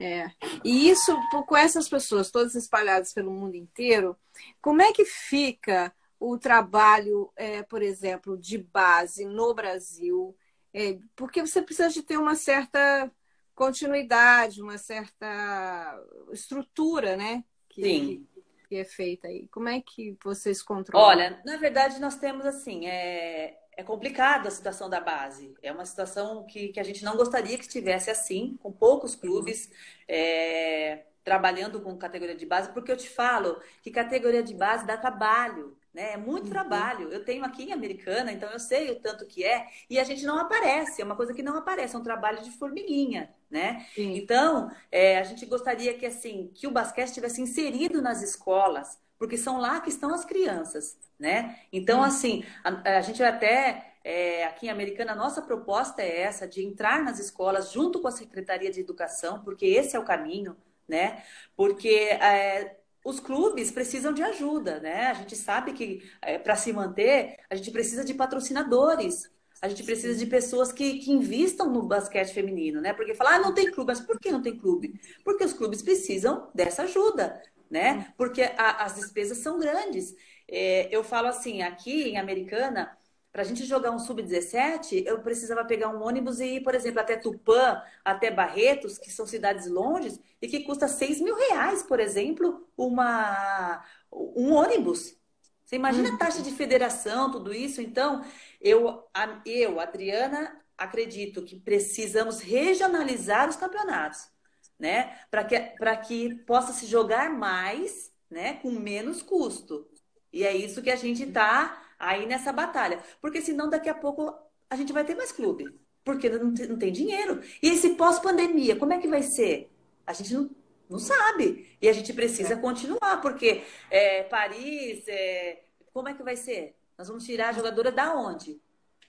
É. 0.00 0.30
E 0.64 0.88
isso, 0.88 1.16
com 1.46 1.56
essas 1.56 1.88
pessoas 1.88 2.30
todas 2.30 2.54
espalhadas 2.54 3.12
pelo 3.12 3.32
mundo 3.32 3.56
inteiro, 3.56 4.16
como 4.60 4.80
é 4.80 4.92
que 4.92 5.04
fica 5.04 5.92
o 6.18 6.36
trabalho, 6.36 7.30
é, 7.36 7.62
por 7.62 7.82
exemplo, 7.82 8.36
de 8.36 8.58
base 8.58 9.24
no 9.24 9.54
Brasil, 9.54 10.36
é, 10.74 10.98
porque 11.14 11.40
você 11.40 11.62
precisa 11.62 11.88
de 11.88 12.02
ter 12.02 12.16
uma 12.16 12.34
certa 12.34 13.10
continuidade, 13.54 14.62
uma 14.62 14.78
certa 14.78 16.00
estrutura, 16.32 17.16
né? 17.16 17.44
Que, 17.68 17.82
Sim. 17.82 18.26
Que, 18.68 18.76
é 18.76 18.84
feita 18.84 19.28
aí. 19.28 19.48
Como 19.48 19.68
é 19.68 19.80
que 19.80 20.16
vocês 20.22 20.62
controlam? 20.62 21.08
Olha, 21.08 21.42
na 21.44 21.56
verdade, 21.56 22.00
nós 22.00 22.16
temos 22.16 22.44
assim, 22.44 22.86
é, 22.86 23.58
é 23.76 23.82
complicado 23.82 24.46
a 24.46 24.50
situação 24.50 24.90
da 24.90 25.00
base. 25.00 25.54
É 25.62 25.72
uma 25.72 25.86
situação 25.86 26.44
que, 26.44 26.68
que 26.68 26.80
a 26.80 26.84
gente 26.84 27.04
não 27.04 27.16
gostaria 27.16 27.56
que 27.56 27.64
estivesse 27.64 28.10
assim, 28.10 28.56
com 28.60 28.70
poucos 28.70 29.14
clubes. 29.14 29.70
É, 30.06 31.04
trabalhando 31.28 31.82
com 31.82 31.94
categoria 31.98 32.34
de 32.34 32.46
base, 32.46 32.72
porque 32.72 32.90
eu 32.90 32.96
te 32.96 33.06
falo 33.06 33.60
que 33.82 33.90
categoria 33.90 34.42
de 34.42 34.54
base 34.54 34.86
dá 34.86 34.96
trabalho. 34.96 35.76
Né? 35.98 36.12
É 36.12 36.16
muito 36.16 36.44
uhum. 36.44 36.50
trabalho. 36.50 37.10
Eu 37.12 37.24
tenho 37.24 37.44
aqui 37.44 37.64
em 37.64 37.72
Americana, 37.72 38.30
então 38.32 38.48
eu 38.52 38.60
sei 38.60 38.90
o 38.92 39.00
tanto 39.00 39.26
que 39.26 39.44
é, 39.44 39.66
e 39.90 39.98
a 39.98 40.04
gente 40.04 40.24
não 40.24 40.38
aparece, 40.38 41.02
é 41.02 41.04
uma 41.04 41.16
coisa 41.16 41.34
que 41.34 41.42
não 41.42 41.56
aparece, 41.56 41.96
é 41.96 41.98
um 41.98 42.02
trabalho 42.04 42.42
de 42.42 42.50
formiguinha, 42.52 43.34
né? 43.50 43.86
Sim. 43.94 44.16
Então, 44.16 44.70
é, 44.92 45.18
a 45.18 45.24
gente 45.24 45.44
gostaria 45.46 45.92
que 45.98 46.06
assim, 46.06 46.50
que 46.54 46.66
o 46.66 46.70
basquete 46.70 47.08
estivesse 47.08 47.40
inserido 47.42 48.00
nas 48.02 48.22
escolas, 48.22 48.98
porque 49.18 49.36
são 49.36 49.58
lá 49.58 49.80
que 49.80 49.88
estão 49.90 50.14
as 50.14 50.24
crianças, 50.24 50.96
né? 51.18 51.58
Então, 51.72 52.02
assim, 52.02 52.44
a, 52.62 52.98
a 52.98 53.00
gente 53.00 53.22
até 53.22 53.84
É, 54.04 54.44
aqui 54.46 54.66
em 54.66 54.70
Americana, 54.70 55.12
a 55.12 55.16
nossa 55.16 55.42
proposta 55.42 56.00
é 56.02 56.20
essa, 56.22 56.46
de 56.48 56.64
entrar 56.64 57.02
nas 57.04 57.18
escolas 57.18 57.72
junto 57.72 58.00
com 58.00 58.08
a 58.08 58.12
Secretaria 58.12 58.70
de 58.70 58.80
Educação, 58.80 59.42
porque 59.44 59.66
esse 59.66 59.96
é 59.96 59.98
o 59.98 60.04
caminho, 60.04 60.56
né? 60.88 61.22
Porque 61.56 61.88
é, 61.88 62.77
os 63.08 63.20
clubes 63.20 63.70
precisam 63.70 64.12
de 64.12 64.22
ajuda, 64.22 64.80
né? 64.80 65.06
A 65.06 65.14
gente 65.14 65.34
sabe 65.34 65.72
que 65.72 66.02
é, 66.20 66.38
para 66.38 66.54
se 66.54 66.72
manter, 66.74 67.38
a 67.48 67.56
gente 67.56 67.70
precisa 67.70 68.04
de 68.04 68.12
patrocinadores. 68.12 69.30
A 69.62 69.68
gente 69.68 69.82
precisa 69.82 70.16
de 70.16 70.26
pessoas 70.26 70.70
que, 70.70 70.98
que 70.98 71.10
investam 71.10 71.72
no 71.72 71.82
basquete 71.82 72.32
feminino, 72.34 72.80
né? 72.80 72.92
Porque 72.92 73.14
falar, 73.14 73.36
ah, 73.36 73.38
não 73.38 73.54
tem 73.54 73.70
clube, 73.70 73.88
mas 73.88 74.00
por 74.00 74.20
que 74.20 74.30
não 74.30 74.42
tem 74.42 74.56
clube? 74.56 75.00
Porque 75.24 75.42
os 75.42 75.54
clubes 75.54 75.80
precisam 75.82 76.50
dessa 76.54 76.82
ajuda, 76.82 77.42
né? 77.70 78.12
Porque 78.16 78.42
a, 78.42 78.84
as 78.84 78.94
despesas 78.94 79.38
são 79.38 79.58
grandes. 79.58 80.14
É, 80.46 80.94
eu 80.94 81.02
falo 81.02 81.28
assim, 81.28 81.62
aqui 81.62 82.10
em 82.10 82.18
Americana, 82.18 82.96
para 83.38 83.44
a 83.44 83.48
gente 83.48 83.64
jogar 83.66 83.92
um 83.92 84.00
sub-17, 84.00 85.04
eu 85.06 85.20
precisava 85.20 85.64
pegar 85.64 85.90
um 85.90 86.02
ônibus 86.02 86.40
e 86.40 86.56
ir, 86.56 86.60
por 86.60 86.74
exemplo, 86.74 86.98
até 86.98 87.16
Tupã, 87.16 87.80
até 88.04 88.32
Barretos, 88.32 88.98
que 88.98 89.12
são 89.12 89.28
cidades 89.28 89.68
longes, 89.68 90.18
e 90.42 90.48
que 90.48 90.64
custa 90.64 90.88
6 90.88 91.20
mil 91.20 91.36
reais, 91.36 91.80
por 91.80 92.00
exemplo, 92.00 92.68
uma, 92.76 93.80
um 94.10 94.52
ônibus. 94.52 95.16
Você 95.64 95.76
imagina 95.76 96.08
a 96.08 96.12
uhum. 96.14 96.18
taxa 96.18 96.42
de 96.42 96.50
federação, 96.50 97.30
tudo 97.30 97.54
isso? 97.54 97.80
Então, 97.80 98.24
eu, 98.60 99.04
eu, 99.46 99.78
Adriana, 99.78 100.60
acredito 100.76 101.44
que 101.44 101.60
precisamos 101.60 102.40
regionalizar 102.40 103.48
os 103.48 103.54
campeonatos, 103.54 104.28
né? 104.76 105.16
Para 105.30 105.44
que, 105.44 105.60
que 106.08 106.34
possa 106.44 106.72
se 106.72 106.86
jogar 106.86 107.30
mais, 107.30 108.10
né? 108.28 108.54
Com 108.54 108.72
menos 108.72 109.22
custo. 109.22 109.88
E 110.32 110.44
é 110.44 110.56
isso 110.56 110.82
que 110.82 110.90
a 110.90 110.96
gente 110.96 111.22
está 111.22 111.84
aí 111.98 112.26
nessa 112.26 112.52
batalha. 112.52 113.02
Porque 113.20 113.40
senão, 113.40 113.68
daqui 113.68 113.88
a 113.88 113.94
pouco, 113.94 114.32
a 114.70 114.76
gente 114.76 114.92
vai 114.92 115.04
ter 115.04 115.14
mais 115.14 115.32
clube. 115.32 115.74
Porque 116.04 116.28
não 116.28 116.54
tem, 116.54 116.66
não 116.66 116.78
tem 116.78 116.92
dinheiro. 116.92 117.42
E 117.62 117.68
esse 117.68 117.90
pós-pandemia, 117.90 118.76
como 118.76 118.92
é 118.92 118.98
que 118.98 119.08
vai 119.08 119.22
ser? 119.22 119.70
A 120.06 120.12
gente 120.12 120.32
não, 120.32 120.50
não 120.88 120.98
sabe. 120.98 121.76
E 121.82 121.88
a 121.88 121.92
gente 121.92 122.12
precisa 122.12 122.54
é. 122.54 122.56
continuar, 122.56 123.20
porque 123.20 123.62
é, 123.90 124.22
Paris, 124.22 125.06
é, 125.06 125.62
como 125.92 126.08
é 126.08 126.14
que 126.14 126.22
vai 126.22 126.36
ser? 126.36 126.76
Nós 126.96 127.08
vamos 127.08 127.24
tirar 127.24 127.50
a 127.50 127.52
jogadora 127.52 127.92
da 127.92 128.14
onde? 128.14 128.60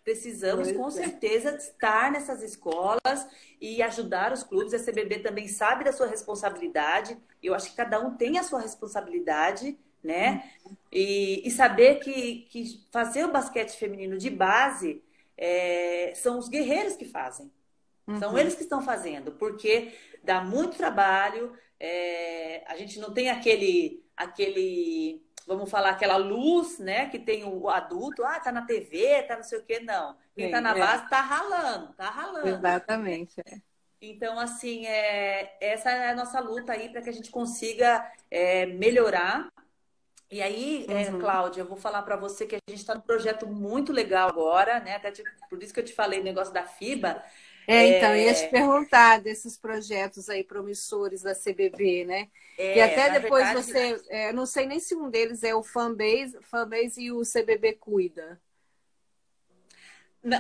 Precisamos, 0.04 0.72
com 0.72 0.88
é. 0.88 0.92
certeza, 0.92 1.56
estar 1.56 2.12
nessas 2.12 2.42
escolas 2.42 3.28
e 3.62 3.82
ajudar 3.82 4.34
os 4.34 4.44
clubes. 4.44 4.74
A 4.74 4.80
CBB 4.80 5.20
também 5.20 5.48
sabe 5.48 5.84
da 5.84 5.94
sua 5.94 6.08
responsabilidade. 6.08 7.18
Eu 7.42 7.54
acho 7.54 7.70
que 7.70 7.76
cada 7.76 8.00
um 8.00 8.16
tem 8.16 8.38
a 8.38 8.44
sua 8.44 8.60
responsabilidade, 8.60 9.78
né? 10.04 10.52
E, 10.92 11.42
e 11.46 11.52
saber 11.52 11.96
que, 11.96 12.48
que 12.50 12.86
fazer 12.92 13.26
o 13.26 13.32
basquete 13.32 13.72
feminino 13.78 14.18
de 14.18 14.30
base 14.30 15.04
é, 15.38 16.14
são 16.16 16.38
os 16.38 16.50
guerreiros 16.50 16.96
que 16.96 17.06
fazem. 17.06 17.52
São 18.18 18.32
uhum. 18.32 18.38
eles 18.40 18.56
que 18.56 18.64
estão 18.64 18.82
fazendo, 18.82 19.34
porque 19.34 19.94
dá 20.24 20.42
muito 20.42 20.78
trabalho, 20.78 21.56
é, 21.80 22.64
a 22.68 22.76
gente 22.76 23.00
não 23.00 23.14
tem 23.14 23.30
aquele, 23.30 24.04
aquele, 24.18 25.22
vamos 25.46 25.70
falar, 25.70 25.92
aquela 25.92 26.18
luz, 26.18 26.80
né, 26.80 27.08
que 27.08 27.20
tem 27.20 27.44
o 27.44 27.70
adulto, 27.70 28.24
ah, 28.24 28.40
tá 28.40 28.52
na 28.52 28.64
TV, 28.64 29.24
tá 29.24 29.36
não 29.36 29.44
sei 29.44 29.60
o 29.60 29.64
quê, 29.64 29.80
não. 29.80 30.18
Quem 30.36 30.48
Sim, 30.48 30.52
tá 30.52 30.60
na 30.60 30.76
é. 30.76 30.80
base 30.80 31.10
tá 31.10 31.22
ralando, 31.22 31.94
tá 31.94 32.10
ralando. 32.10 32.48
Exatamente. 32.48 33.40
É. 33.46 33.58
Então, 34.02 34.40
assim, 34.40 34.86
é, 34.88 35.58
essa 35.60 35.92
é 35.92 36.12
a 36.12 36.16
nossa 36.16 36.40
luta 36.40 36.72
aí 36.72 36.90
para 36.90 37.02
que 37.02 37.10
a 37.10 37.14
gente 37.14 37.30
consiga 37.30 38.10
é, 38.32 38.66
melhorar. 38.66 39.52
E 40.32 40.42
aí, 40.44 40.86
é, 40.88 41.10
uhum. 41.10 41.20
Cláudia, 41.20 41.62
eu 41.62 41.66
vou 41.66 41.78
falar 41.78 42.04
para 42.04 42.16
você 42.16 42.46
que 42.46 42.56
a 42.56 42.60
gente 42.70 42.82
está 42.82 42.94
num 42.94 43.02
projeto 43.02 43.48
muito 43.48 43.92
legal 43.92 44.30
agora, 44.30 44.80
né? 44.80 44.96
Até 44.96 45.12
por 45.50 45.62
isso 45.64 45.74
que 45.74 45.80
eu 45.80 45.86
te 45.86 45.94
falei 45.94 46.20
o 46.20 46.24
negócio 46.24 46.54
da 46.54 46.64
FIBA. 46.64 47.24
É, 47.68 47.98
então, 47.98 48.16
ia 48.16 48.34
te 48.34 48.44
é. 48.44 48.48
perguntar 48.48 49.22
desses 49.22 49.58
projetos 49.58 50.30
aí 50.30 50.44
promissores 50.44 51.24
da 51.24 51.34
CBB, 51.34 52.06
né? 52.06 52.28
É, 52.58 52.78
e 52.78 52.82
até 52.82 53.20
depois 53.20 53.44
verdade, 53.46 53.66
você, 53.66 54.02
é, 54.10 54.32
não 54.32 54.46
sei 54.46 54.68
nem 54.68 54.80
se 54.80 54.96
um 54.96 55.10
deles 55.10 55.44
é 55.44 55.56
o 55.56 55.64
Fanbase, 55.64 56.38
Fanbase 56.42 57.02
e 57.02 57.12
o 57.12 57.22
CBB 57.22 57.74
Cuida. 57.74 58.40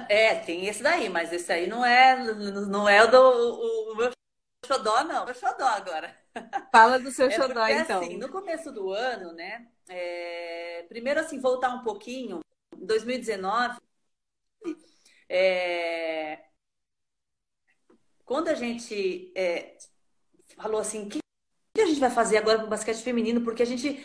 É, 0.09 0.35
tem 0.35 0.67
esse 0.67 0.83
daí, 0.83 1.09
mas 1.09 1.31
esse 1.31 1.51
aí 1.51 1.65
não 1.65 1.85
é, 1.85 2.15
não 2.33 2.87
é 2.87 3.03
o 3.03 3.07
do 3.09 3.17
o, 3.17 3.93
o 3.93 3.95
meu 3.95 4.11
xodó, 4.65 5.03
não. 5.03 5.25
Meu 5.25 5.33
xodó 5.33 5.65
agora. 5.65 6.15
Fala 6.71 6.99
do 6.99 7.11
seu 7.11 7.27
é 7.27 7.31
xodó, 7.31 7.53
porque, 7.53 7.73
então. 7.73 8.01
Assim, 8.01 8.17
no 8.17 8.29
começo 8.29 8.71
do 8.71 8.91
ano, 8.91 9.33
né? 9.33 9.67
É, 9.87 10.85
primeiro, 10.87 11.19
assim, 11.19 11.39
voltar 11.39 11.69
um 11.69 11.83
pouquinho. 11.83 12.39
Em 12.75 12.85
2019, 12.85 13.79
é, 15.27 16.43
quando 18.25 18.47
a 18.47 18.53
gente 18.53 19.31
é, 19.35 19.77
falou 20.55 20.79
assim, 20.79 21.05
o 21.05 21.09
que, 21.09 21.19
que 21.75 21.81
a 21.81 21.85
gente 21.85 21.99
vai 21.99 22.09
fazer 22.09 22.37
agora 22.37 22.59
para 22.59 22.67
o 22.67 22.69
basquete 22.69 23.01
feminino? 23.01 23.41
Porque 23.41 23.63
a 23.63 23.65
gente 23.65 24.03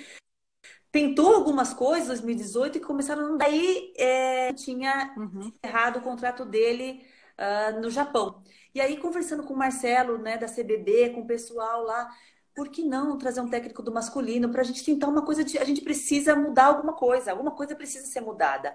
tentou 0.90 1.35
algumas 1.35 1.75
coisas 1.75 2.21
em 2.21 2.23
2018 2.23 2.79
e 2.79 2.81
começaram. 2.81 3.37
Daí 3.37 3.93
é, 3.97 4.53
tinha 4.53 5.14
uhum. 5.17 5.53
errado 5.62 5.99
o 5.99 6.03
contrato 6.03 6.45
dele 6.45 7.05
uh, 7.38 7.81
no 7.81 7.90
Japão. 7.90 8.42
E 8.75 8.81
aí, 8.81 8.97
conversando 8.97 9.44
com 9.44 9.55
o 9.55 9.57
Marcelo, 9.57 10.18
né, 10.18 10.37
da 10.37 10.49
CBB, 10.49 11.11
com 11.11 11.20
o 11.23 11.27
pessoal 11.27 11.83
lá, 11.85 12.11
por 12.55 12.68
que 12.68 12.85
não 12.85 13.18
trazer 13.18 13.40
um 13.40 13.49
técnico 13.49 13.83
do 13.83 13.92
masculino 13.92 14.49
para 14.49 14.61
a 14.61 14.64
gente 14.64 14.85
tentar 14.85 15.09
uma 15.09 15.25
coisa 15.25 15.42
de. 15.42 15.59
A 15.59 15.64
gente 15.64 15.81
precisa 15.83 16.37
mudar 16.37 16.66
alguma 16.66 16.92
coisa, 16.92 17.33
alguma 17.33 17.51
coisa 17.51 17.75
precisa 17.75 18.07
ser 18.07 18.20
mudada. 18.20 18.75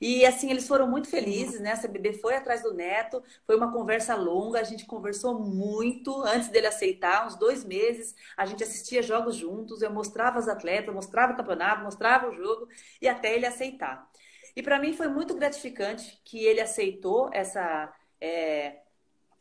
E 0.00 0.26
assim, 0.26 0.50
eles 0.50 0.66
foram 0.66 0.88
muito 0.88 1.08
felizes, 1.08 1.60
né? 1.60 1.72
A 1.72 1.76
CBB 1.76 2.14
foi 2.14 2.34
atrás 2.34 2.62
do 2.62 2.74
Neto, 2.74 3.22
foi 3.46 3.56
uma 3.56 3.72
conversa 3.72 4.16
longa, 4.16 4.58
a 4.60 4.64
gente 4.64 4.84
conversou 4.84 5.38
muito 5.38 6.22
antes 6.22 6.48
dele 6.48 6.66
aceitar, 6.66 7.26
uns 7.26 7.36
dois 7.36 7.64
meses. 7.64 8.14
A 8.36 8.44
gente 8.46 8.64
assistia 8.64 9.02
jogos 9.02 9.36
juntos, 9.36 9.80
eu 9.80 9.92
mostrava 9.92 10.38
as 10.38 10.48
atletas, 10.48 10.92
mostrava 10.94 11.32
o 11.32 11.36
campeonato, 11.36 11.84
mostrava 11.84 12.28
o 12.28 12.32
jogo, 12.34 12.68
e 13.00 13.08
até 13.08 13.34
ele 13.34 13.46
aceitar. 13.46 14.08
E 14.56 14.62
para 14.62 14.78
mim 14.80 14.92
foi 14.92 15.08
muito 15.08 15.34
gratificante 15.34 16.20
que 16.24 16.44
ele 16.44 16.60
aceitou 16.60 17.30
essa. 17.32 17.92
É, 18.20 18.80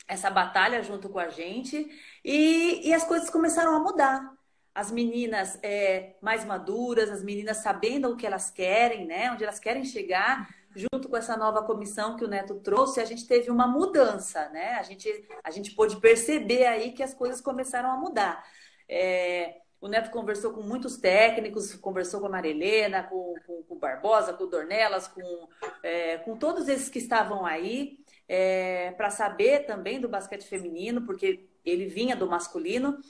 essa 0.08 0.30
batalha 0.30 0.82
junto 0.82 1.08
com 1.08 1.20
a 1.20 1.30
gente 1.30 1.88
e, 2.26 2.82
e 2.84 2.94
as 2.94 3.04
coisas 3.04 3.30
começaram 3.30 3.76
a 3.76 3.80
mudar. 3.80 4.34
As 4.74 4.92
meninas 4.92 5.60
é, 5.62 6.16
mais 6.22 6.44
maduras, 6.46 7.12
as 7.12 7.24
meninas 7.24 7.58
sabendo 7.58 8.10
o 8.10 8.18
que 8.18 8.26
elas 8.26 8.50
querem, 8.50 9.06
né? 9.06 9.32
Onde 9.32 9.44
elas 9.44 9.60
querem 9.60 9.84
chegar, 9.84 10.50
junto 10.76 11.10
com 11.10 11.18
essa 11.18 11.36
nova 11.38 11.64
comissão 11.64 12.16
que 12.16 12.24
o 12.24 12.28
Neto 12.28 12.56
trouxe, 12.56 13.02
a 13.02 13.06
gente 13.06 13.28
teve 13.28 13.52
uma 13.52 13.68
mudança, 13.68 14.50
né? 14.50 14.76
A 14.76 14.84
gente, 14.84 15.28
a 15.44 15.52
gente 15.52 15.72
pôde 15.72 15.98
perceber 15.98 16.66
aí 16.66 16.92
que 16.92 17.04
as 17.04 17.14
coisas 17.14 17.42
começaram 17.42 17.92
a 17.92 17.98
mudar. 17.98 18.44
É, 18.88 19.58
o 19.82 19.88
Neto 19.88 20.12
conversou 20.12 20.54
com 20.54 20.62
muitos 20.62 20.98
técnicos, 20.98 21.74
conversou 21.76 22.20
com 22.20 22.28
a 22.28 22.30
Marilena, 22.30 23.04
com, 23.04 23.36
com, 23.46 23.64
o 23.70 23.80
Barbosa, 23.80 24.34
com 24.34 24.46
o 24.46 24.48
Dornelas, 24.48 25.08
com, 25.08 25.48
é, 25.84 26.18
com 26.20 26.38
todos 26.38 26.68
esses 26.68 26.90
que 26.90 27.00
estavam 27.00 27.46
aí 27.46 27.99
é, 28.30 28.92
para 28.92 29.10
saber 29.10 29.66
também 29.66 30.00
do 30.00 30.08
basquete 30.08 30.44
feminino, 30.44 31.02
porque 31.02 31.50
ele 31.66 31.88
vinha 31.88 32.16
do 32.16 32.30
masculino. 32.30 33.02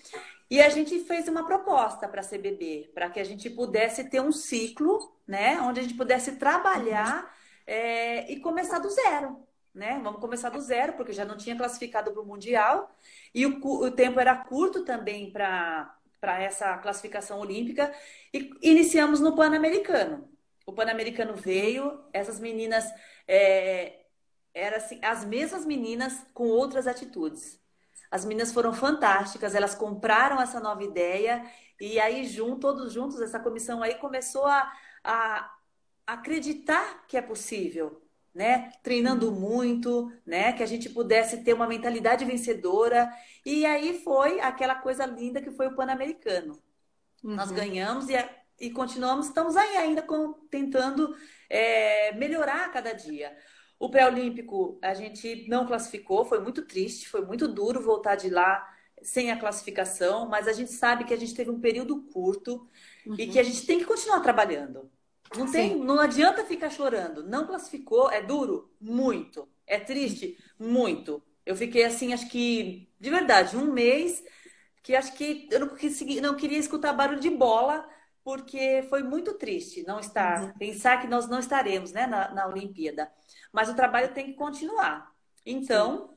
E 0.50 0.62
a 0.62 0.70
gente 0.70 0.98
fez 1.02 1.28
uma 1.28 1.46
proposta 1.46 2.08
para 2.08 2.22
a 2.22 2.24
CBB, 2.24 2.90
para 2.94 3.10
que 3.10 3.20
a 3.20 3.24
gente 3.24 3.50
pudesse 3.50 4.10
ter 4.10 4.22
um 4.22 4.32
ciclo, 4.32 5.14
né, 5.28 5.60
onde 5.62 5.82
a 5.82 5.84
gente 5.84 5.96
pudesse 5.96 6.38
trabalhar 6.38 7.36
é, 7.68 8.32
e 8.32 8.40
começar 8.40 8.80
do 8.80 8.90
zero. 8.90 9.46
Né? 9.76 10.00
Vamos 10.02 10.20
começar 10.20 10.50
do 10.50 10.60
zero, 10.60 10.94
porque 10.94 11.14
já 11.14 11.26
não 11.26 11.38
tinha 11.38 11.56
classificado 11.56 12.12
para 12.12 12.22
o 12.22 12.26
Mundial 12.26 12.90
e 13.36 13.46
o, 13.46 13.60
o 13.64 13.92
tempo 13.92 14.20
era 14.20 14.36
curto 14.36 14.84
também 14.84 15.32
para 15.32 15.94
essa 16.40 16.78
classificação 16.78 17.40
olímpica. 17.40 17.94
E 18.34 18.50
iniciamos 18.62 19.20
no 19.20 19.36
Pan-Americano. 19.36 20.28
O 20.66 20.74
Pan-Americano 20.74 21.36
veio, 21.36 22.04
essas 22.12 22.40
meninas 22.40 22.86
é, 23.28 23.99
era 24.60 24.78
assim, 24.78 25.00
as 25.04 25.26
mesmas 25.26 25.66
meninas 25.66 26.26
com 26.34 26.48
outras 26.48 26.88
atitudes. 26.88 27.60
As 28.12 28.26
meninas 28.26 28.52
foram 28.52 28.74
fantásticas, 28.74 29.54
elas 29.54 29.76
compraram 29.76 30.42
essa 30.42 30.60
nova 30.60 30.84
ideia 30.84 31.44
e 31.80 32.00
aí 32.00 32.26
junto, 32.26 32.60
todos 32.60 32.92
juntos, 32.92 33.22
essa 33.22 33.40
comissão 33.40 33.84
aí 33.84 33.96
começou 33.96 34.46
a, 34.46 34.72
a 35.04 35.52
acreditar 36.06 37.06
que 37.08 37.16
é 37.16 37.22
possível, 37.22 38.02
né? 38.34 38.72
Treinando 38.84 39.30
uhum. 39.30 39.40
muito, 39.40 40.12
né? 40.26 40.54
Que 40.54 40.64
a 40.64 40.66
gente 40.66 40.90
pudesse 40.90 41.44
ter 41.44 41.54
uma 41.54 41.68
mentalidade 41.68 42.26
vencedora. 42.26 43.10
E 43.46 43.66
aí 43.66 44.02
foi 44.04 44.40
aquela 44.40 44.76
coisa 44.76 45.06
linda 45.06 45.42
que 45.42 45.52
foi 45.52 45.68
o 45.68 45.76
Pan-Americano. 45.76 46.60
Uhum. 47.24 47.36
Nós 47.36 47.52
ganhamos 47.52 48.10
e, 48.10 48.14
e 48.60 48.72
continuamos, 48.72 49.28
estamos 49.28 49.56
aí 49.56 49.78
ainda 49.78 50.02
com, 50.02 50.34
tentando 50.50 51.16
é, 51.50 52.12
melhorar 52.14 52.66
a 52.66 52.70
cada 52.70 52.92
dia. 52.92 53.36
O 53.80 53.90
pré-olímpico 53.90 54.78
a 54.82 54.94
gente 54.94 55.48
não 55.48 55.66
classificou, 55.66 56.26
foi 56.26 56.40
muito 56.42 56.64
triste, 56.64 57.08
foi 57.08 57.26
muito 57.26 57.48
duro 57.48 57.82
voltar 57.82 58.16
de 58.16 58.30
lá 58.30 58.68
sem 59.02 59.32
a 59.32 59.40
classificação, 59.40 60.28
mas 60.28 60.48
a 60.48 60.52
gente 60.52 60.72
sabe 60.72 61.06
que 61.06 61.14
a 61.14 61.18
gente 61.18 61.34
teve 61.34 61.50
um 61.50 61.62
período 61.62 62.02
curto 62.12 62.68
uhum. 63.06 63.16
e 63.18 63.28
que 63.28 63.40
a 63.40 63.44
gente 63.44 63.66
tem 63.66 63.80
que 63.80 63.86
continuar 63.86 64.20
trabalhando. 64.20 64.92
Não 65.38 65.50
tem, 65.50 65.74
Sim. 65.74 65.84
não 65.84 66.00
adianta 66.00 66.44
ficar 66.44 66.70
chorando. 66.70 67.24
Não 67.24 67.48
classificou, 67.48 68.12
é 68.12 68.22
duro, 68.22 68.70
muito. 68.82 69.48
É 69.66 69.80
triste, 69.80 70.38
muito. 70.60 71.24
Eu 71.46 71.56
fiquei 71.56 71.86
assim, 71.86 72.12
acho 72.12 72.28
que 72.30 72.90
de 73.00 73.10
verdade, 73.10 73.56
um 73.56 73.72
mês 73.72 74.22
que 74.84 74.96
acho 74.96 75.14
que 75.14 75.48
eu 75.52 75.62
não, 75.62 75.70
consegui, 75.70 76.20
não 76.20 76.36
queria 76.36 76.58
escutar 76.58 76.92
barulho 76.94 77.20
de 77.20 77.30
bola 77.30 77.88
porque 78.24 78.86
foi 78.90 79.04
muito 79.04 79.34
triste 79.34 79.84
não 79.88 80.00
estar, 80.00 80.44
uhum. 80.44 80.54
pensar 80.54 81.02
que 81.02 81.08
nós 81.08 81.28
não 81.28 81.40
estaremos, 81.40 81.92
né, 81.92 82.06
na, 82.06 82.34
na 82.34 82.48
Olimpíada. 82.48 83.12
Mas 83.52 83.70
o 83.70 83.76
trabalho 83.76 84.14
tem 84.14 84.28
que 84.28 84.34
continuar. 84.34 85.12
Então, 85.46 86.10
Sim. 86.10 86.16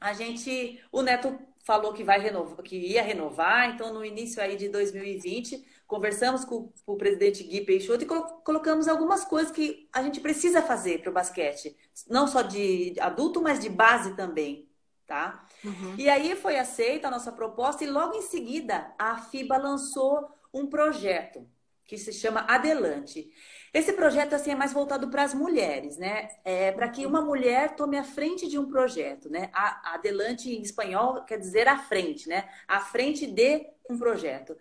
a 0.00 0.12
gente, 0.12 0.82
o 0.90 1.02
Neto 1.02 1.38
falou 1.64 1.92
que 1.92 2.02
vai 2.02 2.18
renovar, 2.18 2.62
que 2.62 2.76
ia 2.76 3.02
renovar, 3.02 3.70
então 3.70 3.92
no 3.92 4.04
início 4.04 4.42
aí 4.42 4.56
de 4.56 4.68
2020 4.68 5.64
conversamos 5.86 6.44
com, 6.44 6.72
com 6.84 6.92
o 6.94 6.96
presidente 6.96 7.44
Gui 7.44 7.60
Peixoto 7.60 8.02
e 8.02 8.06
colocamos 8.06 8.88
algumas 8.88 9.24
coisas 9.24 9.52
que 9.52 9.88
a 9.92 10.02
gente 10.02 10.20
precisa 10.20 10.62
fazer 10.62 11.00
para 11.00 11.10
o 11.10 11.12
basquete, 11.12 11.76
não 12.08 12.26
só 12.26 12.42
de 12.42 12.94
adulto, 12.98 13.40
mas 13.40 13.60
de 13.60 13.68
base 13.68 14.16
também, 14.16 14.68
tá? 15.06 15.46
Uhum. 15.62 15.94
E 15.98 16.08
aí 16.08 16.34
foi 16.34 16.58
aceita 16.58 17.08
a 17.08 17.10
nossa 17.10 17.30
proposta 17.30 17.84
e 17.84 17.90
logo 17.90 18.16
em 18.16 18.22
seguida 18.22 18.92
a 18.98 19.18
FIBA 19.18 19.56
lançou 19.58 20.28
um 20.52 20.66
projeto 20.66 21.48
que 21.84 21.98
se 21.98 22.12
chama 22.12 22.40
Adelante. 22.48 23.30
Esse 23.72 23.92
projeto 23.92 24.34
assim 24.34 24.52
é 24.52 24.54
mais 24.54 24.72
voltado 24.72 25.08
para 25.10 25.22
as 25.22 25.34
mulheres, 25.34 25.96
né? 25.96 26.28
É 26.44 26.72
para 26.72 26.88
que 26.88 27.04
uma 27.04 27.20
mulher 27.20 27.74
tome 27.74 27.98
a 27.98 28.04
frente 28.04 28.48
de 28.48 28.58
um 28.58 28.68
projeto, 28.68 29.28
né? 29.28 29.50
A, 29.52 29.94
adelante 29.94 30.50
em 30.50 30.62
espanhol 30.62 31.22
quer 31.24 31.38
dizer 31.38 31.68
à 31.68 31.78
frente, 31.78 32.28
né? 32.28 32.48
À 32.66 32.80
frente 32.80 33.26
de 33.26 33.66
um 33.90 33.98
projeto. 33.98 34.56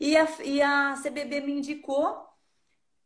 E 0.00 0.16
a, 0.16 0.28
e 0.42 0.62
a 0.62 0.94
CBB 1.02 1.40
me 1.40 1.52
indicou 1.52 2.26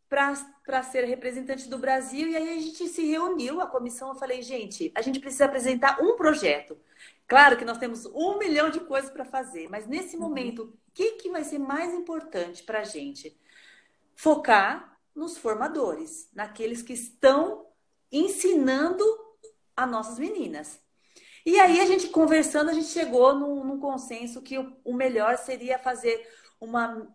para 0.08 0.82
ser 0.82 1.04
representante 1.04 1.68
do 1.68 1.78
Brasil. 1.78 2.28
E 2.28 2.36
aí 2.36 2.58
a 2.58 2.60
gente 2.60 2.88
se 2.88 3.06
reuniu, 3.06 3.60
a 3.60 3.66
comissão. 3.66 4.08
Eu 4.08 4.14
falei, 4.14 4.40
gente, 4.42 4.90
a 4.94 5.02
gente 5.02 5.20
precisa 5.20 5.44
apresentar 5.44 5.98
um 6.02 6.16
projeto. 6.16 6.78
Claro 7.28 7.58
que 7.58 7.64
nós 7.64 7.76
temos 7.76 8.06
um 8.06 8.38
milhão 8.38 8.70
de 8.70 8.80
coisas 8.80 9.10
para 9.10 9.24
fazer, 9.24 9.68
mas 9.68 9.86
nesse 9.86 10.16
uhum. 10.16 10.22
momento, 10.22 10.62
o 10.62 10.92
que, 10.94 11.12
que 11.12 11.30
vai 11.30 11.44
ser 11.44 11.58
mais 11.58 11.92
importante 11.92 12.62
para 12.62 12.80
a 12.80 12.84
gente? 12.84 13.38
Focar 14.16 14.98
nos 15.14 15.36
formadores, 15.36 16.30
naqueles 16.34 16.80
que 16.80 16.94
estão 16.94 17.66
ensinando 18.10 19.04
as 19.76 19.90
nossas 19.90 20.18
meninas. 20.18 20.80
E 21.44 21.60
aí 21.60 21.80
a 21.80 21.86
gente 21.86 22.08
conversando, 22.08 22.70
a 22.70 22.72
gente 22.72 22.88
chegou 22.88 23.34
num, 23.34 23.62
num 23.62 23.78
consenso 23.78 24.40
que 24.40 24.58
o, 24.58 24.74
o 24.82 24.94
melhor 24.94 25.36
seria 25.36 25.78
fazer 25.78 26.26
uma 26.58 27.06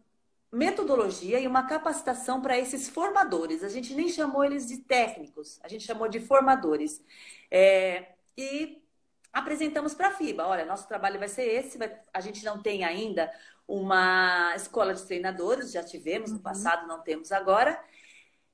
metodologia 0.51 1.39
e 1.39 1.47
uma 1.47 1.65
capacitação 1.65 2.39
para 2.39 2.57
esses 2.59 2.87
formadores. 2.87 3.63
A 3.63 3.69
gente 3.69 3.95
nem 3.95 4.07
chamou 4.07 4.43
eles 4.43 4.67
de 4.67 4.77
técnicos, 4.77 5.59
a 5.63 5.67
gente 5.67 5.83
chamou 5.83 6.07
de 6.07 6.19
formadores. 6.19 7.03
É, 7.49 8.13
e 8.37 8.82
apresentamos 9.33 9.93
para 9.93 10.09
a 10.09 10.11
FIBA. 10.11 10.45
Olha, 10.45 10.65
nosso 10.65 10.87
trabalho 10.87 11.19
vai 11.19 11.27
ser 11.27 11.43
esse. 11.43 11.77
Vai... 11.77 11.99
A 12.13 12.21
gente 12.21 12.45
não 12.45 12.61
tem 12.61 12.83
ainda 12.85 13.29
uma 13.67 14.53
escola 14.55 14.93
de 14.93 15.03
treinadores, 15.05 15.71
já 15.71 15.83
tivemos 15.83 16.29
no 16.31 16.37
uhum. 16.37 16.43
passado, 16.43 16.87
não 16.87 17.01
temos 17.01 17.31
agora. 17.31 17.81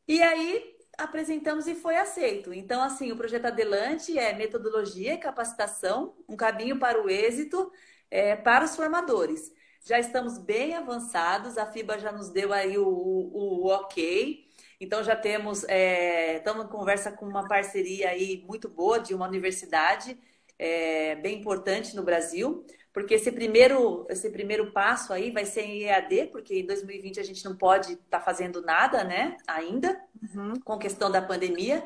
E 0.07 0.21
aí 0.21 0.75
apresentamos 0.97 1.67
e 1.67 1.75
foi 1.75 1.97
aceito. 1.97 2.53
Então, 2.53 2.81
assim, 2.81 3.11
o 3.11 3.17
projeto 3.17 3.45
Adelante 3.45 4.17
é 4.17 4.33
metodologia 4.33 5.13
e 5.13 5.17
capacitação, 5.17 6.15
um 6.27 6.35
caminho 6.35 6.79
para 6.79 7.01
o 7.01 7.09
êxito 7.09 7.71
é, 8.09 8.35
para 8.35 8.65
os 8.65 8.75
formadores 8.75 9.51
já 9.85 9.99
estamos 9.99 10.37
bem 10.37 10.75
avançados, 10.75 11.57
a 11.57 11.65
FIBA 11.65 11.99
já 11.99 12.11
nos 12.11 12.29
deu 12.29 12.53
aí 12.53 12.77
o, 12.77 12.87
o, 12.87 13.63
o 13.63 13.67
ok. 13.67 14.45
Então 14.79 15.03
já 15.03 15.15
temos, 15.15 15.63
é, 15.67 16.37
estamos 16.37 16.65
em 16.65 16.69
conversa 16.69 17.11
com 17.11 17.25
uma 17.25 17.47
parceria 17.47 18.09
aí 18.09 18.43
muito 18.47 18.69
boa 18.69 18.99
de 18.99 19.13
uma 19.13 19.27
universidade 19.27 20.17
é, 20.59 21.15
bem 21.15 21.39
importante 21.39 21.95
no 21.95 22.03
Brasil, 22.03 22.65
porque 22.91 23.13
esse 23.13 23.31
primeiro, 23.31 24.05
esse 24.09 24.29
primeiro 24.29 24.71
passo 24.71 25.13
aí 25.13 25.31
vai 25.31 25.45
ser 25.45 25.61
em 25.61 25.83
EAD, 25.83 26.27
porque 26.31 26.59
em 26.59 26.65
2020 26.65 27.19
a 27.19 27.23
gente 27.23 27.45
não 27.45 27.55
pode 27.55 27.93
estar 27.93 28.19
tá 28.19 28.21
fazendo 28.21 28.61
nada, 28.61 29.03
né, 29.03 29.37
ainda, 29.47 29.99
uhum. 30.35 30.59
com 30.59 30.77
questão 30.77 31.09
da 31.09 31.21
pandemia. 31.21 31.83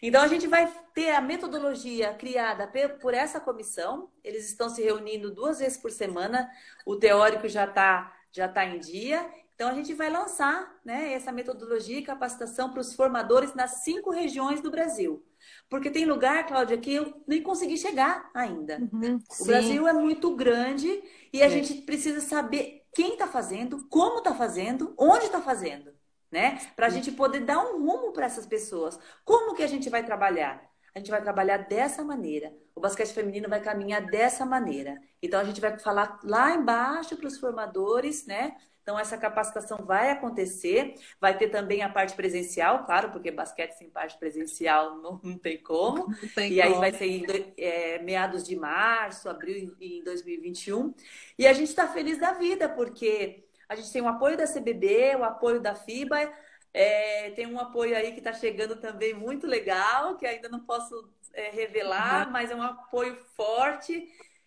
Então, 0.00 0.22
a 0.22 0.28
gente 0.28 0.46
vai 0.46 0.70
ter 0.92 1.10
a 1.10 1.20
metodologia 1.20 2.12
criada 2.14 2.70
por 3.00 3.14
essa 3.14 3.40
comissão. 3.40 4.10
Eles 4.22 4.46
estão 4.46 4.68
se 4.68 4.82
reunindo 4.82 5.30
duas 5.30 5.60
vezes 5.60 5.78
por 5.78 5.90
semana. 5.90 6.50
O 6.84 6.96
teórico 6.96 7.48
já 7.48 7.64
está 7.64 8.12
já 8.30 8.48
tá 8.48 8.66
em 8.66 8.78
dia. 8.78 9.24
Então, 9.54 9.68
a 9.68 9.74
gente 9.74 9.94
vai 9.94 10.10
lançar 10.10 10.78
né, 10.84 11.12
essa 11.12 11.30
metodologia 11.30 11.98
e 11.98 12.02
capacitação 12.02 12.70
para 12.70 12.80
os 12.80 12.92
formadores 12.92 13.54
nas 13.54 13.82
cinco 13.82 14.10
regiões 14.10 14.60
do 14.60 14.70
Brasil. 14.70 15.24
Porque 15.68 15.90
tem 15.90 16.04
lugar, 16.04 16.46
Cláudia, 16.46 16.78
que 16.78 16.94
eu 16.94 17.22
nem 17.26 17.42
consegui 17.42 17.76
chegar 17.76 18.30
ainda. 18.34 18.78
Uhum, 18.92 19.18
o 19.40 19.44
Brasil 19.44 19.88
é 19.88 19.92
muito 19.92 20.34
grande 20.36 21.02
e 21.32 21.42
a 21.42 21.46
é. 21.46 21.50
gente 21.50 21.82
precisa 21.82 22.20
saber 22.20 22.82
quem 22.94 23.14
está 23.14 23.26
fazendo, 23.26 23.86
como 23.88 24.18
está 24.18 24.34
fazendo, 24.34 24.94
onde 24.96 25.26
está 25.26 25.40
fazendo 25.40 25.92
né? 26.34 26.58
Para 26.74 26.86
a 26.86 26.90
gente 26.90 27.12
poder 27.12 27.40
dar 27.40 27.60
um 27.60 27.78
rumo 27.78 28.12
para 28.12 28.26
essas 28.26 28.44
pessoas. 28.44 28.98
Como 29.24 29.54
que 29.54 29.62
a 29.62 29.68
gente 29.68 29.88
vai 29.88 30.04
trabalhar? 30.04 30.68
A 30.92 30.98
gente 30.98 31.10
vai 31.10 31.22
trabalhar 31.22 31.58
dessa 31.58 32.02
maneira. 32.02 32.52
O 32.74 32.80
basquete 32.80 33.14
feminino 33.14 33.48
vai 33.48 33.60
caminhar 33.60 34.04
dessa 34.04 34.44
maneira. 34.44 35.00
Então 35.22 35.38
a 35.38 35.44
gente 35.44 35.60
vai 35.60 35.78
falar 35.78 36.18
lá 36.24 36.52
embaixo 36.52 37.16
para 37.16 37.28
os 37.28 37.38
formadores, 37.38 38.26
né? 38.26 38.56
Então 38.84 38.98
essa 38.98 39.16
capacitação 39.16 39.78
vai 39.78 40.10
acontecer. 40.10 40.94
Vai 41.18 41.36
ter 41.36 41.48
também 41.48 41.82
a 41.82 41.88
parte 41.88 42.14
presencial, 42.14 42.84
claro, 42.84 43.10
porque 43.10 43.30
basquete 43.30 43.72
sem 43.72 43.88
parte 43.88 44.18
presencial 44.18 44.98
não, 44.98 45.18
não 45.24 45.38
tem 45.38 45.56
como. 45.60 46.06
Não 46.06 46.28
tem 46.34 46.52
e 46.52 46.62
como. 46.62 46.74
aí 46.74 46.78
vai 46.78 46.92
ser 46.92 47.06
em 47.06 47.24
é, 47.56 47.98
meados 48.02 48.44
de 48.44 48.54
março, 48.54 49.28
abril 49.28 49.74
em 49.80 50.04
2021. 50.04 50.94
E 51.38 51.46
a 51.46 51.52
gente 51.54 51.70
está 51.70 51.88
feliz 51.88 52.18
da 52.18 52.34
vida, 52.34 52.68
porque 52.68 53.44
a 53.66 53.74
gente 53.74 53.90
tem 53.90 54.02
o 54.02 54.08
apoio 54.08 54.36
da 54.36 54.46
CBB, 54.46 55.16
o 55.16 55.24
apoio 55.24 55.60
da 55.60 55.74
FIBA, 55.74 56.30
é, 56.74 57.30
tem 57.30 57.46
um 57.46 57.58
apoio 57.58 57.96
aí 57.96 58.12
que 58.12 58.18
está 58.18 58.34
chegando 58.34 58.76
também 58.76 59.14
muito 59.14 59.46
legal, 59.46 60.16
que 60.16 60.26
ainda 60.26 60.48
não 60.48 60.60
posso 60.60 61.08
é, 61.32 61.48
revelar, 61.50 62.26
uhum. 62.26 62.32
mas 62.32 62.50
é 62.50 62.54
um 62.54 62.62
apoio 62.62 63.16
forte. 63.34 64.06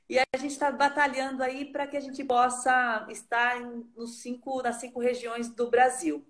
E 0.10 0.18
a 0.18 0.26
gente 0.38 0.52
está 0.52 0.72
batalhando 0.72 1.44
aí 1.44 1.66
para 1.66 1.86
que 1.86 1.98
a 1.98 2.00
gente 2.00 2.24
possa 2.24 3.06
estar 3.10 3.62
em, 3.62 3.86
nos 3.96 4.22
cinco, 4.22 4.62
nas 4.62 4.78
cinco 4.78 5.00
regiões 5.00 5.50
do 5.50 5.70
Brasil. 5.70 6.26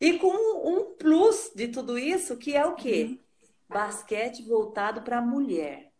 E 0.00 0.18
com 0.18 0.28
um 0.28 0.94
plus 0.94 1.50
de 1.54 1.68
tudo 1.68 1.98
isso, 1.98 2.36
que 2.36 2.56
é 2.56 2.64
o 2.64 2.74
quê? 2.74 3.04
Uhum. 3.04 3.18
Basquete 3.68 4.42
voltado 4.42 5.02
para 5.02 5.18
a 5.18 5.22
mulher. 5.22 5.92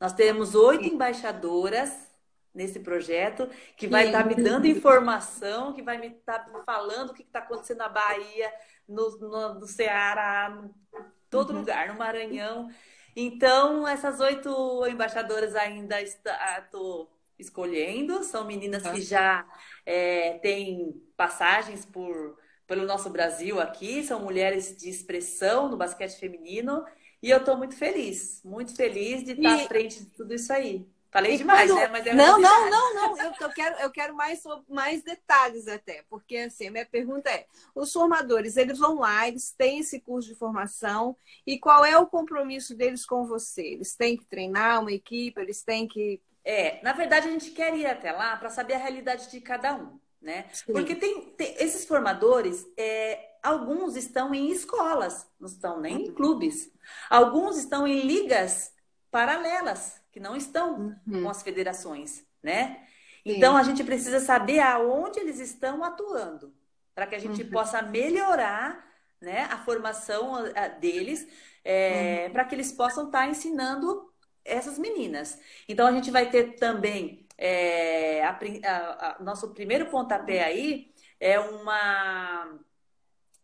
Nós 0.00 0.14
temos 0.14 0.54
oito 0.54 0.86
embaixadoras 0.86 2.08
nesse 2.54 2.80
projeto, 2.80 3.48
que 3.76 3.86
vai 3.86 4.06
estar 4.06 4.22
tá 4.22 4.28
me 4.28 4.34
dando 4.34 4.66
informação, 4.66 5.72
que 5.72 5.82
vai 5.82 5.98
me 5.98 6.08
estar 6.08 6.40
tá 6.40 6.62
falando 6.64 7.10
o 7.10 7.14
que 7.14 7.22
está 7.22 7.40
acontecendo 7.40 7.78
na 7.78 7.88
Bahia, 7.88 8.52
no, 8.88 9.18
no, 9.18 9.54
no 9.54 9.66
Ceará, 9.66 10.50
em 10.62 11.04
todo 11.28 11.50
uhum. 11.50 11.60
lugar, 11.60 11.88
no 11.88 11.98
Maranhão. 11.98 12.70
Então, 13.14 13.86
essas 13.86 14.20
oito 14.20 14.86
embaixadoras 14.86 15.54
ainda 15.54 16.00
estou 16.00 17.10
escolhendo, 17.38 18.22
são 18.22 18.44
meninas 18.44 18.82
que 18.82 19.00
já 19.00 19.46
é, 19.84 20.38
têm 20.38 21.02
passagens 21.16 21.84
por, 21.86 22.38
pelo 22.66 22.86
nosso 22.86 23.10
Brasil 23.10 23.60
aqui, 23.60 24.04
são 24.04 24.20
mulheres 24.20 24.76
de 24.76 24.88
expressão 24.88 25.68
no 25.68 25.76
basquete 25.76 26.18
feminino, 26.18 26.84
e 27.22 27.30
eu 27.30 27.38
estou 27.38 27.56
muito 27.56 27.76
feliz, 27.76 28.40
muito 28.44 28.74
feliz 28.74 29.24
de 29.24 29.32
estar 29.32 29.58
e... 29.58 29.64
à 29.64 29.68
frente 29.68 30.04
de 30.04 30.10
tudo 30.10 30.34
isso 30.34 30.52
aí. 30.52 30.86
Falei 31.10 31.36
demais, 31.36 31.74
né? 31.74 31.88
Mas 31.88 32.06
é 32.06 32.14
não, 32.14 32.40
não, 32.40 32.70
não, 32.70 32.94
não. 32.94 33.18
Eu, 33.18 33.32
eu, 33.40 33.50
quero, 33.50 33.76
eu 33.80 33.90
quero 33.90 34.14
mais, 34.14 34.42
mais 34.68 35.02
detalhes 35.02 35.66
até, 35.66 36.04
porque 36.08 36.36
assim, 36.36 36.68
a 36.68 36.70
minha 36.70 36.86
pergunta 36.86 37.28
é: 37.28 37.46
os 37.74 37.92
formadores, 37.92 38.56
eles 38.56 38.78
vão 38.78 39.00
lá, 39.00 39.26
eles 39.26 39.50
têm 39.50 39.80
esse 39.80 40.00
curso 40.00 40.28
de 40.28 40.36
formação, 40.36 41.16
e 41.44 41.58
qual 41.58 41.84
é 41.84 41.98
o 41.98 42.06
compromisso 42.06 42.76
deles 42.76 43.04
com 43.04 43.26
você? 43.26 43.62
Eles 43.62 43.96
têm 43.96 44.16
que 44.16 44.24
treinar 44.24 44.80
uma 44.80 44.92
equipe, 44.92 45.40
eles 45.40 45.62
têm 45.64 45.88
que. 45.88 46.20
É, 46.44 46.80
na 46.82 46.92
verdade, 46.92 47.26
a 47.28 47.32
gente 47.32 47.50
quer 47.50 47.76
ir 47.76 47.86
até 47.86 48.12
lá 48.12 48.36
para 48.36 48.48
saber 48.48 48.74
a 48.74 48.78
realidade 48.78 49.28
de 49.30 49.40
cada 49.40 49.74
um, 49.74 49.98
né? 50.22 50.46
Sim. 50.52 50.72
Porque 50.72 50.94
tem, 50.94 51.22
tem, 51.32 51.56
esses 51.58 51.84
formadores, 51.84 52.64
é, 52.76 53.30
alguns 53.42 53.96
estão 53.96 54.32
em 54.32 54.50
escolas, 54.52 55.26
não 55.40 55.48
estão 55.48 55.80
nem 55.80 56.04
em 56.04 56.08
uhum. 56.08 56.14
clubes. 56.14 56.70
Alguns 57.10 57.58
estão 57.58 57.84
em 57.84 58.00
ligas 58.02 58.72
paralelas 59.10 59.99
que 60.12 60.20
não 60.20 60.36
estão 60.36 60.96
uhum. 61.06 61.22
com 61.22 61.30
as 61.30 61.42
federações, 61.42 62.24
né? 62.42 62.86
Então 63.24 63.54
Sim. 63.54 63.60
a 63.60 63.62
gente 63.62 63.84
precisa 63.84 64.20
saber 64.20 64.60
aonde 64.60 65.20
eles 65.20 65.38
estão 65.38 65.84
atuando 65.84 66.54
para 66.94 67.06
que 67.06 67.14
a 67.14 67.18
gente 67.18 67.42
uhum. 67.42 67.50
possa 67.50 67.82
melhorar 67.82 68.84
né, 69.20 69.44
a 69.50 69.58
formação 69.58 70.44
deles, 70.80 71.26
é, 71.64 72.24
uhum. 72.26 72.32
para 72.32 72.44
que 72.44 72.54
eles 72.54 72.72
possam 72.72 73.06
estar 73.06 73.20
tá 73.20 73.26
ensinando 73.26 74.10
essas 74.44 74.78
meninas. 74.78 75.38
Então 75.68 75.86
a 75.86 75.92
gente 75.92 76.10
vai 76.10 76.30
ter 76.30 76.56
também 76.56 77.26
é, 77.36 78.24
a, 78.24 78.38
a, 78.64 79.16
a, 79.16 79.22
nosso 79.22 79.50
primeiro 79.54 79.86
pontapé 79.86 80.42
aí 80.42 80.92
é 81.18 81.38
uma 81.38 82.58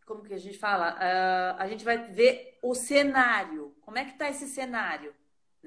como 0.05 0.23
que 0.23 0.33
a 0.33 0.39
gente 0.39 0.57
fala? 0.57 0.93
Uh, 0.93 1.61
a 1.61 1.67
gente 1.67 1.83
vai 1.83 1.97
ver 1.97 2.57
o 2.63 2.73
cenário. 2.73 3.75
Como 3.81 3.97
é 3.97 4.05
que 4.05 4.11
está 4.11 4.29
esse 4.29 4.47
cenário? 4.47 5.13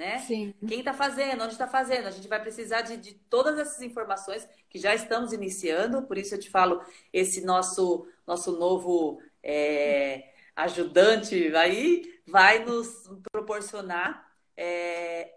Né? 0.00 0.18
Sim. 0.20 0.54
Quem 0.66 0.78
está 0.78 0.94
fazendo, 0.94 1.44
onde 1.44 1.52
está 1.52 1.66
fazendo. 1.66 2.06
A 2.06 2.10
gente 2.10 2.26
vai 2.26 2.40
precisar 2.40 2.80
de, 2.80 2.96
de, 2.96 3.12
todas 3.12 3.58
essas 3.58 3.82
informações 3.82 4.48
que 4.70 4.78
já 4.78 4.94
estamos 4.94 5.30
iniciando, 5.30 6.04
por 6.04 6.16
isso 6.16 6.34
eu 6.34 6.40
te 6.40 6.48
falo, 6.48 6.82
esse 7.12 7.44
nosso, 7.44 8.08
nosso 8.26 8.58
novo 8.58 9.20
é, 9.42 10.32
ajudante 10.56 11.54
aí 11.54 12.18
vai 12.26 12.64
nos 12.64 13.10
proporcionar 13.30 14.26
é, 14.56 15.34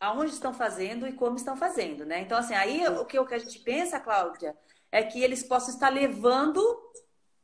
aonde 0.00 0.32
estão 0.32 0.54
fazendo 0.54 1.06
e 1.06 1.12
como 1.12 1.36
estão 1.36 1.54
fazendo, 1.54 2.06
né? 2.06 2.20
Então, 2.20 2.38
assim, 2.38 2.54
aí 2.54 2.88
o 2.88 3.04
que, 3.04 3.18
o 3.18 3.26
que 3.26 3.34
a 3.34 3.38
gente 3.38 3.58
pensa, 3.58 4.00
Cláudia, 4.00 4.56
é 4.90 5.02
que 5.02 5.22
eles 5.22 5.42
possam 5.42 5.68
estar 5.68 5.90
levando 5.90 6.62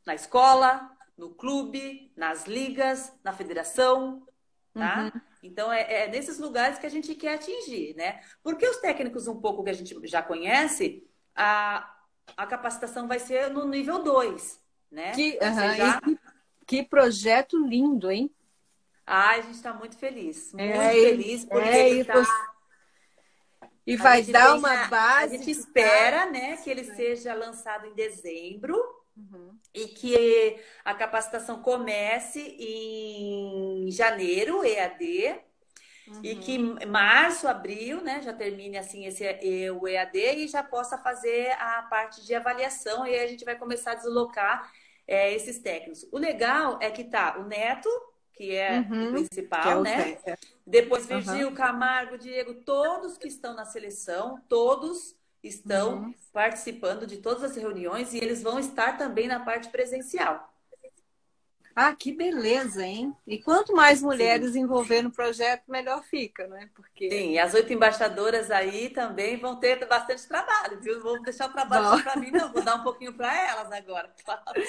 na 0.03 0.15
escola, 0.15 0.97
no 1.15 1.29
clube, 1.29 2.11
nas 2.17 2.47
ligas, 2.47 3.13
na 3.23 3.33
federação, 3.33 4.27
tá? 4.73 5.11
Uhum. 5.13 5.28
Então, 5.41 5.71
é, 5.71 6.03
é, 6.03 6.07
nesses 6.07 6.37
lugares 6.37 6.77
que 6.77 6.85
a 6.85 6.89
gente 6.89 7.15
quer 7.15 7.35
atingir, 7.35 7.95
né? 7.95 8.21
Porque 8.43 8.67
os 8.67 8.77
técnicos, 8.77 9.27
um 9.27 9.39
pouco 9.39 9.63
que 9.63 9.69
a 9.69 9.73
gente 9.73 9.95
já 10.07 10.21
conhece, 10.21 11.07
a, 11.35 11.95
a 12.35 12.45
capacitação 12.45 13.07
vai 13.07 13.19
ser 13.19 13.49
no 13.49 13.65
nível 13.65 14.03
2, 14.03 14.59
né? 14.91 15.11
Que, 15.13 15.37
já... 15.39 16.01
que, 16.01 16.19
que, 16.67 16.83
projeto 16.83 17.57
lindo, 17.57 18.11
hein? 18.11 18.29
Ai, 19.05 19.39
a 19.39 19.43
gente 19.43 19.55
está 19.55 19.73
muito 19.73 19.97
feliz, 19.97 20.53
muito 20.53 20.63
é, 20.63 20.91
feliz, 20.91 21.45
porque 21.45 21.69
é, 21.69 21.89
ele 21.89 22.05
tá... 22.05 22.23
E 23.87 23.95
vai 23.95 24.21
dar 24.21 24.55
uma 24.55 24.85
base. 24.87 25.35
A 25.35 25.37
gente 25.37 25.49
espera, 25.49 26.29
né, 26.29 26.57
que 26.57 26.69
ele 26.69 26.83
seja 26.83 27.33
lançado 27.33 27.87
em 27.87 27.95
dezembro 27.95 28.98
uhum. 29.19 29.57
e 29.73 29.87
que 29.87 30.59
a 30.83 30.93
capacitação 30.93 31.61
comece 31.61 32.39
em 32.59 33.91
janeiro, 33.91 34.63
EAD, 34.65 35.39
uhum. 36.07 36.21
e 36.23 36.35
que 36.35 36.57
março, 36.85 37.47
abril, 37.47 38.01
né, 38.01 38.21
já 38.21 38.33
termine 38.33 38.77
assim 38.77 39.05
esse 39.05 39.23
o 39.71 39.87
EAD 39.87 40.17
e 40.17 40.47
já 40.47 40.63
possa 40.63 40.97
fazer 40.97 41.51
a 41.59 41.83
parte 41.83 42.25
de 42.25 42.33
avaliação 42.33 43.05
e 43.05 43.13
aí 43.13 43.25
a 43.25 43.27
gente 43.27 43.45
vai 43.45 43.57
começar 43.57 43.91
a 43.91 43.95
deslocar 43.95 44.71
é, 45.07 45.33
esses 45.33 45.59
técnicos. 45.59 46.07
O 46.11 46.17
legal 46.17 46.79
é 46.81 46.89
que 46.89 47.03
tá 47.03 47.37
o 47.39 47.43
Neto 47.43 47.89
que 48.39 48.55
é 48.55 48.79
uhum, 48.79 49.09
o 49.09 49.11
principal, 49.11 49.79
é 49.79 49.81
né? 49.81 50.17
É. 50.25 50.37
Depois 50.65 51.05
Virgil, 51.05 51.49
uhum. 51.49 51.53
Camargo, 51.53 52.17
Diego, 52.17 52.53
todos 52.63 53.17
que 53.17 53.27
estão 53.27 53.53
na 53.53 53.65
seleção, 53.65 54.41
todos 54.47 55.18
estão 55.43 56.03
uhum. 56.03 56.13
participando 56.31 57.07
de 57.07 57.17
todas 57.17 57.43
as 57.43 57.55
reuniões 57.55 58.13
e 58.13 58.17
eles 58.17 58.43
vão 58.43 58.59
estar 58.59 58.97
também 58.97 59.27
na 59.27 59.39
parte 59.39 59.69
presencial. 59.69 60.53
Ah, 61.75 61.95
que 61.95 62.11
beleza, 62.11 62.85
hein? 62.85 63.15
E 63.25 63.37
quanto 63.41 63.73
mais 63.73 64.01
mulheres 64.01 64.53
Sim. 64.53 64.61
envolver 64.61 65.01
no 65.01 65.11
projeto, 65.11 65.63
melhor 65.67 66.03
fica, 66.03 66.47
né? 66.47 66.69
Porque... 66.75 67.09
Sim, 67.09 67.31
e 67.31 67.39
as 67.39 67.53
oito 67.53 67.71
embaixadoras 67.71 68.51
aí 68.51 68.89
também 68.89 69.37
vão 69.37 69.55
ter 69.55 69.85
bastante 69.87 70.27
trabalho, 70.27 70.79
viu? 70.81 71.01
Vou 71.01 71.21
deixar 71.21 71.47
o 71.47 71.53
trabalho 71.53 72.03
para 72.03 72.17
mim, 72.17 72.31
não, 72.31 72.51
vou 72.51 72.63
dar 72.63 72.75
um 72.75 72.83
pouquinho 72.83 73.13
para 73.13 73.33
elas 73.33 73.71
agora, 73.71 74.13
claro. 74.25 74.61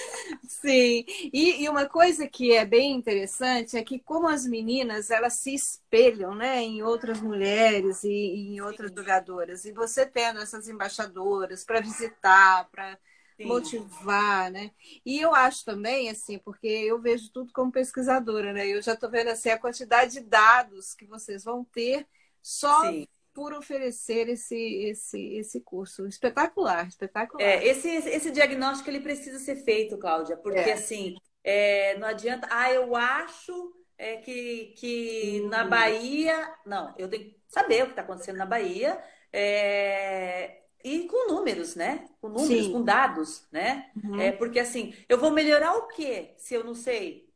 Sim, 0.47 1.05
e, 1.33 1.63
e, 1.65 1.69
uma 1.69 1.87
coisa 1.87 2.29
que 2.29 2.53
é 2.53 2.65
bem 2.65 2.93
interessante 2.93 3.77
é 3.77 3.83
que 3.83 3.99
como 3.99 4.29
as 4.29 4.47
meninas, 4.47 5.11
elas 5.11 5.35
se 5.35 5.55
espelham, 5.55 6.35
né, 6.35 6.63
em 6.63 6.83
outras 6.83 7.21
mulheres 7.21 8.05
e, 8.05 8.09
e 8.09 8.55
em 8.55 8.61
outras 8.61 8.91
Sim. 8.91 8.97
jogadoras, 8.97 9.65
e 9.65 9.73
você 9.73 10.07
tendo 10.07 10.41
essas 10.41 10.69
embaixadoras 10.69 11.65
para 11.65 11.81
visitar, 11.81 12.69
para 12.71 12.99
Sim. 13.41 13.47
motivar, 13.47 14.51
né? 14.51 14.71
E 15.05 15.19
eu 15.19 15.35
acho 15.35 15.65
também, 15.65 16.11
assim, 16.11 16.39
porque 16.39 16.67
eu 16.67 17.01
vejo 17.01 17.33
tudo 17.33 17.53
como 17.53 17.73
pesquisadora, 17.73 18.53
né? 18.53 18.69
Eu 18.69 18.83
já 18.83 18.93
estou 18.93 19.11
vendo 19.11 19.29
assim 19.29 19.49
a 19.49 19.59
quantidade 19.59 20.13
de 20.13 20.21
dados 20.21 20.95
que 20.95 21.07
vocês 21.07 21.43
vão 21.43 21.65
ter 21.65 22.07
só 22.43 22.83
Sim. 22.83 23.07
por 23.33 23.55
oferecer 23.55 24.29
esse, 24.29 24.57
esse, 24.57 25.35
esse 25.37 25.61
curso. 25.61 26.07
Espetacular, 26.07 26.87
espetacular. 26.87 27.43
É, 27.43 27.67
esse, 27.67 27.89
esse 27.89 28.31
diagnóstico 28.31 28.91
ele 28.91 29.01
precisa 29.01 29.39
ser 29.39 29.57
feito, 29.57 29.97
Cláudia, 29.97 30.37
porque 30.37 30.59
é. 30.59 30.75
assim, 30.75 31.17
é, 31.43 31.97
não 31.97 32.09
adianta, 32.09 32.47
ah, 32.51 32.71
eu 32.71 32.95
acho 32.95 33.73
é, 33.97 34.17
que, 34.17 34.75
que 34.77 35.47
na 35.49 35.65
Bahia. 35.65 36.55
Não, 36.67 36.95
eu 36.99 37.09
tenho 37.09 37.25
que 37.25 37.41
saber 37.49 37.83
o 37.83 37.87
que 37.87 37.93
está 37.93 38.03
acontecendo 38.03 38.37
na 38.37 38.47
Bahia. 38.47 39.03
É, 39.33 40.60
e 40.85 41.07
com 41.07 41.33
números, 41.33 41.75
né? 41.75 42.09
Com 42.21 42.29
números, 42.29 42.67
Sim. 42.67 42.73
com 42.73 42.83
dados, 42.83 43.47
né? 43.51 43.91
Uhum. 44.03 44.21
É, 44.21 44.33
porque 44.33 44.59
assim, 44.59 44.95
eu 45.09 45.19
vou 45.19 45.31
melhorar 45.31 45.75
o 45.77 45.89
quê 45.89 46.35
se 46.37 46.55
eu 46.55 46.65
não 46.65 46.75
sei? 46.75 47.29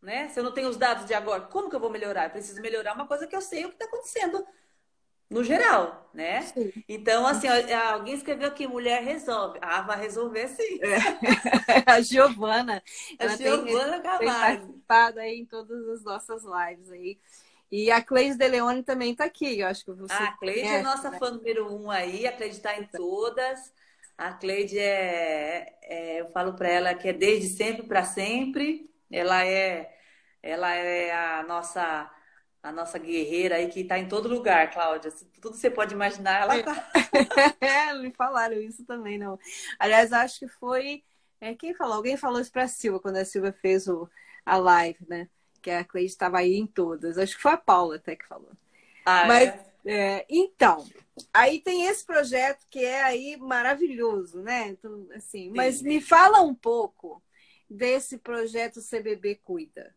Né? 0.00 0.28
Se 0.28 0.40
eu 0.40 0.44
não 0.44 0.52
tenho 0.52 0.68
os 0.68 0.76
dados 0.76 1.06
de 1.06 1.14
agora, 1.14 1.42
como 1.42 1.70
que 1.70 1.76
eu 1.76 1.80
vou 1.80 1.90
melhorar? 1.90 2.24
Eu 2.24 2.30
preciso 2.30 2.60
melhorar 2.60 2.94
uma 2.94 3.06
coisa 3.06 3.26
que 3.26 3.36
eu 3.36 3.40
sei 3.40 3.64
o 3.64 3.68
que 3.68 3.74
está 3.74 3.84
acontecendo 3.84 4.44
no 5.32 5.42
geral, 5.42 6.10
né? 6.12 6.42
Sim. 6.42 6.72
Então, 6.88 7.26
assim, 7.26 7.48
alguém 7.48 8.14
escreveu 8.14 8.48
aqui, 8.48 8.66
mulher 8.66 9.02
resolve. 9.02 9.58
Ah, 9.62 9.80
vai 9.80 9.98
resolver 9.98 10.46
sim. 10.48 10.78
É. 10.82 10.98
A 11.90 12.00
Giovana. 12.00 12.82
A 13.18 13.28
Giovana 13.28 14.00
tem, 14.00 14.18
tem 14.18 14.28
participado 14.28 15.20
aí 15.20 15.40
em 15.40 15.46
todas 15.46 15.88
as 15.88 16.04
nossas 16.04 16.42
lives 16.42 16.90
aí. 16.90 17.18
E 17.72 17.90
a 17.90 18.02
Cleide 18.02 18.36
de 18.36 18.46
Leone 18.46 18.82
também 18.82 19.12
está 19.12 19.24
aqui, 19.24 19.60
eu 19.60 19.66
acho 19.66 19.82
que 19.82 19.92
você. 19.92 20.12
Ah, 20.12 20.24
a 20.24 20.36
Cleide 20.36 20.60
é 20.60 20.62
conhece, 20.64 20.80
é 20.80 20.82
nossa 20.82 21.10
né? 21.10 21.18
fã 21.18 21.30
número 21.30 21.74
um 21.74 21.90
aí, 21.90 22.26
a 22.26 22.32
Cleide 22.32 22.56
está 22.56 22.78
em 22.78 22.84
todas. 22.84 23.72
A 24.18 24.30
Cleide 24.34 24.78
é, 24.78 25.78
é 25.82 26.20
eu 26.20 26.30
falo 26.32 26.52
para 26.52 26.68
ela 26.68 26.94
que 26.94 27.08
é 27.08 27.14
desde 27.14 27.48
sempre 27.48 27.86
para 27.86 28.04
sempre. 28.04 28.90
Ela 29.10 29.46
é, 29.46 29.90
ela 30.42 30.70
é 30.74 31.12
a 31.12 31.42
nossa 31.44 32.10
a 32.62 32.70
nossa 32.70 32.98
guerreira 32.98 33.56
aí 33.56 33.68
que 33.68 33.80
está 33.80 33.98
em 33.98 34.06
todo 34.06 34.28
lugar, 34.28 34.70
Cláudia. 34.70 35.10
Tudo 35.40 35.56
você 35.56 35.70
pode 35.70 35.94
imaginar, 35.94 36.42
ela 36.42 36.56
está. 36.58 36.90
é, 37.58 37.94
me 37.94 38.12
falaram 38.12 38.60
isso 38.60 38.84
também, 38.84 39.18
não. 39.18 39.38
Aliás, 39.78 40.12
acho 40.12 40.40
que 40.40 40.48
foi. 40.48 41.02
É, 41.40 41.54
quem 41.54 41.74
falou? 41.74 41.94
Alguém 41.94 42.18
falou 42.18 42.38
isso 42.38 42.52
para 42.52 42.64
a 42.64 42.68
Silva 42.68 43.00
quando 43.00 43.16
a 43.16 43.24
Silva 43.24 43.50
fez 43.50 43.88
o, 43.88 44.08
a 44.44 44.58
live, 44.58 44.98
né? 45.08 45.28
Que 45.62 45.70
a 45.70 45.84
Cleide 45.84 46.10
estava 46.10 46.38
aí 46.38 46.56
em 46.56 46.66
todas. 46.66 47.16
Acho 47.16 47.36
que 47.36 47.42
foi 47.42 47.52
a 47.52 47.56
Paula 47.56 47.96
até 47.96 48.16
que 48.16 48.26
falou. 48.26 48.50
Ah, 49.06 49.24
Mas, 49.26 49.48
é? 49.48 49.72
É, 49.84 50.26
então, 50.28 50.84
aí 51.32 51.60
tem 51.60 51.86
esse 51.86 52.04
projeto 52.04 52.64
que 52.70 52.84
é 52.84 53.02
aí 53.02 53.36
maravilhoso, 53.36 54.40
né? 54.40 54.68
Então, 54.68 55.06
assim, 55.14 55.48
sim, 55.48 55.52
mas 55.54 55.82
me 55.82 56.00
fala 56.00 56.40
um 56.40 56.54
pouco 56.54 57.22
desse 57.68 58.18
projeto 58.18 58.80
CBB 58.80 59.36
Cuida. 59.42 59.94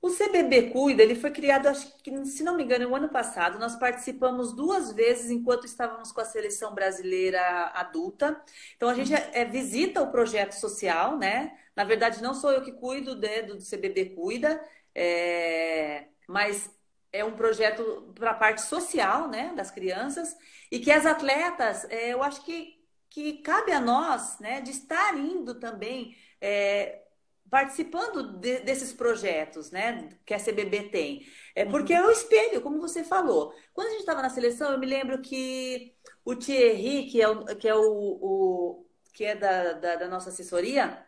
O 0.00 0.10
CBB 0.10 0.70
Cuida, 0.70 1.02
ele 1.02 1.16
foi 1.16 1.32
criado, 1.32 1.66
acho 1.66 1.92
que, 1.98 2.24
se 2.24 2.44
não 2.44 2.56
me 2.56 2.62
engano, 2.62 2.88
no 2.88 2.94
ano 2.94 3.08
passado. 3.08 3.58
Nós 3.58 3.74
participamos 3.74 4.54
duas 4.54 4.92
vezes 4.92 5.28
enquanto 5.28 5.66
estávamos 5.66 6.12
com 6.12 6.20
a 6.20 6.24
seleção 6.24 6.72
brasileira 6.72 7.72
adulta. 7.74 8.40
Então, 8.76 8.88
a 8.88 8.94
gente 8.94 9.12
é, 9.12 9.44
visita 9.44 10.00
o 10.00 10.12
projeto 10.12 10.52
social, 10.52 11.18
né? 11.18 11.58
Na 11.78 11.84
verdade, 11.84 12.20
não 12.20 12.34
sou 12.34 12.50
eu 12.50 12.60
que 12.60 12.72
cuido 12.72 13.14
né, 13.14 13.42
do 13.42 13.56
CBB 13.58 14.16
Cuida, 14.16 14.60
é... 14.92 16.08
mas 16.26 16.68
é 17.12 17.24
um 17.24 17.36
projeto 17.36 18.12
para 18.16 18.32
a 18.32 18.34
parte 18.34 18.62
social, 18.62 19.28
né, 19.28 19.52
das 19.54 19.70
crianças, 19.70 20.36
e 20.72 20.80
que 20.80 20.90
as 20.90 21.06
atletas, 21.06 21.84
é, 21.88 22.12
eu 22.12 22.20
acho 22.20 22.44
que, 22.44 22.74
que 23.08 23.34
cabe 23.42 23.70
a 23.70 23.80
nós, 23.80 24.40
né, 24.40 24.60
de 24.60 24.72
estar 24.72 25.16
indo 25.16 25.54
também. 25.60 26.16
É, 26.40 27.04
participando 27.48 28.38
de, 28.40 28.58
desses 28.60 28.92
projetos, 28.92 29.70
né, 29.70 30.08
que 30.26 30.34
a 30.34 30.38
CBB 30.38 30.90
tem. 30.90 31.24
É 31.54 31.64
porque 31.64 31.94
é 31.94 32.04
o 32.04 32.10
espelho, 32.10 32.60
como 32.60 32.80
você 32.80 33.04
falou. 33.04 33.54
Quando 33.72 33.86
a 33.86 33.90
gente 33.90 34.00
estava 34.00 34.20
na 34.20 34.30
seleção, 34.30 34.72
eu 34.72 34.78
me 34.80 34.86
lembro 34.86 35.22
que 35.22 35.94
o 36.24 36.34
Thierry, 36.34 37.06
que 37.06 37.22
é 37.22 37.28
o, 37.28 37.44
que 37.56 37.68
é 37.68 37.74
o, 37.74 37.80
o 37.80 38.86
que 39.14 39.24
é 39.24 39.34
da, 39.34 39.72
da, 39.74 39.96
da, 39.96 40.08
nossa 40.08 40.28
assessoria, 40.30 41.04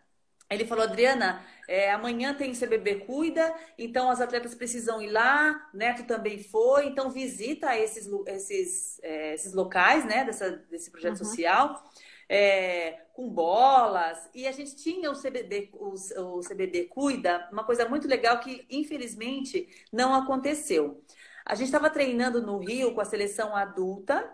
ele 0.50 0.66
falou, 0.66 0.84
Adriana, 0.84 1.44
é, 1.68 1.92
amanhã 1.92 2.34
tem 2.34 2.52
CBB 2.52 3.06
Cuida, 3.06 3.54
então 3.78 4.10
as 4.10 4.20
atletas 4.20 4.54
precisam 4.54 5.00
ir 5.00 5.10
lá, 5.10 5.70
Neto 5.72 6.04
também 6.04 6.42
foi, 6.42 6.86
então 6.86 7.10
visita 7.10 7.76
esses, 7.76 8.08
esses, 8.26 9.00
é, 9.02 9.34
esses 9.34 9.52
locais, 9.52 10.04
né, 10.04 10.24
dessa, 10.24 10.50
desse 10.70 10.90
projeto 10.90 11.18
uhum. 11.18 11.24
social 11.24 11.82
é, 12.30 13.00
com 13.12 13.28
bolas. 13.28 14.30
E 14.32 14.46
a 14.46 14.52
gente 14.52 14.76
tinha 14.76 15.10
o 15.10 15.20
CBD, 15.20 15.70
o, 15.72 15.94
o 16.38 16.40
CBD 16.40 16.84
Cuida, 16.84 17.48
uma 17.52 17.64
coisa 17.64 17.88
muito 17.88 18.06
legal 18.06 18.38
que, 18.38 18.64
infelizmente, 18.70 19.68
não 19.92 20.14
aconteceu. 20.14 21.02
A 21.44 21.56
gente 21.56 21.66
estava 21.66 21.90
treinando 21.90 22.40
no 22.40 22.58
Rio 22.58 22.94
com 22.94 23.00
a 23.00 23.04
seleção 23.04 23.56
adulta, 23.56 24.32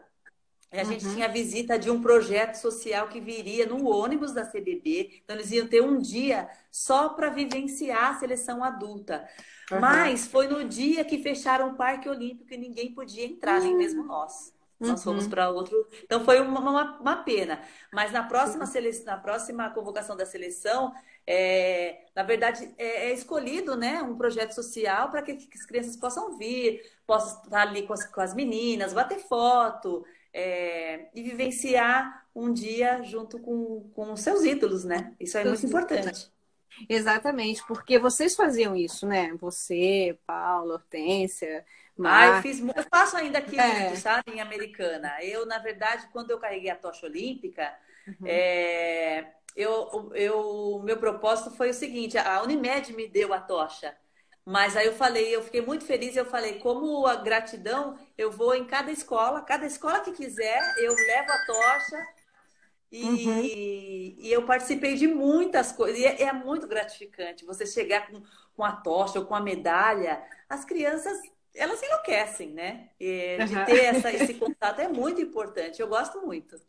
a 0.72 0.84
gente 0.84 1.06
uhum. 1.06 1.14
tinha 1.14 1.26
a 1.26 1.30
visita 1.30 1.78
de 1.78 1.90
um 1.90 2.02
projeto 2.02 2.56
social 2.56 3.08
que 3.08 3.20
viria 3.20 3.66
no 3.66 3.88
ônibus 3.88 4.32
da 4.32 4.44
CBB. 4.44 5.20
Então, 5.24 5.36
eles 5.36 5.50
iam 5.52 5.66
ter 5.66 5.82
um 5.82 5.98
dia 5.98 6.48
só 6.70 7.10
para 7.10 7.30
vivenciar 7.30 8.10
a 8.10 8.18
seleção 8.18 8.62
adulta. 8.62 9.26
Uhum. 9.70 9.80
Mas 9.80 10.26
foi 10.26 10.48
no 10.48 10.64
dia 10.64 11.04
que 11.04 11.22
fecharam 11.22 11.70
o 11.70 11.74
Parque 11.76 12.08
Olímpico 12.08 12.52
e 12.52 12.58
ninguém 12.58 12.92
podia 12.92 13.24
entrar, 13.24 13.60
nem 13.60 13.76
mesmo 13.76 14.04
nós. 14.04 14.54
Nós 14.78 15.02
fomos 15.02 15.24
uhum. 15.24 15.30
para 15.30 15.48
outro. 15.48 15.86
Então 16.04 16.22
foi 16.22 16.38
uma, 16.40 16.60
uma, 16.60 16.98
uma, 17.00 17.16
pena. 17.16 17.62
Mas 17.90 18.12
na 18.12 18.24
próxima, 18.24 18.66
sele... 18.66 18.90
na 19.04 19.16
próxima 19.16 19.70
convocação 19.70 20.14
da 20.14 20.26
seleção, 20.26 20.92
é... 21.26 22.04
na 22.14 22.22
verdade, 22.22 22.74
é, 22.76 23.08
é, 23.08 23.12
escolhido 23.14 23.74
né, 23.74 24.02
um 24.02 24.16
projeto 24.16 24.52
social 24.52 25.10
para 25.10 25.22
que, 25.22 25.34
que, 25.34 25.58
as 25.58 25.64
crianças 25.64 25.96
possam 25.96 26.36
vir, 26.36 26.82
possam 27.06 27.42
estar 27.44 27.62
ali 27.62 27.86
com 27.86 27.94
as, 27.94 28.04
com 28.04 28.20
as 28.20 28.34
meninas, 28.34 28.92
bater 28.92 29.18
foto 29.20 30.04
é... 30.36 31.08
e 31.14 31.22
vivenciar 31.22 32.26
um 32.34 32.52
dia 32.52 33.02
junto 33.02 33.38
com, 33.38 33.90
com 33.94 34.12
os 34.12 34.20
seus 34.20 34.44
ídolos, 34.44 34.84
né? 34.84 35.14
Isso 35.18 35.38
é 35.38 35.44
muito 35.44 35.64
importante. 35.64 36.30
Exatamente, 36.88 37.64
porque 37.66 37.98
vocês 37.98 38.36
faziam 38.36 38.76
isso, 38.76 39.06
né? 39.06 39.34
Você, 39.40 40.18
Paula, 40.26 40.74
Hortência, 40.74 41.64
ah, 42.04 42.26
eu 42.26 42.42
fiz, 42.42 42.60
eu 42.60 42.84
faço 42.90 43.16
ainda 43.16 43.38
aqui 43.38 43.58
é. 43.58 43.80
muito, 43.80 43.96
sabe, 43.96 44.32
em 44.32 44.40
Americana. 44.40 45.16
Eu, 45.22 45.46
na 45.46 45.58
verdade, 45.58 46.06
quando 46.12 46.30
eu 46.30 46.38
carreguei 46.38 46.70
a 46.70 46.76
tocha 46.76 47.06
olímpica, 47.06 47.72
uhum. 48.06 48.26
é, 48.26 49.32
eu, 49.56 50.12
eu, 50.14 50.82
meu 50.84 50.98
propósito 50.98 51.50
foi 51.56 51.70
o 51.70 51.74
seguinte: 51.74 52.18
a 52.18 52.42
Unimed 52.42 52.92
me 52.92 53.08
deu 53.08 53.32
a 53.32 53.40
tocha. 53.40 53.96
Mas 54.46 54.76
aí 54.76 54.86
eu 54.86 54.92
falei, 54.92 55.34
eu 55.34 55.42
fiquei 55.42 55.60
muito 55.60 55.84
feliz, 55.84 56.14
eu 56.14 56.24
falei, 56.24 56.60
como 56.60 57.04
a 57.04 57.16
gratidão, 57.16 57.98
eu 58.16 58.30
vou 58.30 58.54
em 58.54 58.64
cada 58.64 58.92
escola, 58.92 59.42
cada 59.42 59.66
escola 59.66 60.00
que 60.00 60.12
quiser, 60.12 60.62
eu 60.78 60.94
levo 60.94 61.32
a 61.32 61.46
tocha 61.46 62.06
e, 62.92 63.04
uhum. 63.04 63.42
e 63.42 64.32
eu 64.32 64.46
participei 64.46 64.94
de 64.94 65.08
muitas 65.08 65.72
coisas. 65.72 65.98
E 65.98 66.06
é, 66.06 66.22
é, 66.22 66.32
muito 66.32 66.68
gratificante 66.68 67.44
você 67.44 67.66
chegar 67.66 68.08
com, 68.08 68.22
com 68.54 68.64
a 68.64 68.72
tocha 68.72 69.18
ou 69.18 69.26
com 69.26 69.34
a 69.34 69.40
medalha. 69.40 70.22
As 70.48 70.64
crianças 70.64 71.18
elas 71.52 71.82
enlouquecem, 71.82 72.50
né? 72.50 72.90
E 73.00 73.38
de 73.44 73.64
ter 73.64 73.84
essa, 73.84 74.12
esse 74.14 74.34
contato 74.34 74.80
é 74.80 74.88
muito 74.88 75.20
importante. 75.20 75.80
Eu 75.80 75.88
gosto 75.88 76.24
muito. 76.24 76.60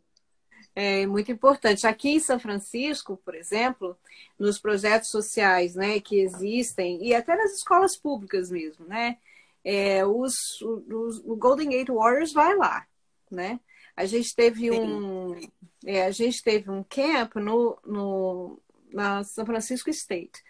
É 0.80 1.04
muito 1.08 1.32
importante. 1.32 1.88
Aqui 1.88 2.10
em 2.10 2.20
São 2.20 2.38
Francisco, 2.38 3.16
por 3.24 3.34
exemplo, 3.34 3.98
nos 4.38 4.60
projetos 4.60 5.10
sociais 5.10 5.74
né, 5.74 5.98
que 5.98 6.20
existem, 6.20 7.04
e 7.04 7.12
até 7.12 7.34
nas 7.36 7.54
escolas 7.54 7.96
públicas 7.96 8.48
mesmo, 8.48 8.86
né? 8.86 9.18
É, 9.64 10.06
os, 10.06 10.62
os, 10.62 11.18
o 11.24 11.34
Golden 11.34 11.70
Gate 11.70 11.88
Warriors 11.88 12.32
vai 12.32 12.54
lá, 12.54 12.86
né? 13.28 13.58
A 13.96 14.06
gente 14.06 14.32
teve 14.36 14.70
Sim. 14.70 14.80
um 14.80 15.40
é, 15.84 16.04
a 16.04 16.12
gente 16.12 16.44
teve 16.44 16.70
um 16.70 16.84
camp 16.84 17.34
no, 17.34 17.76
no 17.84 18.60
na 18.92 19.24
São 19.24 19.44
Francisco 19.44 19.90
State 19.90 20.44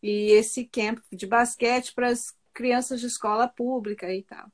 e 0.00 0.30
esse 0.30 0.64
camp 0.64 1.00
de 1.10 1.26
basquete 1.26 1.92
para 1.92 2.10
as 2.10 2.32
crianças 2.54 3.00
de 3.00 3.08
escola 3.08 3.48
pública 3.48 4.14
e 4.14 4.22
tal. 4.22 4.46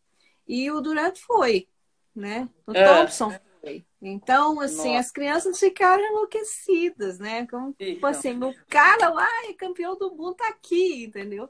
E 0.48 0.70
o 0.70 0.80
Durant 0.80 1.18
foi, 1.18 1.68
né? 2.16 2.48
O 2.66 2.72
é. 2.72 2.82
Thompson 2.82 3.38
foi. 3.62 3.86
Então, 4.02 4.60
assim, 4.60 4.94
Nossa. 4.94 4.98
as 4.98 5.12
crianças 5.12 5.58
ficaram 5.58 6.04
enlouquecidas, 6.04 7.20
né? 7.20 7.46
Como, 7.46 7.72
tipo 7.72 8.04
assim, 8.04 8.36
o 8.42 8.52
cara 8.68 9.08
lá 9.08 9.28
é 9.48 9.52
campeão 9.52 9.96
do 9.96 10.10
mundo 10.14 10.34
tá 10.34 10.48
aqui, 10.48 11.04
entendeu? 11.04 11.48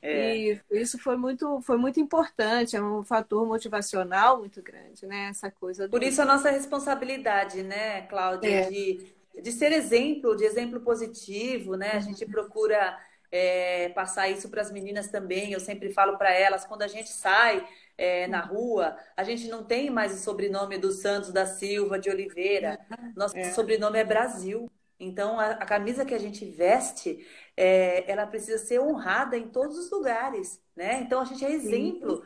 É. 0.00 0.36
E 0.36 0.60
isso 0.70 0.98
foi 0.98 1.16
muito, 1.16 1.60
foi 1.60 1.76
muito 1.76 2.00
importante, 2.00 2.76
é 2.76 2.82
um 2.82 3.04
fator 3.04 3.46
motivacional 3.46 4.38
muito 4.38 4.62
grande, 4.62 5.06
né? 5.06 5.28
Essa 5.28 5.50
coisa. 5.50 5.86
Do... 5.86 5.90
Por 5.90 6.02
isso 6.02 6.20
a 6.22 6.24
nossa 6.24 6.50
responsabilidade, 6.50 7.62
né, 7.62 8.02
Cláudia, 8.02 8.48
é. 8.48 8.70
de, 8.70 9.14
de 9.42 9.52
ser 9.52 9.72
exemplo, 9.72 10.36
de 10.36 10.44
exemplo 10.44 10.80
positivo, 10.80 11.76
né? 11.76 11.92
A 11.92 12.00
gente 12.00 12.24
procura 12.26 12.98
é, 13.30 13.90
passar 13.90 14.28
isso 14.28 14.48
para 14.48 14.62
as 14.62 14.70
meninas 14.70 15.08
também. 15.08 15.52
Eu 15.52 15.60
sempre 15.60 15.92
falo 15.92 16.16
para 16.16 16.32
elas, 16.32 16.64
quando 16.64 16.82
a 16.82 16.88
gente 16.88 17.10
sai 17.10 17.66
é, 17.96 18.26
na 18.26 18.40
rua, 18.40 18.96
a 19.16 19.22
gente 19.22 19.48
não 19.48 19.64
tem 19.64 19.90
mais 19.90 20.12
o 20.14 20.22
sobrenome 20.22 20.78
do 20.78 20.90
Santos 20.90 21.32
da 21.32 21.46
Silva 21.46 21.98
de 21.98 22.10
Oliveira. 22.10 22.78
Nosso 23.16 23.36
é. 23.36 23.52
sobrenome 23.52 23.98
é 23.98 24.04
Brasil. 24.04 24.70
Então, 24.98 25.38
a, 25.38 25.50
a, 25.50 25.66
camisa 25.66 26.04
que 26.04 26.14
a 26.14 26.18
gente 26.18 26.44
veste, 26.44 27.26
é, 27.56 28.10
ela 28.10 28.26
precisa 28.26 28.58
ser 28.58 28.80
honrada 28.80 29.36
em 29.36 29.48
todos 29.48 29.76
os 29.76 29.90
lugares, 29.90 30.60
né? 30.74 31.00
Então, 31.00 31.20
a 31.20 31.24
gente 31.24 31.44
é 31.44 31.50
exemplo, 31.50 32.16
Sim. 32.16 32.22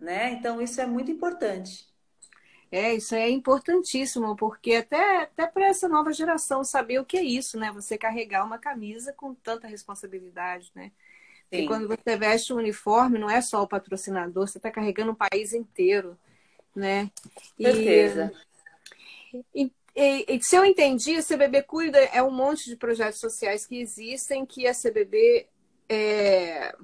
né? 0.00 0.32
Então, 0.32 0.60
isso 0.60 0.80
é 0.80 0.86
muito 0.86 1.10
importante. 1.10 1.88
É, 2.70 2.94
isso 2.94 3.14
é 3.14 3.30
importantíssimo, 3.30 4.36
porque 4.36 4.74
até, 4.74 5.22
até 5.22 5.46
para 5.46 5.66
essa 5.66 5.88
nova 5.88 6.12
geração 6.12 6.62
saber 6.62 6.98
o 6.98 7.04
que 7.04 7.16
é 7.16 7.22
isso, 7.22 7.58
né? 7.58 7.72
Você 7.72 7.96
carregar 7.96 8.44
uma 8.44 8.58
camisa 8.58 9.12
com 9.12 9.34
tanta 9.34 9.66
responsabilidade, 9.66 10.70
né? 10.74 10.92
E 11.50 11.66
quando 11.66 11.88
você 11.88 12.16
veste 12.16 12.52
o 12.52 12.56
uniforme, 12.56 13.18
não 13.18 13.30
é 13.30 13.40
só 13.40 13.62
o 13.62 13.68
patrocinador, 13.68 14.46
você 14.46 14.58
está 14.58 14.70
carregando 14.70 15.12
o 15.12 15.16
país 15.16 15.52
inteiro, 15.52 16.18
né? 16.74 17.10
Certeza. 17.56 18.32
E, 19.54 19.72
e, 19.96 20.24
e, 20.28 20.42
se 20.42 20.56
eu 20.56 20.64
entendi, 20.64 21.16
a 21.16 21.22
CBB 21.22 21.62
Cuida 21.62 21.98
é 21.98 22.22
um 22.22 22.30
monte 22.30 22.66
de 22.66 22.76
projetos 22.76 23.18
sociais 23.18 23.66
que 23.66 23.80
existem 23.80 24.44
que 24.44 24.66
a 24.66 24.74
CBB 24.74 25.46
é, 25.88 26.74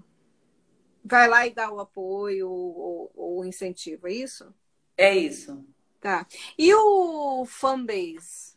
vai 1.05 1.29
lá 1.29 1.47
e 1.47 1.55
dá 1.55 1.71
o 1.71 1.81
apoio 1.81 2.51
ou 2.51 3.39
o 3.39 3.45
incentivo, 3.45 4.09
é 4.09 4.13
isso? 4.13 4.53
É 4.97 5.15
isso. 5.15 5.65
Tá. 6.01 6.27
E 6.59 6.75
o 6.75 7.45
fanbase? 7.47 8.55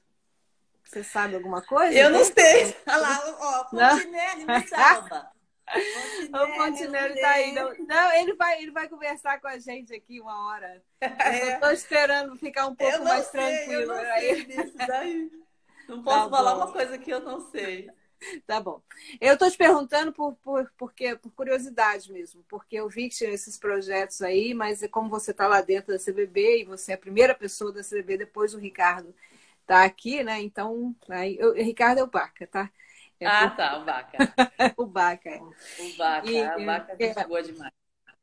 Você 0.83 1.03
sabe 1.03 1.35
alguma 1.35 1.61
coisa? 1.61 1.97
Eu 1.97 2.09
não 2.09 2.23
sei. 2.23 2.75
Olha 2.87 2.97
lá, 2.97 3.35
ó, 3.39 3.69
Fontinelli 3.69 4.45
me 4.45 4.67
salva. 4.67 5.31
o 6.33 6.55
Fontinelli 6.55 7.19
tá 7.19 7.29
aí. 7.29 7.51
Não, 7.51 7.73
não, 7.85 8.13
ele, 8.13 8.33
vai, 8.33 8.61
ele 8.61 8.71
vai 8.71 8.87
conversar 8.87 9.39
com 9.39 9.47
a 9.47 9.57
gente 9.59 9.93
aqui 9.93 10.19
uma 10.21 10.47
hora. 10.47 10.81
É. 11.01 11.55
Tô 11.57 11.69
esperando 11.69 12.35
ficar 12.37 12.67
um 12.67 12.75
pouco 12.75 13.03
mais 13.03 13.27
sei, 13.27 13.39
tranquilo. 13.39 13.93
Eu 13.93 14.27
não 14.27 14.45
disso 14.45 14.77
daí. 14.77 15.31
Não 15.87 16.03
posso 16.03 16.29
tá 16.29 16.29
falar 16.29 16.55
uma 16.57 16.69
coisa 16.69 16.97
que 16.97 17.09
eu 17.09 17.21
não 17.21 17.49
sei. 17.49 17.89
Tá 18.45 18.59
bom. 18.59 18.81
Eu 19.21 19.35
estou 19.35 19.49
te 19.49 19.57
perguntando 19.57 20.11
por, 20.11 20.35
por, 20.43 20.69
porque, 20.77 21.15
por 21.15 21.31
curiosidade 21.31 22.11
mesmo, 22.11 22.43
porque 22.49 22.75
eu 22.75 22.89
vi 22.89 23.07
que 23.07 23.15
tinha 23.15 23.29
esses 23.29 23.57
projetos 23.57 24.21
aí, 24.21 24.53
mas 24.53 24.83
é 24.83 24.89
como 24.89 25.09
você 25.09 25.31
está 25.31 25.47
lá 25.47 25.61
dentro 25.61 25.93
da 25.93 25.97
CBB 25.97 26.61
e 26.61 26.65
você 26.65 26.91
é 26.91 26.95
a 26.95 26.97
primeira 26.97 27.33
pessoa 27.33 27.71
da 27.71 27.81
CBB 27.81 28.17
depois 28.17 28.51
do 28.51 28.57
Ricardo 28.57 29.15
tá 29.67 29.83
aqui, 29.83 30.23
né? 30.23 30.41
Então, 30.41 30.95
aí, 31.09 31.37
eu, 31.37 31.53
Ricardo 31.53 31.99
é 31.99 32.03
o 32.03 32.07
Baca, 32.07 32.47
tá? 32.47 32.71
É 33.19 33.25
ah, 33.25 33.49
por... 33.49 33.57
tá, 33.57 33.77
o 33.77 33.85
Baca. 33.85 34.17
o 34.77 34.85
Baca. 34.85 35.29
É. 35.29 35.39
O 35.39 35.97
Baca, 35.97 36.29
e, 36.29 36.41
o 36.41 36.65
Baca 36.65 36.95
é, 36.99 37.05
é 37.05 37.27
boa 37.27 37.41
demais. 37.41 37.73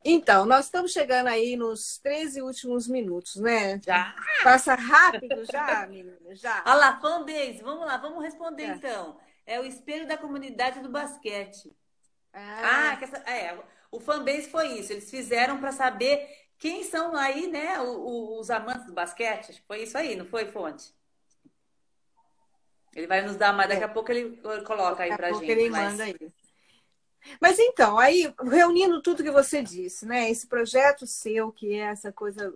Então, 0.05 0.45
nós 0.45 0.66
estamos 0.66 0.92
chegando 0.92 1.28
aí 1.28 1.57
nos 1.57 1.99
13 1.99 2.42
últimos 2.42 2.86
minutos, 2.86 3.36
né? 3.36 3.80
Já? 3.82 4.14
Passa 4.42 4.74
rápido 4.74 5.45
já, 5.51 5.86
menina, 5.86 6.18
já. 6.32 6.62
Olha 6.66 6.74
lá, 6.74 7.01
fanbase, 7.01 7.62
vamos 7.62 7.86
lá, 7.86 7.97
vamos 7.97 8.22
responder 8.22 8.64
é. 8.64 8.66
então 8.74 9.16
é 9.47 9.61
o 9.61 9.64
espelho 9.64 10.07
da 10.07 10.16
comunidade 10.16 10.80
do 10.80 10.88
basquete. 10.88 11.74
Ah, 12.32 12.92
ah 12.92 12.99
essa, 13.01 13.16
é, 13.30 13.59
o 13.90 14.01
fanbase 14.01 14.49
foi 14.51 14.78
isso. 14.78 14.92
Eles 14.92 15.11
fizeram 15.11 15.59
para 15.59 15.72
saber 15.72 16.28
quem 16.59 16.82
são 16.84 17.14
aí, 17.14 17.47
né, 17.47 17.80
os, 17.80 18.40
os 18.40 18.51
amantes 18.51 18.86
do 18.86 18.92
basquete. 18.92 19.62
Foi 19.66 19.82
isso 19.82 19.97
aí, 19.97 20.16
não 20.16 20.26
foi, 20.26 20.47
Fonte? 20.47 20.92
Ele 22.95 23.07
vai 23.07 23.22
nos 23.22 23.36
dar, 23.36 23.53
mas 23.53 23.68
daqui 23.68 23.84
a 23.84 23.88
pouco 23.88 24.11
ele 24.12 24.40
coloca 24.64 25.03
aí 25.03 25.16
para 25.16 25.32
gente. 25.32 25.51
Ele 25.51 25.70
mas... 25.70 25.92
manda 25.92 26.05
aí. 26.05 26.16
Mas 27.40 27.59
então, 27.59 27.99
aí, 27.99 28.32
reunindo 28.42 29.01
tudo 29.01 29.22
que 29.22 29.30
você 29.30 29.62
disse, 29.62 30.07
né? 30.07 30.30
Esse 30.30 30.47
projeto 30.47 31.07
seu, 31.07 31.51
que 31.51 31.74
é 31.74 31.86
essa 31.86 32.12
coisa 32.12 32.55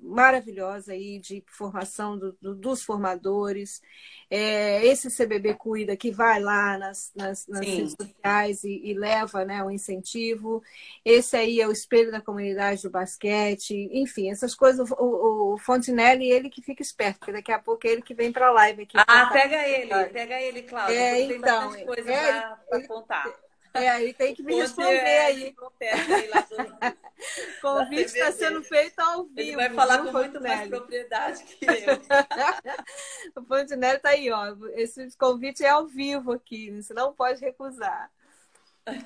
maravilhosa 0.00 0.92
aí 0.92 1.18
de 1.18 1.42
formação 1.46 2.18
do, 2.18 2.36
do, 2.40 2.54
dos 2.54 2.82
formadores. 2.82 3.82
É, 4.30 4.84
esse 4.84 5.08
CBB 5.10 5.54
Cuida 5.54 5.96
que 5.96 6.10
vai 6.10 6.40
lá 6.40 6.76
nas, 6.76 7.10
nas, 7.14 7.46
nas 7.46 7.60
redes 7.60 7.94
sociais 7.98 8.62
e, 8.62 8.80
e, 8.84 8.94
leva 8.94 9.44
né, 9.44 9.62
o 9.64 9.70
incentivo. 9.70 10.62
Esse 11.04 11.36
aí 11.36 11.60
é 11.60 11.66
o 11.66 11.72
espelho 11.72 12.10
da 12.10 12.20
comunidade 12.20 12.82
do 12.82 12.90
basquete. 12.90 13.88
Enfim, 13.92 14.30
essas 14.30 14.54
coisas. 14.54 14.90
O, 14.92 15.54
o 15.54 15.58
Fontinelli, 15.58 16.30
ele 16.30 16.50
que 16.50 16.62
fica 16.62 16.82
esperto, 16.82 17.18
porque 17.20 17.32
daqui 17.32 17.52
a 17.52 17.58
pouco 17.58 17.86
é 17.86 17.90
ele 17.90 18.02
que 18.02 18.14
vem 18.14 18.30
para 18.30 18.48
a 18.48 18.52
live 18.52 18.82
aqui. 18.82 18.96
Ah, 18.98 19.30
pega 19.32 19.66
ele, 19.66 20.04
pega 20.10 20.40
ele, 20.40 20.62
Cláudia. 20.62 20.94
É, 20.94 21.20
então, 21.20 21.72
tem 21.72 21.86
coisa 21.86 22.12
é, 22.12 22.56
para 22.68 22.86
contar. 22.86 23.47
É, 23.84 24.02
ele 24.02 24.12
tem 24.12 24.34
que 24.34 24.42
me 24.42 24.54
responder 24.54 24.96
é, 24.96 25.26
aí. 25.26 25.54
O 25.58 25.70
convite 27.60 28.16
está 28.16 28.32
sendo 28.32 28.62
feito 28.62 28.98
ao 29.00 29.24
vivo. 29.24 29.40
Ele 29.40 29.56
vai 29.56 29.70
falar 29.70 30.04
com 30.04 30.12
muito 30.12 30.40
mais 30.40 30.68
propriedade 30.68 31.42
que 31.44 31.64
eu. 31.66 33.42
o 33.42 33.44
Fontenelle 33.44 33.96
está 33.96 34.10
aí, 34.10 34.30
ó. 34.30 34.56
Esse 34.74 35.16
convite 35.16 35.64
é 35.64 35.68
ao 35.68 35.86
vivo 35.86 36.32
aqui, 36.32 36.70
você 36.70 36.94
não 36.94 37.12
pode 37.12 37.40
recusar. 37.40 38.10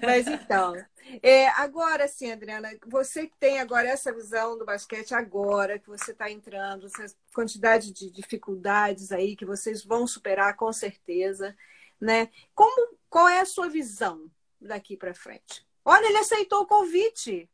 Mas 0.01 0.27
então, 0.27 0.75
é, 1.23 1.49
agora 1.49 2.07
sim, 2.07 2.31
Adriana, 2.31 2.71
você 2.87 3.27
que 3.27 3.37
tem 3.39 3.59
agora 3.59 3.89
essa 3.89 4.13
visão 4.13 4.57
do 4.57 4.65
basquete 4.65 5.15
agora, 5.15 5.79
que 5.79 5.89
você 5.89 6.13
está 6.13 6.31
entrando, 6.31 6.87
essa 6.87 7.15
quantidade 7.35 7.93
de 7.93 8.11
dificuldades 8.11 9.11
aí 9.11 9.35
que 9.35 9.45
vocês 9.45 9.85
vão 9.85 10.07
superar 10.07 10.57
com 10.57 10.73
certeza, 10.73 11.57
né? 12.01 12.29
Como, 12.55 12.97
qual 13.09 13.29
é 13.29 13.41
a 13.41 13.47
sua 13.47 13.69
visão 13.69 14.31
daqui 14.63 14.97
para 14.97 15.15
frente. 15.15 15.67
Olha, 15.85 16.07
ele 16.07 16.19
aceitou 16.19 16.63
o 16.63 16.67
convite. 16.67 17.49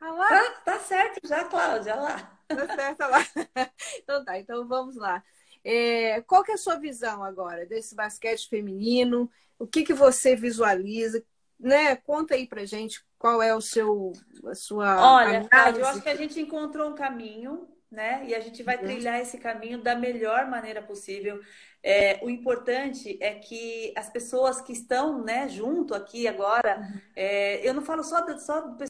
Ah 0.00 0.10
lá. 0.12 0.28
Tá, 0.28 0.50
tá 0.64 0.78
certo 0.80 1.26
já, 1.26 1.44
Cláudia, 1.44 1.94
lá. 1.94 2.38
Tá 2.48 2.74
certo 2.74 3.00
lá. 3.00 3.26
Então 4.02 4.24
tá, 4.24 4.38
então 4.38 4.66
vamos 4.66 4.96
lá. 4.96 5.22
É, 5.64 6.20
qual 6.22 6.42
que 6.42 6.50
é 6.50 6.54
a 6.54 6.58
sua 6.58 6.76
visão 6.76 7.22
agora 7.22 7.64
desse 7.64 7.94
basquete 7.94 8.48
feminino? 8.48 9.30
O 9.58 9.66
que, 9.66 9.84
que 9.84 9.94
você 9.94 10.34
visualiza? 10.34 11.22
Né? 11.58 11.94
Conta 11.94 12.34
aí 12.34 12.46
pra 12.46 12.64
gente 12.64 13.04
qual 13.16 13.40
é 13.40 13.54
o 13.54 13.60
seu, 13.60 14.12
a 14.44 14.54
sua. 14.54 15.14
Olha, 15.14 15.48
eu 15.78 15.86
acho 15.86 16.02
que 16.02 16.08
a 16.08 16.16
gente 16.16 16.40
encontrou 16.40 16.90
um 16.90 16.94
caminho, 16.94 17.68
né? 17.88 18.24
E 18.26 18.34
a 18.34 18.40
gente 18.40 18.62
vai 18.64 18.76
uhum. 18.76 18.82
trilhar 18.82 19.20
esse 19.20 19.38
caminho 19.38 19.80
da 19.80 19.94
melhor 19.94 20.46
maneira 20.48 20.82
possível. 20.82 21.40
É, 21.82 22.24
o 22.24 22.30
importante 22.30 23.18
é 23.20 23.34
que 23.34 23.92
as 23.96 24.08
pessoas 24.08 24.60
que 24.60 24.72
estão 24.72 25.24
né, 25.24 25.48
junto 25.48 25.94
aqui 25.94 26.28
agora, 26.28 26.80
é, 27.16 27.66
eu 27.66 27.74
não 27.74 27.82
falo 27.82 28.04
só 28.04 28.20
do, 28.20 28.38
só 28.38 28.60
do 28.60 28.86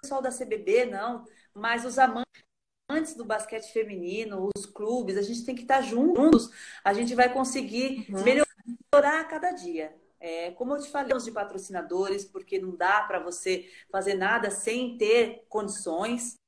pessoal 0.00 0.22
da 0.22 0.30
CBB, 0.30 0.86
não, 0.86 1.24
mas 1.52 1.84
os 1.84 1.98
amantes 1.98 3.14
do 3.16 3.24
basquete 3.24 3.72
feminino, 3.72 4.48
os 4.56 4.66
clubes, 4.66 5.16
a 5.16 5.22
gente 5.22 5.44
tem 5.44 5.54
que 5.54 5.62
estar 5.62 5.80
juntos, 5.80 6.50
a 6.84 6.92
gente 6.92 7.14
vai 7.14 7.32
conseguir 7.32 8.06
uhum. 8.08 8.22
melhorar 8.22 9.20
a 9.20 9.24
cada 9.24 9.50
dia. 9.50 9.94
É, 10.20 10.50
como 10.50 10.74
eu 10.74 10.80
te 10.80 10.90
falei, 10.90 11.16
de 11.16 11.32
patrocinadores, 11.32 12.26
porque 12.26 12.58
não 12.58 12.76
dá 12.76 13.02
para 13.02 13.18
você 13.18 13.68
fazer 13.90 14.14
nada 14.14 14.50
sem 14.50 14.98
ter 14.98 15.46
condições, 15.48 16.38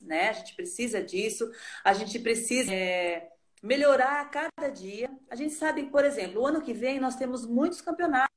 né? 0.00 0.28
A 0.28 0.32
gente 0.32 0.54
precisa 0.54 1.02
disso, 1.02 1.50
a 1.84 1.92
gente 1.92 2.18
precisa. 2.20 2.72
É, 2.72 3.28
melhorar 3.62 4.20
a 4.20 4.24
cada 4.24 4.68
dia. 4.68 5.10
A 5.30 5.36
gente 5.36 5.54
sabe, 5.54 5.84
por 5.86 6.04
exemplo, 6.04 6.42
o 6.42 6.46
ano 6.46 6.62
que 6.62 6.72
vem 6.72 7.00
nós 7.00 7.16
temos 7.16 7.46
muitos 7.46 7.80
campeonatos. 7.80 8.28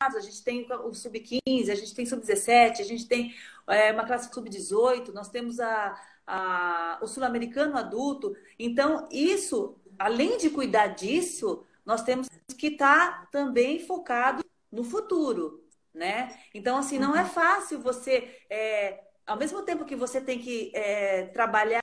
A 0.00 0.20
gente 0.20 0.42
tem 0.42 0.66
o 0.70 0.92
sub-15, 0.92 1.70
a 1.70 1.74
gente 1.74 1.94
tem 1.94 2.04
sub-17, 2.04 2.80
a 2.80 2.84
gente 2.84 3.06
tem 3.06 3.34
é, 3.66 3.92
uma 3.92 4.04
classe 4.04 4.32
sub-18, 4.32 5.12
nós 5.12 5.30
temos 5.30 5.60
a, 5.60 5.98
a, 6.26 6.98
o 7.02 7.06
sul-americano 7.06 7.76
adulto. 7.76 8.36
Então, 8.58 9.08
isso, 9.10 9.78
além 9.98 10.36
de 10.36 10.50
cuidar 10.50 10.88
disso, 10.88 11.64
nós 11.84 12.02
temos 12.02 12.28
que 12.58 12.68
estar 12.68 13.22
tá 13.22 13.26
também 13.30 13.78
focado 13.78 14.44
no 14.70 14.84
futuro, 14.84 15.64
né? 15.92 16.38
Então, 16.52 16.76
assim, 16.76 16.98
não 16.98 17.14
é 17.14 17.22
uhum. 17.22 17.28
fácil 17.28 17.80
você, 17.80 18.40
é, 18.50 19.04
ao 19.26 19.38
mesmo 19.38 19.62
tempo 19.62 19.84
que 19.84 19.96
você 19.96 20.20
tem 20.20 20.38
que 20.38 20.72
é, 20.74 21.26
trabalhar 21.26 21.80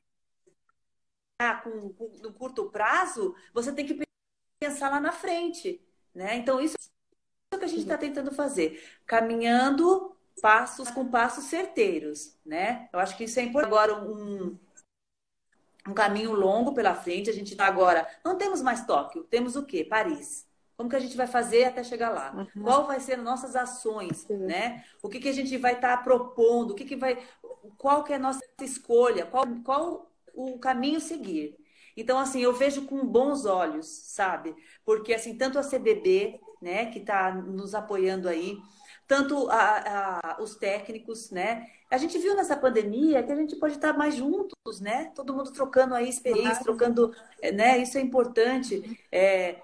com, 1.64 1.94
com, 1.94 2.12
no 2.22 2.34
curto 2.34 2.70
prazo, 2.70 3.36
você 3.54 3.72
tem 3.72 3.86
que 3.86 4.00
pensar 4.60 4.89
lá 4.89 5.00
na 5.00 5.12
frente, 5.12 5.82
né? 6.14 6.36
Então, 6.36 6.62
isso 6.62 6.76
é 7.52 7.56
o 7.56 7.60
que 7.60 7.66
a 7.66 7.68
gente 7.68 7.82
está 7.82 7.98
tentando 7.98 8.32
fazer, 8.32 8.84
caminhando 9.06 10.16
passos 10.42 10.89
com 10.89 11.10
passos 11.10 11.46
certeiros, 11.46 12.38
né? 12.46 12.89
Eu 12.94 13.00
acho 13.00 13.18
que 13.18 13.24
isso 13.26 13.39
é 13.39 13.44
importante. 13.44 13.74
Agora, 13.74 14.04
um, 14.04 14.58
um 15.88 15.94
caminho 15.94 16.34
longo 16.34 16.74
pela 16.74 16.96
frente, 16.96 17.30
a 17.30 17.34
gente 17.34 17.52
está 17.52 17.66
agora, 17.66 18.08
não 18.24 18.38
temos 18.38 18.62
mais 18.62 18.86
Tóquio, 18.86 19.24
temos 19.24 19.56
o 19.56 19.66
quê? 19.66 19.84
Paris. 19.84 20.48
Como 20.78 20.89
que 20.89 20.96
a 20.96 21.00
gente 21.00 21.16
vai 21.16 21.28
fazer 21.28 21.66
até 21.66 21.84
chegar 21.84 22.10
lá? 22.10 22.34
Uhum. 22.56 22.64
Qual 22.64 22.88
vai 22.88 23.00
ser 23.00 23.16
nossas 23.18 23.56
ações, 23.56 24.22
Sim. 24.22 24.38
né? 24.38 24.84
O 25.02 25.10
que, 25.10 25.20
que 25.20 25.30
a 25.30 25.34
gente 25.34 25.56
vai 25.58 25.74
estar 25.74 25.98
tá 25.98 26.04
propondo? 26.04 26.72
O 26.72 26.76
que, 26.76 26.86
que 26.86 26.96
vai, 26.96 27.24
qual 27.78 28.04
que 28.04 28.14
é 28.14 28.16
a 28.16 28.20
nossa 28.20 28.42
escolha? 28.62 29.26
Qual, 29.26 29.46
qual 29.64 30.11
o 30.34 30.60
caminho 30.60 31.00
seguir. 31.00 31.56
Então, 31.96 32.18
assim, 32.18 32.42
eu 32.42 32.54
vejo 32.54 32.86
com 32.86 33.06
bons 33.06 33.46
olhos, 33.46 33.88
sabe? 33.88 34.56
Porque, 34.86 35.14
assim, 35.14 35.38
tanto 35.38 35.60
a 35.60 35.64
CBB, 35.64 36.40
né, 36.62 36.86
que 36.86 37.00
está 37.00 37.34
nos 37.34 37.76
apoiando 37.76 38.30
aí, 38.30 38.58
tanto 39.08 39.50
a, 39.50 40.20
a, 40.38 40.42
os 40.42 40.56
técnicos, 40.56 41.32
né? 41.32 41.68
A 41.90 41.98
gente 41.98 42.18
viu 42.18 42.34
nessa 42.34 42.56
pandemia 42.56 43.22
que 43.22 43.32
a 43.32 43.36
gente 43.36 43.58
pode 43.58 43.74
estar 43.74 43.92
mais 43.98 44.16
juntos, 44.16 44.80
né? 44.80 45.12
Todo 45.14 45.34
mundo 45.34 45.52
trocando 45.52 45.94
aí 45.94 46.08
experiência, 46.08 46.64
trocando, 46.64 47.14
né? 47.54 47.78
Isso 47.80 47.98
é 47.98 48.02
importante. 48.02 48.98
É, 49.12 49.60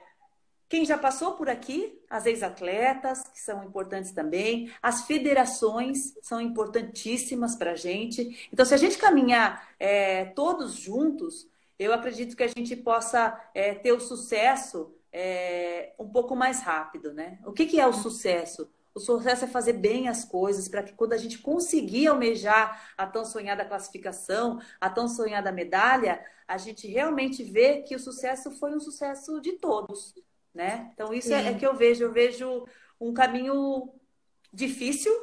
quem 0.69 0.85
já 0.85 0.97
passou 0.97 1.33
por 1.33 1.49
aqui, 1.49 1.97
as 2.09 2.25
ex-atletas, 2.25 3.23
que 3.23 3.39
são 3.39 3.63
importantes 3.63 4.11
também, 4.11 4.71
as 4.81 5.03
federações 5.03 6.13
são 6.21 6.41
importantíssimas 6.41 7.55
para 7.55 7.71
a 7.71 7.75
gente. 7.75 8.49
Então, 8.51 8.65
se 8.65 8.73
a 8.73 8.77
gente 8.77 8.97
caminhar 8.97 9.69
é, 9.79 10.25
todos 10.25 10.73
juntos, 10.73 11.47
eu 11.79 11.93
acredito 11.93 12.35
que 12.35 12.43
a 12.43 12.47
gente 12.47 12.75
possa 12.75 13.39
é, 13.53 13.73
ter 13.73 13.93
o 13.93 13.99
sucesso 13.99 14.93
é, 15.11 15.93
um 15.97 16.09
pouco 16.09 16.35
mais 16.35 16.61
rápido, 16.61 17.13
né? 17.13 17.39
O 17.45 17.53
que, 17.53 17.65
que 17.65 17.79
é 17.79 17.87
o 17.87 17.93
sucesso? 17.93 18.69
O 18.93 18.99
sucesso 18.99 19.45
é 19.45 19.47
fazer 19.47 19.73
bem 19.73 20.09
as 20.09 20.25
coisas 20.25 20.67
para 20.67 20.83
que 20.83 20.93
quando 20.93 21.13
a 21.13 21.17
gente 21.17 21.37
conseguir 21.37 22.07
almejar 22.07 22.91
a 22.97 23.05
tão 23.07 23.23
sonhada 23.23 23.63
classificação, 23.63 24.59
a 24.81 24.89
tão 24.89 25.07
sonhada 25.07 25.51
medalha, 25.51 26.19
a 26.45 26.57
gente 26.57 26.87
realmente 26.87 27.43
vê 27.43 27.83
que 27.83 27.95
o 27.95 27.99
sucesso 27.99 28.51
foi 28.51 28.75
um 28.75 28.79
sucesso 28.79 29.39
de 29.39 29.53
todos 29.53 30.13
né? 30.57 30.89
Então 30.93 31.13
isso 31.13 31.31
é, 31.31 31.49
é, 31.49 31.53
que 31.53 31.65
eu 31.65 31.75
vejo, 31.75 32.03
eu 32.03 32.11
vejo 32.11 32.65
um 32.99 33.13
caminho 33.13 33.93
difícil, 34.51 35.13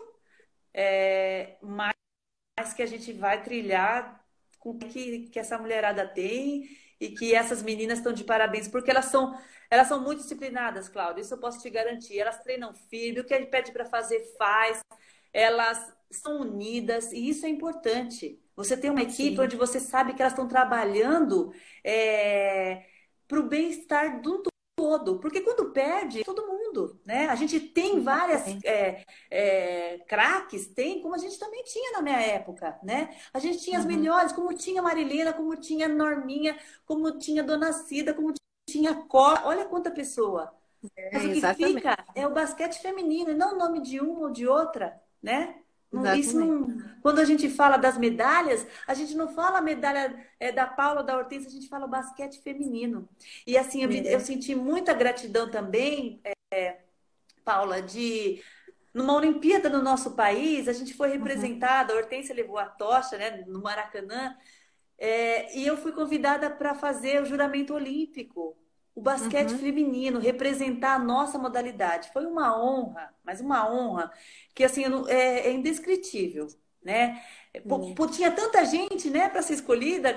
é, 0.73 1.57
mas 1.61 2.73
que 2.73 2.83
a 2.83 2.87
gente 2.87 3.13
vai 3.13 3.43
trilhar 3.43 4.25
com 4.61 4.71
o 4.71 4.79
que, 4.79 5.29
que 5.29 5.39
essa 5.41 5.59
mulherada 5.59 6.07
tem 6.07 6.69
e 7.01 7.11
que 7.11 7.35
essas 7.35 7.63
meninas 7.65 7.99
estão 7.99 8.13
de 8.13 8.23
parabéns, 8.23 8.69
porque 8.69 8.93
elas 8.93 9.07
são, 9.07 9.37
elas 9.69 9.89
são 9.89 10.01
muito 10.01 10.23
disciplinadas, 10.23 10.89
Cláudia, 10.89 11.23
isso 11.23 11.35
eu 11.35 11.39
posso 11.39 11.61
te 11.61 11.69
garantir. 11.69 12.21
Elas 12.21 12.41
treinam 12.41 12.73
firme, 12.73 13.21
o 13.21 13.25
que 13.25 13.35
a 13.35 13.39
gente 13.39 13.51
pede 13.51 13.73
para 13.73 13.85
fazer, 13.85 14.21
faz. 14.39 14.81
Elas 15.33 15.93
são 16.13 16.43
unidas 16.43 17.13
e 17.13 17.29
isso 17.29 17.45
é 17.45 17.49
importante. 17.49 18.41
Você 18.55 18.77
tem 18.77 18.89
uma 18.89 19.03
equipe 19.03 19.35
Sim. 19.35 19.43
onde 19.43 19.57
você 19.57 19.81
sabe 19.81 20.15
que 20.15 20.23
elas 20.23 20.33
estão 20.33 20.47
trabalhando 20.47 21.53
é, 21.83 22.87
para 23.27 23.41
o 23.41 23.49
bem-estar 23.49 24.23
do 24.23 24.54
todo, 24.85 25.19
porque 25.19 25.41
quando 25.41 25.71
perde, 25.71 26.23
todo 26.25 26.47
mundo, 26.47 27.01
né? 27.07 27.27
A 27.29 27.35
gente 27.35 27.59
tem 27.59 28.03
várias 28.03 28.43
é, 28.63 29.03
é, 29.31 29.99
craques, 30.07 30.67
tem, 30.67 31.01
como 31.01 31.15
a 31.15 31.19
gente 31.19 31.39
também 31.39 31.65
tinha 31.65 31.93
na 31.93 32.03
minha 32.03 32.21
época, 32.21 32.79
né? 32.83 33.17
A 33.33 33.39
gente 33.39 33.61
tinha 33.61 33.79
as 33.79 33.87
uhum. 33.87 33.91
melhores, 33.91 34.33
como 34.33 34.53
tinha 34.53 34.83
Marilena, 34.83 35.33
como 35.33 35.57
tinha 35.57 35.89
Norminha, 35.89 36.59
como 36.85 37.19
tinha 37.19 37.43
Dona 37.43 37.73
Cida, 37.73 38.13
como 38.13 38.35
tinha 38.69 38.95
Có, 38.95 39.41
olha 39.45 39.65
quanta 39.65 39.91
pessoa. 39.91 40.55
É, 40.95 41.11
Mas 41.15 41.25
o 41.25 41.29
que 41.31 41.39
exatamente. 41.39 41.75
fica 41.77 42.05
é 42.15 42.27
o 42.27 42.35
basquete 42.35 42.83
feminino, 42.83 43.31
e 43.31 43.35
não 43.35 43.55
o 43.55 43.59
nome 43.59 43.81
de 43.81 44.01
uma 44.01 44.27
ou 44.27 44.31
de 44.31 44.47
outra, 44.47 45.01
né? 45.23 45.64
Isso 46.17 46.39
não, 46.39 46.67
quando 47.03 47.19
a 47.19 47.25
gente 47.25 47.49
fala 47.49 47.77
das 47.77 47.99
medalhas, 47.99 48.67
a 48.87 48.95
gente 48.95 49.15
não 49.15 49.29
fala 49.29 49.59
a 49.59 49.63
medalha 49.63 50.15
é, 50.41 50.51
da 50.51 50.67
Paula, 50.67 51.03
da 51.03 51.17
Hortência, 51.17 51.49
a 51.49 51.53
gente 51.53 51.69
fala 51.69 51.87
basquete 51.87 52.41
feminino. 52.43 53.09
E 53.47 53.57
assim, 53.59 53.83
eu, 53.83 53.91
eu 53.91 54.21
senti 54.21 54.55
muita 54.55 54.95
gratidão 54.95 55.51
também, 55.51 56.21
é, 56.51 56.79
Paula, 57.45 57.83
de 57.83 58.43
numa 58.93 59.15
Olimpíada 59.15 59.69
no 59.69 59.83
nosso 59.83 60.13
país, 60.13 60.69
a 60.69 60.73
gente 60.73 60.95
foi 60.95 61.09
representada, 61.09 61.93
a 61.93 61.97
Hortência 61.97 62.35
levou 62.35 62.59
a 62.59 62.67
tocha 62.67 63.19
né, 63.19 63.45
no 63.47 63.61
Maracanã, 63.61 64.37
é, 64.97 65.57
e 65.59 65.67
eu 65.67 65.77
fui 65.77 65.93
convidada 65.93 66.49
para 66.49 66.75
fazer 66.75 67.21
o 67.21 67.27
juramento 67.27 67.75
olímpico 67.75 68.57
o 68.95 69.01
basquete 69.01 69.53
uhum. 69.53 69.59
feminino, 69.59 70.21
representar 70.21 70.95
a 70.95 70.99
nossa 70.99 71.39
modalidade. 71.39 72.13
Foi 72.13 72.25
uma 72.27 72.57
honra, 72.63 73.13
mas 73.25 73.41
uma 73.41 73.69
honra, 73.71 74.13
que 74.55 74.63
assim, 74.63 74.85
é, 75.09 75.49
é 75.49 75.53
indescritível, 75.53 76.47
né? 76.83 77.23
Uhum. 77.65 77.95
tinha 78.09 78.31
tanta 78.31 78.65
gente, 78.65 79.11
né, 79.11 79.29
para 79.29 79.43
ser 79.43 79.55
escolhida, 79.55 80.15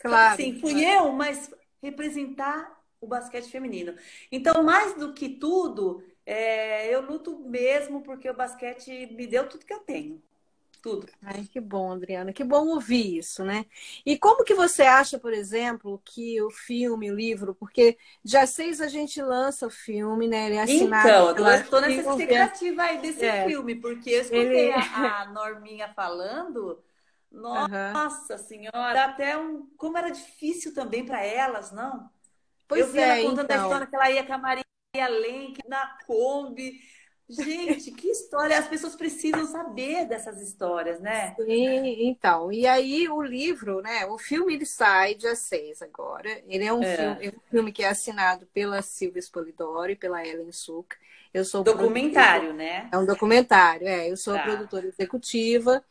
claro, 0.00 0.34
assim, 0.34 0.58
fui 0.58 0.84
eu, 0.84 1.12
mas 1.12 1.50
representar 1.82 2.78
o 3.00 3.06
basquete 3.06 3.50
feminino. 3.50 3.94
Então, 4.30 4.62
mais 4.62 4.94
do 4.94 5.14
que 5.14 5.28
tudo, 5.28 6.02
é, 6.26 6.92
eu 6.92 7.02
luto 7.02 7.38
mesmo 7.38 8.02
porque 8.02 8.28
o 8.28 8.36
basquete 8.36 9.06
me 9.14 9.26
deu 9.26 9.48
tudo 9.48 9.64
que 9.64 9.72
eu 9.72 9.80
tenho 9.80 10.22
tudo. 10.82 11.08
Ai, 11.22 11.44
que 11.44 11.60
bom, 11.60 11.92
Adriana, 11.92 12.32
que 12.32 12.44
bom 12.44 12.66
ouvir 12.68 13.18
isso, 13.18 13.44
né? 13.44 13.66
E 14.04 14.18
como 14.18 14.44
que 14.44 14.54
você 14.54 14.82
acha, 14.82 15.18
por 15.18 15.32
exemplo, 15.32 16.00
que 16.04 16.40
o 16.42 16.50
filme, 16.50 17.10
o 17.10 17.14
livro, 17.14 17.54
porque 17.54 17.98
dia 18.24 18.46
6 18.46 18.80
a 18.80 18.88
gente 18.88 19.20
lança 19.20 19.66
o 19.66 19.70
filme, 19.70 20.26
né? 20.26 20.46
Ele 20.46 20.56
é 20.56 20.62
assinado 20.62 21.08
então, 21.08 21.48
eu 21.48 21.60
estou 21.60 21.80
nessa 21.80 22.10
expectativa 22.10 22.82
aí 22.82 22.98
desse 22.98 23.24
é. 23.24 23.46
filme, 23.46 23.74
porque 23.74 24.10
eu 24.10 24.20
escutei 24.20 24.68
Ele... 24.68 24.72
a, 24.72 25.22
a 25.22 25.26
Norminha 25.26 25.92
falando. 25.94 26.82
Nossa 27.30 28.34
uhum. 28.34 28.38
senhora, 28.38 29.04
até 29.04 29.36
um. 29.36 29.68
Como 29.76 29.98
era 29.98 30.10
difícil 30.10 30.72
também 30.72 31.04
para 31.04 31.22
elas, 31.24 31.70
não? 31.70 32.08
Pois 32.66 32.80
eu 32.80 32.92
vi 32.92 32.98
é, 32.98 33.20
ela 33.20 33.30
contando 33.30 33.44
então... 33.44 33.60
a 33.60 33.62
história 33.64 33.86
que 33.86 33.96
ela 33.96 34.10
ia 34.10 34.26
com 34.26 34.32
a 34.32 34.38
Maria 34.38 34.64
Lenk 35.08 35.60
na 35.68 35.98
Kombi 36.06 36.80
Gente, 37.28 37.90
que 37.90 38.08
história! 38.08 38.58
As 38.58 38.68
pessoas 38.68 38.96
precisam 38.96 39.46
saber 39.46 40.06
dessas 40.06 40.40
histórias, 40.40 40.98
né? 40.98 41.34
Sim, 41.36 42.08
então. 42.08 42.50
E 42.50 42.66
aí 42.66 43.06
o 43.08 43.20
livro, 43.20 43.82
né? 43.82 44.06
O 44.06 44.16
filme 44.16 44.54
ele 44.54 44.64
sai 44.64 45.14
dia 45.14 45.36
6 45.36 45.82
agora. 45.82 46.42
Ele 46.46 46.64
é 46.64 46.72
um, 46.72 46.82
é. 46.82 46.96
Filme, 46.96 47.26
é 47.26 47.28
um 47.28 47.50
filme 47.50 47.72
que 47.72 47.82
é 47.82 47.88
assinado 47.88 48.46
pela 48.46 48.80
Silvia 48.80 49.20
Spolidori, 49.20 49.94
pela 49.94 50.26
Ellen 50.26 50.50
Suk. 50.52 50.96
Eu 51.34 51.44
sou 51.44 51.62
documentário, 51.62 52.54
né? 52.54 52.88
É 52.90 52.96
um 52.96 53.04
documentário, 53.04 53.86
é. 53.86 54.10
Eu 54.10 54.16
sou 54.16 54.34
tá. 54.34 54.44
produtora 54.44 54.86
executiva. 54.86 55.84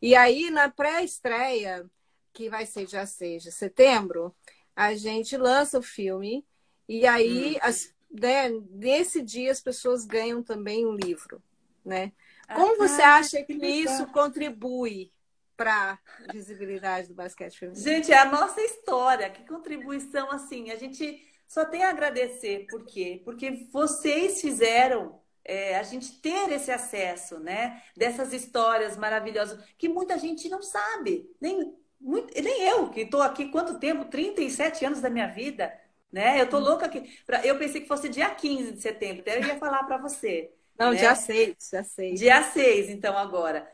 E 0.00 0.14
aí, 0.14 0.48
na 0.50 0.68
pré-estreia, 0.68 1.84
que 2.32 2.48
vai 2.48 2.66
ser 2.66 2.86
dia 2.86 3.04
6 3.04 3.42
de 3.42 3.50
setembro, 3.50 4.32
a 4.76 4.94
gente 4.94 5.36
lança 5.36 5.78
o 5.78 5.82
filme 5.82 6.44
e 6.88 7.06
aí, 7.06 7.54
hum. 7.54 7.58
as, 7.62 7.93
né, 8.20 8.48
nesse 8.70 9.20
dia, 9.20 9.50
as 9.50 9.60
pessoas 9.60 10.04
ganham 10.04 10.42
também 10.42 10.86
um 10.86 10.94
livro, 10.94 11.42
né? 11.84 12.12
Como 12.54 12.74
ah, 12.74 12.88
você 12.88 13.02
acha 13.02 13.42
que, 13.42 13.58
que 13.58 13.66
isso 13.66 14.06
contribui 14.08 15.10
para 15.56 15.98
a 16.28 16.32
visibilidade 16.32 17.08
do 17.08 17.14
basquete 17.14 17.58
feminino? 17.58 17.82
Gente, 17.82 18.12
é 18.12 18.18
a 18.18 18.30
nossa 18.30 18.60
história. 18.60 19.30
Que 19.30 19.46
contribuição, 19.46 20.30
assim, 20.30 20.70
a 20.70 20.76
gente 20.76 21.26
só 21.48 21.64
tem 21.64 21.82
a 21.84 21.90
agradecer. 21.90 22.66
Por 22.68 22.84
quê? 22.84 23.20
Porque 23.24 23.66
vocês 23.72 24.40
fizeram 24.40 25.20
é, 25.44 25.76
a 25.76 25.82
gente 25.82 26.20
ter 26.20 26.52
esse 26.52 26.70
acesso, 26.70 27.38
né? 27.38 27.82
Dessas 27.96 28.32
histórias 28.32 28.96
maravilhosas 28.96 29.58
que 29.76 29.88
muita 29.88 30.18
gente 30.18 30.48
não 30.48 30.62
sabe. 30.62 31.30
Nem, 31.40 31.74
muito, 32.00 32.32
nem 32.40 32.62
eu, 32.68 32.90
que 32.90 33.00
estou 33.00 33.22
aqui 33.22 33.50
quanto 33.50 33.78
tempo? 33.78 34.04
37 34.04 34.84
anos 34.84 35.00
da 35.00 35.10
minha 35.10 35.26
vida. 35.26 35.72
Né? 36.14 36.40
Eu 36.40 36.48
tô 36.48 36.60
louca 36.60 36.86
aqui. 36.86 37.18
Pra... 37.26 37.44
Eu 37.44 37.58
pensei 37.58 37.80
que 37.80 37.88
fosse 37.88 38.08
dia 38.08 38.30
15 38.30 38.70
de 38.70 38.80
setembro, 38.80 39.22
até 39.22 39.36
eu 39.36 39.44
ia 39.44 39.58
falar 39.58 39.82
para 39.82 39.98
você. 39.98 40.48
Não, 40.78 40.92
né? 40.92 40.98
dia 40.98 41.12
6, 41.12 41.56
dia 41.68 41.82
6. 41.82 42.20
Dia 42.20 42.42
6, 42.44 42.90
então, 42.90 43.18
agora. 43.18 43.68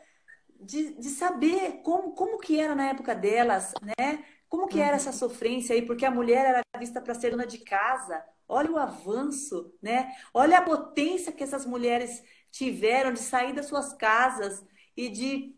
De, 0.58 0.94
de 0.94 1.08
saber 1.10 1.82
como, 1.82 2.12
como 2.12 2.38
que 2.38 2.58
era 2.58 2.74
na 2.74 2.88
época 2.88 3.14
delas, 3.14 3.74
né? 3.82 4.24
Como 4.48 4.68
que 4.68 4.80
era 4.80 4.92
uhum. 4.92 4.96
essa 4.96 5.12
sofrência 5.12 5.74
aí? 5.74 5.82
Porque 5.82 6.06
a 6.06 6.10
mulher 6.10 6.46
era 6.46 6.62
vista 6.78 6.98
para 6.98 7.12
ser 7.12 7.30
dona 7.30 7.46
de 7.46 7.58
casa. 7.58 8.24
Olha 8.48 8.70
o 8.70 8.78
avanço, 8.78 9.74
né? 9.82 10.10
Olha 10.32 10.56
a 10.56 10.62
potência 10.62 11.32
que 11.32 11.44
essas 11.44 11.66
mulheres 11.66 12.22
tiveram 12.50 13.12
de 13.12 13.20
sair 13.20 13.52
das 13.52 13.66
suas 13.66 13.92
casas 13.92 14.64
e 14.96 15.10
de, 15.10 15.54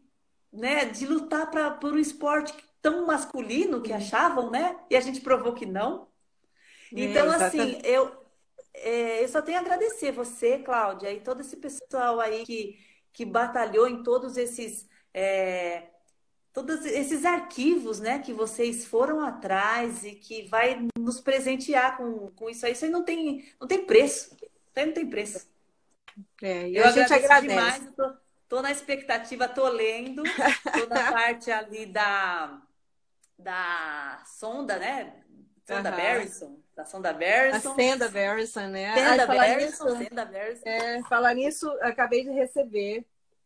né, 0.53 0.87
de 0.87 1.07
lutar 1.07 1.49
pra, 1.49 1.71
por 1.71 1.93
um 1.95 1.99
esporte 1.99 2.53
tão 2.81 3.07
masculino 3.07 3.81
que 3.81 3.93
achavam, 3.93 4.51
né? 4.51 4.77
E 4.91 4.97
a 4.97 5.01
gente 5.01 5.21
provou 5.21 5.55
que 5.55 5.65
não. 5.65 6.11
É, 6.95 7.01
então, 7.01 7.33
é, 7.33 7.37
assim, 7.37 7.81
eu, 7.85 8.13
é, 8.75 9.25
eu 9.25 9.29
só 9.29 9.41
tenho 9.43 9.59
a 9.59 9.61
agradecer 9.61 10.13
você, 10.13 10.59
Cláudia, 10.59 11.13
e 11.13 11.21
todo 11.21 11.41
esse 11.41 11.57
pessoal 11.57 12.21
aí 12.21 12.45
que, 12.45 12.79
que 13.13 13.25
batalhou 13.25 13.89
em 13.89 14.03
todos 14.03 14.37
esses. 14.37 14.89
É, 15.15 15.89
todos 16.53 16.85
esses 16.85 17.25
arquivos 17.25 17.99
né, 17.99 18.19
que 18.19 18.33
vocês 18.33 18.85
foram 18.85 19.21
atrás 19.21 20.05
e 20.05 20.13
que 20.13 20.43
vai 20.49 20.87
nos 20.99 21.21
presentear 21.21 21.97
com, 21.97 22.31
com 22.33 22.51
isso 22.51 22.67
aí. 22.67 22.73
Isso 22.73 22.85
aí 22.85 22.91
não 22.91 23.05
tem, 23.05 23.51
não 23.59 23.67
tem 23.67 23.85
preço. 23.87 24.35
Isso 24.35 24.77
aí 24.77 24.87
não 24.87 24.93
tem 24.93 25.09
preço. 25.09 25.47
É, 26.43 26.69
e 26.69 26.77
eu 26.77 26.85
a 26.85 26.91
gente 26.91 27.13
agradece. 27.13 27.49
demais. 27.49 27.93
Tô, 27.97 28.13
tô, 28.49 28.63
na 28.63 28.71
expectativa, 28.71 29.49
tô 29.49 29.67
lendo. 29.69 30.23
Tô 30.25 30.87
na 30.87 31.11
parte 31.13 31.51
ali 31.51 31.87
da, 31.87 32.61
da 33.39 34.23
sonda, 34.27 34.79
né? 34.79 35.23
Sonda 35.67 35.91
uhum. 35.91 35.97
Barrison. 35.97 36.62
Da 37.01 37.13
Barrison. 37.13 37.73
A 37.73 37.75
Senda 37.75 38.09
Barrison, 38.09 38.67
né? 38.69 38.95
Senda 38.95 39.27
Barrison, 39.27 39.99
Senda 39.99 40.25
Barrison. 40.25 40.63
É, 40.65 41.03
falar 41.09 41.35
nisso, 41.35 41.71
acabei 41.81 42.25
de 42.25 42.31
receber 42.31 43.05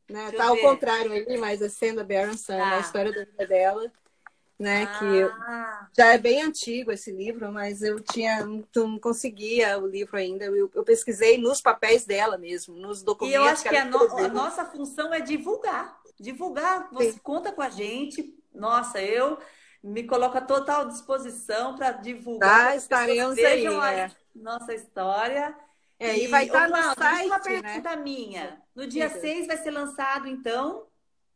né? 0.09 0.31
tá 0.33 0.47
ao 0.47 0.57
contrário 0.59 1.13
ali, 1.13 1.37
mas 1.37 1.61
a 1.61 1.69
Senda 1.69 2.05
Berenson, 2.05 2.61
ah. 2.61 2.77
a 2.77 2.81
história 2.81 3.13
da 3.13 3.25
vida 3.25 3.47
dela, 3.47 3.93
né? 4.59 4.85
Ah. 4.85 4.99
Que 4.99 6.01
já 6.01 6.15
é 6.15 6.19
bem 6.19 6.43
antigo 6.43 6.93
esse 6.93 7.11
livro, 7.11 7.51
mas 7.53 7.83
eu 7.83 8.01
tinha 8.01 8.47
não 8.75 8.99
conseguia 8.99 9.79
o 9.79 9.87
livro 9.87 10.17
ainda. 10.17 10.45
Eu, 10.45 10.71
eu 10.75 10.85
pesquisei 10.85 11.39
nos 11.39 11.61
papéis 11.61 12.05
dela 12.05 12.39
mesmo, 12.39 12.77
nos 12.77 13.03
documentos. 13.03 13.41
E 13.41 13.45
eu 13.45 13.51
acho 13.51 13.63
que, 13.63 13.69
que 13.69 13.77
a, 13.77 13.85
no, 13.85 14.19
a, 14.19 14.29
nossa 14.29 14.65
função 14.65 15.13
é 15.13 15.21
divulgar. 15.21 15.99
Divulgar, 16.19 16.89
você 16.91 17.13
Sim. 17.13 17.21
conta 17.23 17.53
com 17.53 17.61
a 17.61 17.69
gente. 17.69 18.35
Nossa, 18.55 19.03
eu 19.03 19.39
me 19.83 20.05
coloco 20.05 20.39
à 20.39 20.41
total 20.41 20.87
disposição 20.87 21.77
para 21.77 21.93
divulgar. 21.93 22.69
Tá, 22.69 22.77
estaremos 22.77 23.39
aí. 23.39 23.67
É. 23.67 24.11
Nossa 24.35 24.75
história 24.75 25.57
é, 25.99 26.17
e, 26.17 26.25
e 26.25 26.27
vai 26.27 26.47
estar 26.47 26.69
no 26.69 26.95
site. 26.95 27.27
Uma 27.27 27.41
pergunta 27.41 27.97
né? 27.97 28.03
minha. 28.03 28.63
No 28.75 28.87
dia 28.87 29.07
Isso. 29.07 29.21
6 29.21 29.47
vai 29.47 29.57
ser 29.57 29.71
lançado, 29.71 30.29
então? 30.29 30.87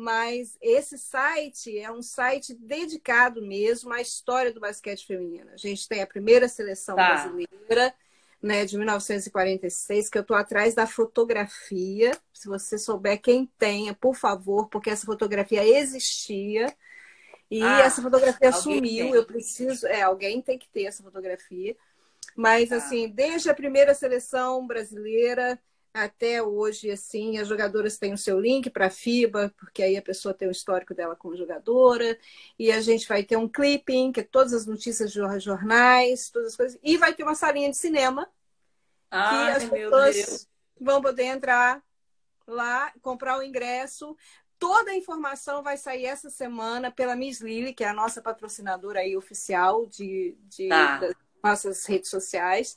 Mas 0.00 0.56
esse 0.62 0.96
site 0.96 1.78
é 1.78 1.92
um 1.92 2.00
site 2.00 2.54
dedicado 2.54 3.42
mesmo 3.42 3.92
à 3.92 4.00
história 4.00 4.50
do 4.50 4.58
basquete 4.58 5.06
feminino. 5.06 5.50
A 5.52 5.58
gente 5.58 5.86
tem 5.86 6.00
a 6.00 6.06
primeira 6.06 6.48
seleção 6.48 6.96
tá. 6.96 7.06
brasileira, 7.06 7.94
né, 8.42 8.64
de 8.64 8.78
1946, 8.78 10.08
que 10.08 10.16
eu 10.16 10.22
estou 10.22 10.38
atrás 10.38 10.74
da 10.74 10.86
fotografia. 10.86 12.12
Se 12.32 12.48
você 12.48 12.78
souber 12.78 13.20
quem 13.20 13.44
tenha, 13.58 13.92
por 13.92 14.16
favor, 14.16 14.70
porque 14.70 14.88
essa 14.88 15.04
fotografia 15.04 15.62
existia. 15.62 16.74
E 17.50 17.62
ah, 17.62 17.80
essa 17.80 18.00
fotografia 18.00 18.52
sumiu. 18.52 19.14
Eu 19.14 19.26
preciso. 19.26 19.86
É, 19.86 20.00
alguém 20.00 20.40
tem 20.40 20.58
que 20.58 20.70
ter 20.70 20.84
essa 20.84 21.02
fotografia. 21.02 21.76
Mas, 22.34 22.72
ah. 22.72 22.76
assim, 22.76 23.06
desde 23.06 23.50
a 23.50 23.54
primeira 23.54 23.92
seleção 23.92 24.66
brasileira 24.66 25.60
até 25.92 26.42
hoje, 26.42 26.90
assim, 26.90 27.38
as 27.38 27.48
jogadoras 27.48 27.98
têm 27.98 28.12
o 28.12 28.18
seu 28.18 28.38
link 28.38 28.70
para 28.70 28.86
a 28.86 28.90
FIBA, 28.90 29.52
porque 29.58 29.82
aí 29.82 29.96
a 29.96 30.02
pessoa 30.02 30.32
tem 30.32 30.48
o 30.48 30.52
histórico 30.52 30.94
dela 30.94 31.16
como 31.16 31.36
jogadora, 31.36 32.16
e 32.58 32.70
a 32.70 32.80
gente 32.80 33.08
vai 33.08 33.24
ter 33.24 33.36
um 33.36 33.48
clipping, 33.48 34.12
que 34.12 34.20
é 34.20 34.24
todas 34.24 34.52
as 34.52 34.66
notícias 34.66 35.12
de 35.12 35.20
jornais, 35.40 36.30
todas 36.30 36.48
as 36.48 36.56
coisas, 36.56 36.78
e 36.82 36.96
vai 36.96 37.12
ter 37.12 37.24
uma 37.24 37.34
salinha 37.34 37.70
de 37.70 37.76
cinema, 37.76 38.28
Ai, 39.10 39.28
que 39.30 39.64
as 39.64 39.68
pessoas 39.68 40.16
Deus. 40.16 40.48
vão 40.80 41.02
poder 41.02 41.24
entrar 41.24 41.82
lá, 42.46 42.92
comprar 43.02 43.38
o 43.38 43.42
ingresso. 43.42 44.16
Toda 44.58 44.90
a 44.90 44.96
informação 44.96 45.62
vai 45.62 45.76
sair 45.76 46.04
essa 46.04 46.30
semana 46.30 46.90
pela 46.90 47.16
Miss 47.16 47.40
Lily, 47.40 47.72
que 47.72 47.82
é 47.82 47.88
a 47.88 47.94
nossa 47.94 48.20
patrocinadora 48.20 49.00
aí 49.00 49.16
oficial 49.16 49.86
de, 49.86 50.36
de 50.42 50.68
tá. 50.68 51.00
nossas 51.42 51.84
redes 51.86 52.10
sociais. 52.10 52.76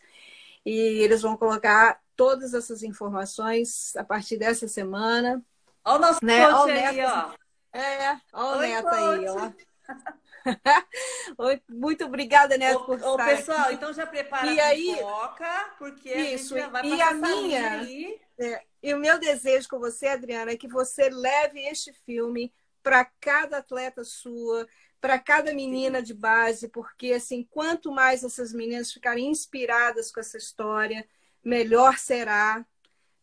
E 0.66 0.72
eles 0.72 1.22
vão 1.22 1.36
colocar 1.36 2.00
todas 2.16 2.54
essas 2.54 2.84
informações 2.84 3.96
a 3.96 4.04
partir 4.04 4.38
dessa 4.38 4.68
semana. 4.68 5.44
Olha 5.84 5.98
o 5.98 6.00
nosso 6.00 6.26
né? 6.26 6.46
coach 6.48 6.72
aí, 6.72 7.06
ó. 7.06 7.32
É, 7.74 8.20
olha 8.32 8.58
o 8.58 8.62
Neto 8.62 8.88
aí, 8.88 9.26
ó. 9.28 9.52
Oi, 11.38 11.62
muito 11.70 12.06
obrigada, 12.06 12.58
Neto, 12.58 12.80
ô, 12.80 12.86
por 12.86 13.02
ô, 13.02 13.12
estar 13.12 13.26
pessoal, 13.26 13.60
aqui. 13.62 13.74
então 13.74 13.94
já 13.94 14.06
prepara 14.06 14.52
e 14.52 14.60
a 14.60 14.66
aí, 14.68 14.96
pipoca, 14.96 15.74
porque 15.78 16.14
isso, 16.14 16.58
a 16.62 16.68
vai 16.68 16.86
e 16.86 17.02
a 17.02 17.14
minha 17.14 17.88
é, 18.38 18.64
e 18.82 18.94
o 18.94 19.00
meu 19.00 19.20
desejo 19.20 19.68
com 19.70 19.80
você, 19.80 20.08
Adriana, 20.08 20.52
é 20.52 20.58
que 20.58 20.68
você 20.68 21.10
leve 21.10 21.60
este 21.62 21.94
filme 22.06 22.54
para 22.82 23.06
cada 23.20 23.58
atleta 23.58 24.04
sua, 24.04 24.68
para 25.04 25.20
cada 25.20 25.54
menina 25.54 26.02
de 26.02 26.14
base, 26.14 26.70
porque 26.70 27.12
assim, 27.12 27.46
quanto 27.52 27.92
mais 27.92 28.24
essas 28.24 28.54
meninas 28.54 28.94
ficarem 28.94 29.28
inspiradas 29.28 30.10
com 30.10 30.22
essa 30.22 30.38
história, 30.38 31.06
melhor 31.44 31.98
será 31.98 32.66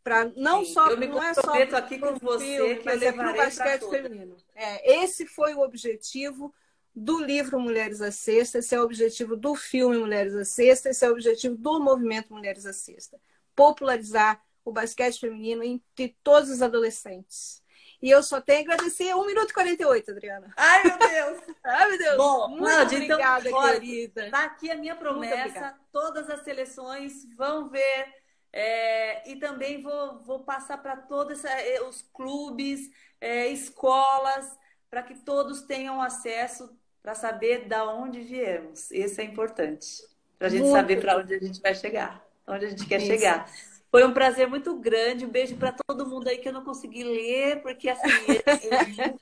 para 0.05 0.31
não 0.37 0.62
Sim, 0.62 0.74
só 0.74 0.91
eu 0.91 0.99
me 0.99 1.07
não 1.07 1.22
é 1.22 1.33
só 1.33 1.55
aqui 1.78 1.99
com 1.99 2.18
você 2.18 2.45
filme, 2.45 2.76
que 2.76 2.85
mas 2.85 3.01
é 3.01 3.11
para 3.11 3.33
o 3.33 3.35
basquete 3.35 3.89
feminino. 3.89 4.37
É, 4.55 5.03
esse 5.03 5.24
foi 5.24 5.55
o 5.55 5.61
objetivo 5.61 6.55
do 6.95 7.18
livro 7.18 7.59
Mulheres 7.59 8.03
à 8.03 8.12
Sexta, 8.12 8.59
esse 8.59 8.74
é 8.74 8.78
o 8.78 8.85
objetivo 8.85 9.35
do 9.35 9.55
filme 9.55 9.97
Mulheres 9.97 10.35
à 10.35 10.45
Sexta, 10.45 10.91
esse 10.91 11.03
é 11.03 11.09
o 11.09 11.12
objetivo 11.12 11.57
do 11.57 11.81
movimento 11.81 12.31
Mulheres 12.31 12.66
à 12.66 12.74
Sexta. 12.74 13.18
Popularizar 13.57 14.39
o 14.66 14.70
basquete 14.70 15.18
feminino 15.18 15.62
entre 15.64 16.14
todos 16.22 16.51
os 16.51 16.61
adolescentes. 16.61 17.60
E 18.03 18.11
eu 18.11 18.23
só 18.23 18.41
tenho 18.41 18.61
a 18.61 18.75
agradecer 18.75 19.15
1 19.15 19.27
minuto 19.27 19.51
e 19.51 19.53
48, 19.53 20.11
Adriana. 20.11 20.53
Ai, 20.57 20.83
meu 20.85 20.99
Deus! 20.99 21.43
Ai, 21.63 21.89
meu 21.89 21.99
Deus! 21.99 22.17
Bom, 22.17 22.49
muito 22.49 22.65
então, 22.65 23.17
obrigada, 23.17 23.49
então, 23.49 23.63
querida. 23.63 24.25
Está 24.25 24.45
aqui 24.45 24.71
a 24.71 24.75
minha 24.75 24.97
promessa. 24.97 25.75
Todas 25.93 26.31
as 26.31 26.43
seleções 26.43 27.27
vão 27.37 27.69
ver. 27.69 28.21
É, 28.53 29.31
e 29.31 29.37
também 29.37 29.81
vou, 29.81 30.19
vou 30.21 30.41
passar 30.41 30.79
para 30.79 30.97
todos 30.97 31.45
é, 31.45 31.81
os 31.83 32.03
clubes, 32.13 32.91
é, 33.21 33.47
escolas, 33.49 34.59
para 34.91 35.03
que 35.03 35.15
todos 35.15 35.63
tenham 35.63 36.03
acesso 36.03 36.77
para 37.03 37.15
saber 37.15 37.69
da 37.69 37.85
onde 37.85 38.21
viemos. 38.21 38.91
Isso 38.91 39.21
é 39.21 39.25
importante. 39.25 40.03
Para 40.39 40.49
a 40.49 40.51
gente 40.51 40.63
muito 40.63 40.75
saber 40.75 41.01
para 41.01 41.19
onde 41.19 41.35
a 41.35 41.39
gente 41.39 41.61
vai 41.61 41.75
chegar, 41.75 42.27
onde 42.47 42.65
a 42.65 42.71
gente 42.71 42.87
quer 42.87 42.99
Isso. 42.99 43.07
chegar. 43.07 43.49
Foi 43.91 44.05
um 44.05 44.12
prazer 44.12 44.49
muito 44.49 44.76
grande. 44.78 45.26
Um 45.26 45.30
beijo 45.30 45.57
para 45.57 45.72
todo 45.72 46.07
mundo 46.07 46.28
aí 46.28 46.38
que 46.38 46.49
eu 46.49 46.53
não 46.53 46.64
consegui 46.64 47.03
ler, 47.03 47.61
porque 47.62 47.88
assim, 47.88 48.09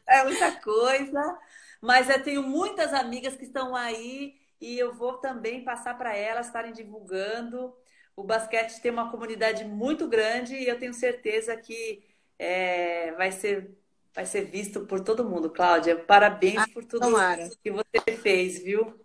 é, 0.06 0.18
é 0.20 0.24
muita 0.24 0.52
coisa. 0.60 1.38
Mas 1.80 2.10
eu 2.10 2.22
tenho 2.22 2.42
muitas 2.42 2.92
amigas 2.92 3.36
que 3.36 3.44
estão 3.44 3.74
aí 3.74 4.34
e 4.60 4.78
eu 4.78 4.92
vou 4.92 5.14
também 5.14 5.64
passar 5.64 5.96
para 5.96 6.14
elas 6.16 6.46
estarem 6.46 6.72
divulgando. 6.72 7.74
O 8.14 8.24
basquete 8.24 8.80
tem 8.80 8.90
uma 8.90 9.10
comunidade 9.10 9.64
muito 9.64 10.08
grande 10.08 10.54
e 10.54 10.68
eu 10.68 10.78
tenho 10.78 10.92
certeza 10.92 11.56
que 11.56 12.04
é, 12.38 13.12
vai 13.12 13.32
ser 13.32 13.76
vai 14.14 14.26
ser 14.26 14.46
visto 14.46 14.84
por 14.84 14.98
todo 14.98 15.24
mundo, 15.24 15.48
Cláudia. 15.48 15.96
Parabéns 15.96 16.58
ah, 16.58 16.66
por 16.74 16.84
tudo 16.84 17.02
tomara. 17.02 17.48
que 17.62 17.70
você 17.70 18.16
fez, 18.20 18.60
viu? 18.60 18.98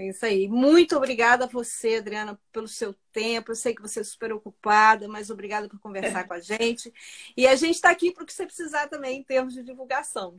É 0.00 0.08
isso 0.08 0.24
aí. 0.24 0.48
Muito 0.48 0.96
obrigada 0.96 1.44
a 1.44 1.46
você, 1.46 1.96
Adriana, 1.96 2.40
pelo 2.50 2.66
seu 2.66 2.94
tempo. 3.12 3.50
Eu 3.50 3.54
sei 3.54 3.74
que 3.74 3.82
você 3.82 4.00
é 4.00 4.04
super 4.04 4.32
ocupada, 4.32 5.06
mas 5.06 5.28
obrigada 5.28 5.68
por 5.68 5.78
conversar 5.78 6.26
com 6.26 6.32
a 6.32 6.40
gente. 6.40 6.90
E 7.36 7.46
a 7.46 7.54
gente 7.54 7.74
está 7.74 7.90
aqui 7.90 8.10
para 8.10 8.22
o 8.22 8.26
que 8.26 8.32
você 8.32 8.46
precisar 8.46 8.88
também 8.88 9.18
em 9.18 9.22
termos 9.22 9.52
de 9.52 9.62
divulgação. 9.62 10.38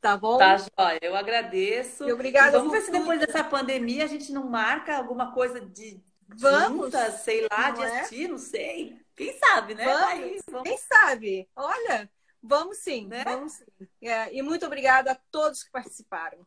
Tá 0.00 0.16
bom? 0.16 0.38
Tá, 0.38 0.56
joia. 0.56 1.00
Eu 1.02 1.16
agradeço. 1.16 2.08
E 2.08 2.12
obrigada. 2.12 2.56
E 2.56 2.60
vamos 2.60 2.70
ver 2.70 2.82
se 2.82 2.92
depois 2.92 3.18
dessa 3.18 3.42
pandemia 3.42 4.04
a 4.04 4.06
gente 4.06 4.30
não 4.30 4.48
marca 4.48 4.96
alguma 4.96 5.32
coisa 5.32 5.60
de 5.60 6.00
vamos, 6.28 6.84
juntas, 6.84 7.14
sei 7.22 7.48
lá, 7.50 7.72
de 7.72 7.82
é? 7.82 7.86
assistir, 7.86 8.28
não 8.28 8.38
sei. 8.38 8.96
Quem 9.16 9.36
sabe, 9.38 9.74
né? 9.74 9.86
Vamos. 9.86 10.04
Aí, 10.04 10.40
vamos. 10.48 10.68
Quem 10.68 10.78
sabe? 10.78 11.48
Olha, 11.56 12.08
Vamos 12.42 12.78
sim, 12.78 13.06
né? 13.06 13.22
vamos 13.22 13.52
sim. 13.52 13.66
É, 14.00 14.34
e 14.34 14.40
muito 14.40 14.64
obrigada 14.64 15.12
a 15.12 15.18
todos 15.30 15.62
que 15.62 15.70
participaram. 15.70 16.46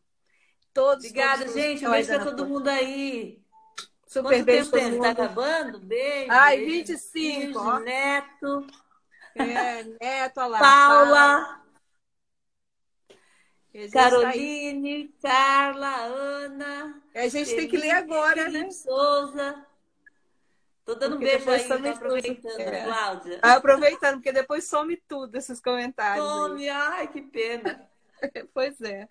Todos. 0.74 1.04
Obrigada, 1.04 1.44
todos, 1.44 1.54
gente. 1.54 1.86
Um 1.86 1.90
beijo 1.90 2.08
para 2.08 2.24
todo 2.24 2.46
mundo 2.46 2.68
aí. 2.68 3.40
Super 4.06 4.28
Quanto 4.28 4.44
beijo 4.44 4.70
tempo 4.70 4.90
tem? 4.90 5.00
Tá 5.00 5.10
acabando? 5.10 5.78
Beijo. 5.78 6.30
Ai, 6.30 6.56
beijo. 6.58 6.72
25. 6.72 7.40
Beijo, 7.40 7.58
ó. 7.60 7.78
Neto. 7.78 8.66
É, 9.36 9.84
Neto, 10.00 10.38
olha 10.38 10.46
lá. 10.48 10.58
Paula. 10.58 11.64
Caroline, 13.92 15.08
Carla, 15.20 15.96
Ana. 16.04 17.02
A 17.14 17.28
gente 17.28 17.50
Felipe, 17.50 17.56
tem 17.56 17.68
que 17.68 17.76
ler 17.76 17.90
agora, 17.90 18.44
Felipe 18.44 18.64
né? 18.64 18.70
Souza. 18.70 19.66
Tô 20.84 20.94
dando 20.94 21.16
porque 21.16 21.34
um 21.34 21.44
beijo 21.44 21.50
aí, 21.50 21.66
tô 21.66 21.88
aproveitando, 21.88 22.60
é. 22.60 22.84
Cláudia. 22.84 23.38
Ah, 23.42 23.54
aproveitando, 23.54 24.14
porque 24.16 24.32
depois 24.32 24.64
some 24.64 24.96
tudo 25.08 25.36
esses 25.36 25.60
comentários. 25.60 26.24
Some, 26.24 26.68
ai, 26.68 27.08
que 27.08 27.22
pena. 27.22 27.88
pois 28.54 28.80
é. 28.80 29.08